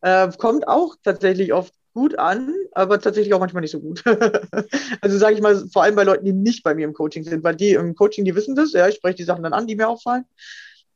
Äh, 0.00 0.30
kommt 0.38 0.66
auch 0.66 0.96
tatsächlich 1.02 1.52
oft 1.52 1.74
gut 1.94 2.18
an, 2.18 2.52
aber 2.72 3.00
tatsächlich 3.00 3.32
auch 3.34 3.40
manchmal 3.40 3.60
nicht 3.60 3.70
so 3.70 3.80
gut. 3.80 4.02
also 5.00 5.18
sage 5.18 5.34
ich 5.34 5.40
mal, 5.40 5.64
vor 5.72 5.84
allem 5.84 5.94
bei 5.94 6.04
Leuten, 6.04 6.24
die 6.24 6.32
nicht 6.32 6.64
bei 6.64 6.74
mir 6.74 6.84
im 6.84 6.94
Coaching 6.94 7.22
sind, 7.22 7.44
weil 7.44 7.54
die 7.54 7.72
im 7.72 7.94
Coaching, 7.94 8.24
die 8.24 8.34
wissen 8.34 8.56
das, 8.56 8.72
ja, 8.72 8.88
ich 8.88 8.96
spreche 8.96 9.16
die 9.16 9.24
Sachen 9.24 9.42
dann 9.42 9.52
an, 9.52 9.66
die 9.66 9.76
mir 9.76 9.88
auffallen. 9.88 10.24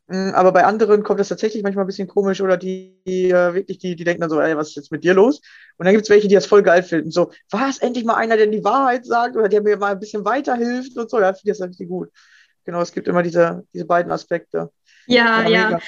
Mm, 0.08 0.30
aber 0.34 0.52
bei 0.52 0.64
anderen 0.64 1.02
kommt 1.02 1.20
das 1.20 1.28
tatsächlich 1.28 1.62
manchmal 1.62 1.84
ein 1.84 1.86
bisschen 1.86 2.08
komisch 2.08 2.40
oder 2.40 2.56
die, 2.56 2.98
die 3.06 3.30
äh, 3.30 3.54
wirklich, 3.54 3.78
die, 3.78 3.94
die 3.94 4.04
denken 4.04 4.22
dann 4.22 4.30
so, 4.30 4.40
ey, 4.40 4.56
was 4.56 4.68
ist 4.68 4.76
jetzt 4.76 4.92
mit 4.92 5.04
dir 5.04 5.12
los? 5.12 5.40
Und 5.76 5.84
dann 5.84 5.94
gibt 5.94 6.04
es 6.04 6.10
welche, 6.10 6.28
die 6.28 6.34
das 6.34 6.46
voll 6.46 6.62
geil 6.62 6.82
finden. 6.82 7.10
So, 7.10 7.30
was, 7.50 7.78
endlich 7.78 8.04
mal 8.04 8.14
einer, 8.14 8.38
der 8.38 8.46
die 8.46 8.64
Wahrheit 8.64 9.04
sagt 9.04 9.36
oder 9.36 9.48
der 9.48 9.62
mir 9.62 9.76
mal 9.76 9.92
ein 9.92 10.00
bisschen 10.00 10.24
weiterhilft 10.24 10.96
und 10.96 11.10
so. 11.10 11.20
Ja, 11.20 11.34
finde 11.34 11.52
ich 11.52 11.58
das 11.58 11.68
richtig 11.68 11.88
gut. 11.88 12.10
Genau, 12.64 12.80
es 12.80 12.92
gibt 12.92 13.06
immer 13.06 13.22
diese, 13.22 13.64
diese 13.74 13.84
beiden 13.84 14.10
Aspekte. 14.10 14.70
Ja, 15.06 15.42
ja. 15.42 15.70
ja. 15.70 15.78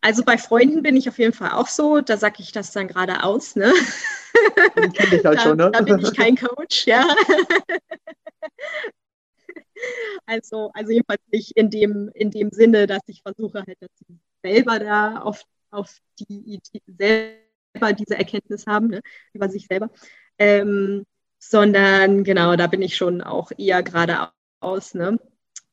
Also 0.00 0.24
bei 0.24 0.38
Freunden 0.38 0.82
bin 0.82 0.96
ich 0.96 1.08
auf 1.08 1.18
jeden 1.18 1.32
Fall 1.32 1.50
auch 1.50 1.68
so, 1.68 2.00
da 2.00 2.16
sage 2.16 2.36
ich 2.38 2.52
das 2.52 2.72
dann 2.72 2.88
gerade 2.88 3.22
aus, 3.24 3.56
ne? 3.56 3.72
Den 4.76 4.92
kenne 4.92 5.16
ich 5.16 5.24
halt 5.24 5.38
da, 5.38 5.42
schon, 5.42 5.56
ne? 5.56 5.70
Da 5.72 5.80
bin 5.82 5.98
ich 5.98 6.14
kein 6.14 6.36
Coach, 6.36 6.86
ja. 6.86 7.04
Also, 10.26 10.70
also 10.74 10.92
jedenfalls 10.92 11.22
nicht 11.32 11.52
in 11.56 11.70
dem, 11.70 12.10
in 12.14 12.30
dem 12.30 12.50
Sinne, 12.50 12.86
dass 12.86 13.02
ich 13.06 13.22
versuche 13.22 13.64
halt, 13.66 13.78
dass 13.80 13.90
sie 13.96 14.18
selber 14.42 14.78
da 14.78 15.18
auf, 15.18 15.42
auf 15.70 15.96
die 16.18 16.60
selber 16.86 17.92
diese 17.92 18.16
Erkenntnis 18.16 18.66
haben, 18.66 18.88
ne, 18.88 19.00
über 19.32 19.48
sich 19.48 19.66
selber. 19.66 19.90
Ähm, 20.38 21.04
sondern 21.38 22.24
genau, 22.24 22.56
da 22.56 22.66
bin 22.66 22.82
ich 22.82 22.96
schon 22.96 23.22
auch 23.22 23.50
eher 23.56 23.82
geradeaus, 23.82 24.94
ne? 24.94 25.18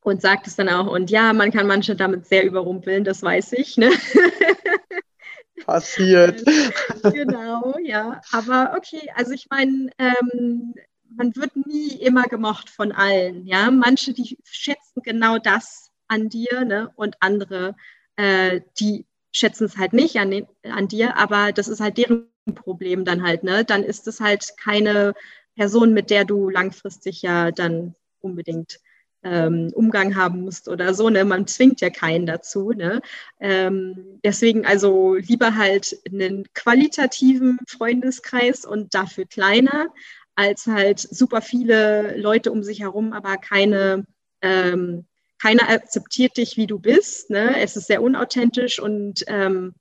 Und 0.01 0.21
sagt 0.21 0.45
es 0.45 0.55
dann 0.55 0.69
auch, 0.69 0.87
und 0.87 1.09
ja, 1.09 1.33
man 1.33 1.51
kann 1.51 1.65
manche 1.65 1.95
damit 1.95 2.27
sehr 2.27 2.45
überrumpeln, 2.45 3.03
das 3.03 3.23
weiß 3.23 3.53
ich, 3.53 3.75
ne? 3.77 3.89
Passiert. 5.65 6.43
genau, 7.03 7.75
ja. 7.83 8.21
Aber 8.31 8.75
okay, 8.77 9.09
also 9.15 9.31
ich 9.31 9.47
meine, 9.49 9.89
ähm, 9.97 10.75
man 11.15 11.35
wird 11.35 11.55
nie 11.55 11.89
immer 11.93 12.23
gemocht 12.23 12.69
von 12.69 12.91
allen. 12.91 13.45
Ja, 13.45 13.71
manche, 13.71 14.13
die 14.13 14.37
schätzen 14.43 15.01
genau 15.03 15.37
das 15.37 15.91
an 16.07 16.29
dir, 16.29 16.65
ne? 16.65 16.91
und 16.95 17.15
andere, 17.19 17.75
äh, 18.15 18.61
die 18.79 19.05
schätzen 19.31 19.65
es 19.65 19.77
halt 19.77 19.93
nicht 19.93 20.17
an, 20.17 20.31
den, 20.31 20.47
an 20.63 20.87
dir, 20.87 21.17
aber 21.17 21.51
das 21.51 21.67
ist 21.67 21.81
halt 21.81 21.97
deren 21.97 22.27
Problem 22.53 23.05
dann 23.05 23.23
halt. 23.23 23.43
Ne? 23.43 23.65
Dann 23.65 23.83
ist 23.83 24.07
es 24.07 24.19
halt 24.19 24.53
keine 24.57 25.13
Person, 25.55 25.93
mit 25.93 26.09
der 26.09 26.25
du 26.25 26.49
langfristig 26.49 27.21
ja 27.21 27.51
dann 27.51 27.95
unbedingt 28.21 28.79
ähm, 29.23 29.71
Umgang 29.73 30.15
haben 30.15 30.41
musst 30.41 30.69
oder 30.69 30.93
so. 30.93 31.09
Ne? 31.09 31.25
Man 31.25 31.47
zwingt 31.47 31.81
ja 31.81 31.89
keinen 31.89 32.25
dazu. 32.25 32.71
Ne? 32.71 33.01
Ähm, 33.39 34.19
deswegen 34.23 34.65
also 34.65 35.15
lieber 35.15 35.55
halt 35.55 35.97
einen 36.07 36.45
qualitativen 36.53 37.59
Freundeskreis 37.67 38.65
und 38.65 38.93
dafür 38.93 39.25
kleiner, 39.25 39.87
als 40.35 40.67
halt 40.67 40.99
super 40.99 41.41
viele 41.41 42.17
Leute 42.17 42.51
um 42.51 42.63
sich 42.63 42.81
herum, 42.81 43.13
aber 43.13 43.37
keine, 43.37 44.05
ähm, 44.41 45.05
keiner 45.41 45.69
akzeptiert 45.69 46.37
dich, 46.37 46.57
wie 46.57 46.67
du 46.67 46.79
bist. 46.79 47.29
Ne? 47.29 47.59
Es 47.59 47.75
ist 47.77 47.87
sehr 47.87 48.01
unauthentisch 48.01 48.79
und 48.79 49.23
ähm, 49.27 49.73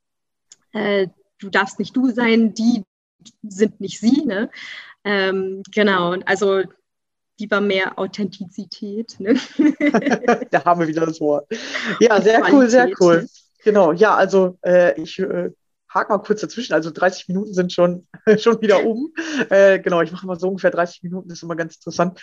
äh, 0.73 1.09
du 1.39 1.51
darfst 1.51 1.79
nicht 1.79 1.97
du 1.97 2.11
sein, 2.11 2.55
die 2.55 2.85
sind 3.43 3.81
nicht 3.81 4.01
sie. 4.01 4.25
Ne? 4.25 4.51
Ähm, 5.05 5.63
genau, 5.71 6.17
also 6.25 6.63
lieber 7.39 7.61
mehr 7.61 7.99
Authentizität. 7.99 9.17
Ne? 9.19 9.35
da 10.51 10.65
haben 10.65 10.81
wir 10.81 10.89
wieder 10.89 11.07
das 11.07 11.21
Wort. 11.21 11.47
Ja, 12.01 12.21
sehr 12.21 12.41
Qualität. 12.41 12.55
cool, 12.55 12.71
sehr 12.71 12.91
cool. 13.01 13.29
Genau, 13.65 13.93
ja, 13.93 14.15
also 14.15 14.59
äh, 14.63 15.01
ich 15.01 15.19
äh, 15.19 15.51
hake 15.95 16.13
mal 16.13 16.19
kurz 16.19 16.41
dazwischen. 16.41 16.75
Also 16.75 16.91
30 16.91 17.29
Minuten 17.29 17.55
sind 17.55 17.73
schon, 17.73 18.07
schon 18.39 18.61
wieder 18.61 18.85
um. 18.85 19.13
Äh, 19.51 19.79
genau, 19.79 20.03
ich 20.03 20.13
mache 20.13 20.27
mal 20.27 20.39
so 20.39 20.49
ungefähr 20.49 20.71
30 20.71 21.03
Minuten, 21.03 21.29
das 21.29 21.39
ist 21.39 21.43
immer 21.43 21.57
ganz 21.57 21.77
interessant. 21.77 22.21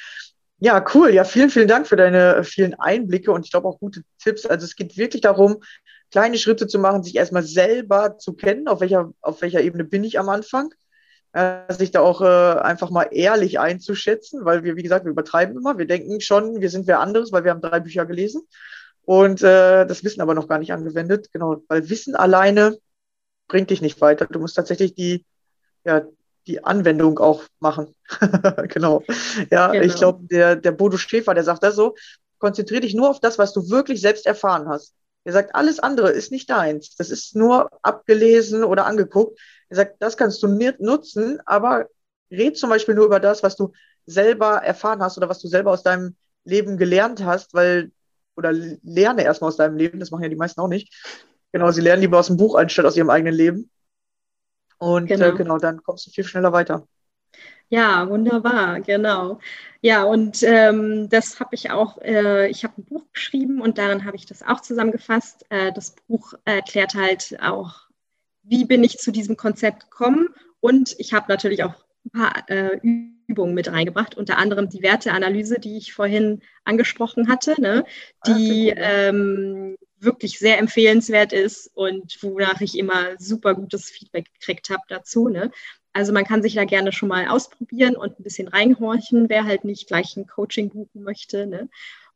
Ja, 0.60 0.86
cool. 0.94 1.12
Ja, 1.12 1.24
vielen, 1.24 1.50
vielen 1.50 1.68
Dank 1.68 1.88
für 1.88 1.96
deine 1.96 2.36
äh, 2.36 2.44
vielen 2.44 2.76
Einblicke 2.76 3.32
und 3.32 3.46
ich 3.46 3.52
glaube 3.52 3.68
auch 3.68 3.80
gute 3.80 4.04
Tipps. 4.20 4.46
Also 4.46 4.66
es 4.66 4.76
geht 4.76 4.96
wirklich 4.96 5.22
darum, 5.22 5.64
kleine 6.12 6.38
Schritte 6.38 6.68
zu 6.68 6.78
machen, 6.78 7.04
sich 7.04 7.16
erstmal 7.16 7.44
selber 7.44 8.18
zu 8.20 8.34
kennen, 8.34 8.68
auf 8.68 8.82
welcher, 8.82 9.12
auf 9.22 9.42
welcher 9.42 9.62
Ebene 9.62 9.86
bin 9.86 10.04
ich 10.04 10.20
am 10.20 10.30
Anfang. 10.30 10.72
Äh, 11.34 11.74
sich 11.74 11.92
da 11.92 12.02
auch 12.02 12.22
äh, 12.22 12.60
einfach 12.60 12.90
mal 12.90 13.08
ehrlich 13.10 13.58
einzuschätzen, 13.58 14.44
weil 14.44 14.64
wir, 14.64 14.76
wie 14.76 14.84
gesagt, 14.84 15.06
wir 15.06 15.12
übertreiben 15.12 15.58
immer. 15.58 15.78
Wir 15.78 15.88
denken 15.88 16.20
schon, 16.20 16.60
wir 16.60 16.70
sind 16.70 16.88
wer 16.88 17.00
anderes, 17.00 17.32
weil 17.32 17.46
wir 17.46 17.52
haben 17.52 17.62
drei 17.62 17.80
Bücher 17.80 18.06
gelesen 18.06 18.42
und 19.04 19.42
äh, 19.42 19.86
das 19.86 20.04
Wissen 20.04 20.22
aber 20.22 20.34
noch 20.34 20.50
gar 20.50 20.60
nicht 20.60 20.74
angewendet. 20.74 21.30
Genau, 21.32 21.64
weil 21.70 21.90
Wissen 21.90 22.16
alleine 22.16 22.78
bringt 23.52 23.70
dich 23.70 23.82
nicht 23.82 24.00
weiter. 24.00 24.26
Du 24.28 24.40
musst 24.40 24.56
tatsächlich 24.56 24.96
die, 24.96 25.26
ja, 25.84 26.04
die 26.48 26.64
Anwendung 26.64 27.20
auch 27.20 27.44
machen. 27.60 27.94
genau. 28.70 29.04
Ja, 29.52 29.72
genau. 29.72 29.86
ich 29.86 29.96
glaube, 29.96 30.26
der, 30.28 30.56
der 30.56 30.72
Bodo 30.72 30.96
Schäfer, 30.96 31.34
der 31.34 31.44
sagt 31.44 31.62
das 31.62 31.76
so, 31.76 31.96
konzentriere 32.40 32.82
dich 32.82 32.96
nur 32.96 33.10
auf 33.10 33.20
das, 33.20 33.38
was 33.38 33.52
du 33.52 33.70
wirklich 33.70 34.00
selbst 34.00 34.26
erfahren 34.26 34.70
hast. 34.70 34.94
Er 35.26 35.34
sagt, 35.34 35.54
alles 35.54 35.80
andere 35.80 36.12
ist 36.12 36.32
nicht 36.32 36.50
deins. 36.50 36.96
Das 36.96 37.12
ist 37.12 37.36
nur 37.36 37.70
abgelesen 37.84 38.64
oder 38.64 38.86
angeguckt. 38.86 39.38
Er 39.68 39.76
sagt, 39.76 39.96
das 40.00 40.16
kannst 40.16 40.42
du 40.42 40.48
nutzen, 40.48 41.42
aber 41.46 41.88
red 42.32 42.58
zum 42.58 42.70
Beispiel 42.70 42.96
nur 42.96 43.06
über 43.06 43.20
das, 43.20 43.44
was 43.44 43.58
du 43.58 43.74
selber 44.06 44.64
erfahren 44.64 45.04
hast 45.04 45.18
oder 45.18 45.28
was 45.28 45.40
du 45.40 45.50
selber 45.50 45.72
aus 45.72 45.84
deinem 45.84 46.16
Leben 46.46 46.78
gelernt 46.78 47.24
hast, 47.26 47.54
weil, 47.54 47.92
oder 48.38 48.54
lerne 48.54 49.26
erstmal 49.26 49.50
aus 49.50 49.58
deinem 49.58 49.76
Leben, 49.76 50.00
das 50.00 50.10
machen 50.10 50.24
ja 50.24 50.30
die 50.30 50.38
meisten 50.38 50.62
auch 50.62 50.70
nicht, 50.70 50.94
Genau, 51.52 51.72
sie 51.72 51.82
lernen 51.82 52.02
lieber 52.02 52.20
aus 52.20 52.28
dem 52.28 52.38
Buch 52.38 52.56
anstatt 52.56 52.86
aus 52.86 52.98
ihrem 52.98 53.10
eigenen 53.10 53.34
Leben. 53.34 53.70
Und 54.78 55.08
genau, 55.08 55.28
äh, 55.28 55.32
genau 55.34 55.58
dann 55.58 55.84
kommst 55.84 56.08
du 56.08 56.12
viel 56.12 56.24
schneller 56.24 56.52
weiter. 56.54 56.88
Ja, 57.70 58.10
wunderbar, 58.10 58.82
genau. 58.82 59.40
Ja, 59.80 60.04
und 60.04 60.44
ähm, 60.44 61.08
das 61.10 61.40
habe 61.40 61.56
ich 61.56 61.72
auch, 61.72 62.02
äh, 62.02 62.50
ich 62.50 62.66
habe 62.66 62.74
ein 62.78 62.86
Buch 62.86 63.04
geschrieben 63.14 63.62
und 63.62 63.78
darin 63.78 64.04
habe 64.04 64.18
ich 64.18 64.26
das 64.26 64.44
auch 64.44 64.60
zusammengefasst. 64.60 65.46
Äh, 65.50 65.72
das 65.72 65.96
Buch 66.08 66.34
erklärt 66.44 66.96
halt 66.96 67.38
auch, 67.42 67.88
wie 68.44 68.66
bin 68.66 68.84
ich 68.84 68.98
zu 68.98 69.12
diesem 69.12 69.38
Konzept 69.38 69.90
gekommen 69.90 70.28
und 70.60 70.96
ich 71.00 71.14
habe 71.14 71.28
natürlich 71.30 71.64
auch 71.64 71.76
ein 72.06 72.12
paar 72.12 72.50
äh, 72.50 72.80
Übungen 73.28 73.54
mit 73.54 73.72
reingebracht, 73.72 74.18
unter 74.18 74.38
anderem 74.38 74.68
die 74.68 74.82
Werteanalyse, 74.82 75.60
die 75.60 75.78
ich 75.78 75.94
vorhin 75.94 76.42
angesprochen 76.66 77.30
hatte, 77.30 77.60
ne? 77.62 77.86
Ah, 78.22 78.34
die, 78.34 78.74
ähm, 78.76 79.78
wirklich 80.02 80.40
sehr 80.40 80.58
empfehlenswert 80.58 81.34
ist 81.34 81.70
und 81.74 82.18
wonach 82.22 82.62
ich 82.62 82.78
immer 82.78 83.18
super 83.20 83.56
gutes 83.56 83.90
Feedback 83.90 84.28
gekriegt 84.34 84.70
habe 84.70 84.82
dazu. 84.88 85.30
Ne? 85.30 85.52
Also 85.94 86.14
man 86.14 86.26
kann 86.26 86.42
sich 86.42 86.56
da 86.56 86.66
gerne 86.66 86.92
schon 86.92 87.10
mal 87.10 87.28
ausprobieren 87.28 87.96
und 87.96 88.20
ein 88.20 88.24
bisschen 88.24 88.48
reinhorchen, 88.48 89.30
wer 89.30 89.46
halt 89.46 89.64
nicht 89.64 89.88
gleich 89.88 90.16
ein 90.18 90.28
Coaching 90.28 90.70
buchen 90.70 91.04
möchte. 91.04 91.46
Ne? 91.46 91.70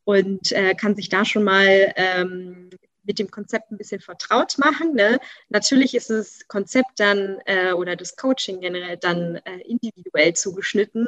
Und 0.04 0.52
äh, 0.52 0.74
kann 0.76 0.96
sich 0.96 1.10
da 1.10 1.26
schon 1.26 1.44
mal 1.44 1.94
ähm, 1.96 2.70
mit 3.04 3.20
dem 3.20 3.30
Konzept 3.30 3.72
ein 3.72 3.78
bisschen 3.78 4.02
vertraut 4.02 4.58
machen. 4.58 4.94
Ne? 4.94 5.20
Natürlich 5.50 5.94
ist 5.94 6.10
das 6.10 6.48
Konzept 6.48 7.00
dann 7.00 7.40
äh, 7.46 7.74
oder 7.74 7.96
das 7.96 8.16
Coaching 8.16 8.62
generell 8.62 8.98
dann 8.98 9.36
äh, 9.46 9.60
individuell 9.68 10.34
zugeschnitten. 10.34 11.08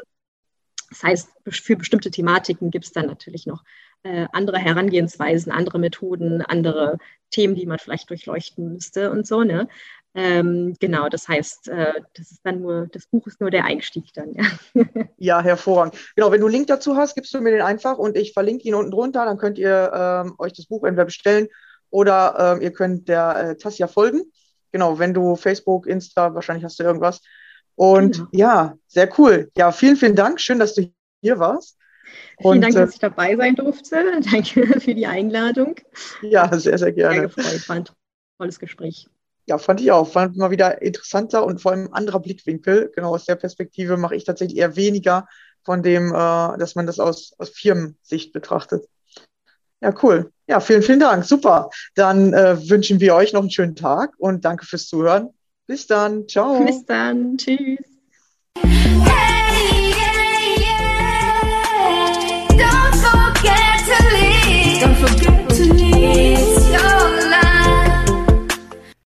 Das 0.89 1.03
heißt, 1.03 1.29
für 1.49 1.75
bestimmte 1.75 2.11
Thematiken 2.11 2.71
gibt 2.71 2.85
es 2.85 2.91
dann 2.91 3.07
natürlich 3.07 3.45
noch 3.45 3.63
äh, 4.03 4.27
andere 4.31 4.57
Herangehensweisen, 4.57 5.51
andere 5.51 5.79
Methoden, 5.79 6.41
andere 6.41 6.97
Themen, 7.29 7.55
die 7.55 7.65
man 7.65 7.79
vielleicht 7.79 8.09
durchleuchten 8.09 8.73
müsste 8.73 9.11
und 9.11 9.27
so. 9.27 9.43
Ne? 9.43 9.67
Ähm, 10.15 10.75
genau, 10.79 11.09
das 11.09 11.27
heißt, 11.27 11.67
äh, 11.67 11.93
das 12.15 12.31
ist 12.31 12.41
dann 12.43 12.61
nur, 12.61 12.87
das 12.91 13.05
Buch 13.07 13.27
ist 13.27 13.39
nur 13.39 13.51
der 13.51 13.65
Einstieg 13.65 14.13
dann, 14.13 14.33
ja. 14.33 14.45
ja, 15.17 15.41
hervorragend. 15.41 15.95
Genau, 16.15 16.31
wenn 16.31 16.39
du 16.39 16.47
einen 16.47 16.55
Link 16.55 16.67
dazu 16.67 16.95
hast, 16.95 17.15
gibst 17.15 17.33
du 17.33 17.41
mir 17.41 17.51
den 17.51 17.61
einfach 17.61 17.97
und 17.97 18.17
ich 18.17 18.33
verlinke 18.33 18.67
ihn 18.67 18.73
unten 18.73 18.91
drunter, 18.91 19.25
dann 19.25 19.37
könnt 19.37 19.59
ihr 19.59 19.91
ähm, 19.93 20.35
euch 20.39 20.53
das 20.53 20.65
Buch 20.65 20.83
entweder 20.85 21.05
bestellen 21.05 21.47
oder 21.89 22.55
ähm, 22.55 22.61
ihr 22.61 22.71
könnt 22.71 23.07
der 23.09 23.35
äh, 23.37 23.57
Tassia 23.57 23.87
folgen. 23.87 24.23
Genau, 24.71 24.99
wenn 24.99 25.13
du 25.13 25.35
Facebook, 25.35 25.85
Insta, 25.85 26.33
wahrscheinlich 26.33 26.65
hast 26.65 26.79
du 26.79 26.83
irgendwas. 26.83 27.21
Und 27.77 28.17
genau. 28.17 28.29
ja, 28.31 28.77
sehr 28.87 29.07
cool. 29.19 29.51
Ja, 29.55 29.71
vielen, 29.71 29.97
vielen 29.97 30.15
Dank. 30.15 30.41
Schön, 30.41 30.57
dass 30.57 30.73
du 30.73 30.91
hier 31.21 31.37
warst. 31.37 31.77
Vielen 32.41 32.55
und, 32.55 32.61
Dank, 32.61 32.73
dass 32.73 32.93
ich 32.93 32.99
dabei 32.99 33.35
sein 33.35 33.55
durfte. 33.55 34.19
Danke 34.31 34.79
für 34.79 34.95
die 34.95 35.05
Einladung. 35.05 35.75
Ja, 36.23 36.57
sehr, 36.57 36.77
sehr 36.77 36.91
gerne. 36.91 37.29
Sehr 37.29 37.43
gefreut. 37.43 37.69
War 37.69 37.75
ein 37.75 37.85
tolles 38.39 38.59
Gespräch. 38.59 39.07
Ja, 39.45 39.59
fand 39.59 39.79
ich 39.79 39.91
auch. 39.91 40.11
Fand 40.11 40.35
mal 40.37 40.49
wieder 40.49 40.81
interessanter 40.81 41.45
und 41.45 41.61
vor 41.61 41.71
allem 41.71 41.85
ein 41.85 41.93
anderer 41.93 42.19
Blickwinkel. 42.19 42.91
Genau 42.95 43.13
aus 43.13 43.25
der 43.25 43.35
Perspektive 43.35 43.95
mache 43.95 44.15
ich 44.15 44.23
tatsächlich 44.23 44.57
eher 44.57 44.75
weniger 44.75 45.27
von 45.63 45.83
dem, 45.83 46.09
äh, 46.09 46.57
dass 46.57 46.73
man 46.73 46.87
das 46.87 46.99
aus, 46.99 47.33
aus 47.37 47.49
Firmensicht 47.49 48.33
betrachtet. 48.33 48.87
Ja, 49.81 49.93
cool. 50.01 50.31
Ja, 50.47 50.59
vielen, 50.61 50.81
vielen 50.81 50.99
Dank. 50.99 51.25
Super. 51.25 51.69
Dann 51.93 52.33
äh, 52.33 52.57
wünschen 52.69 52.99
wir 52.99 53.13
euch 53.13 53.33
noch 53.33 53.41
einen 53.41 53.51
schönen 53.51 53.75
Tag 53.75 54.15
und 54.17 54.43
danke 54.45 54.65
fürs 54.65 54.87
Zuhören. 54.87 55.29
Bis 55.67 55.85
dann. 55.85 56.27
Ciao. 56.27 56.63
Bis 56.65 56.85
dann. 56.85 57.37
Tschüss. 57.37 57.79
Hey! 58.55 59.76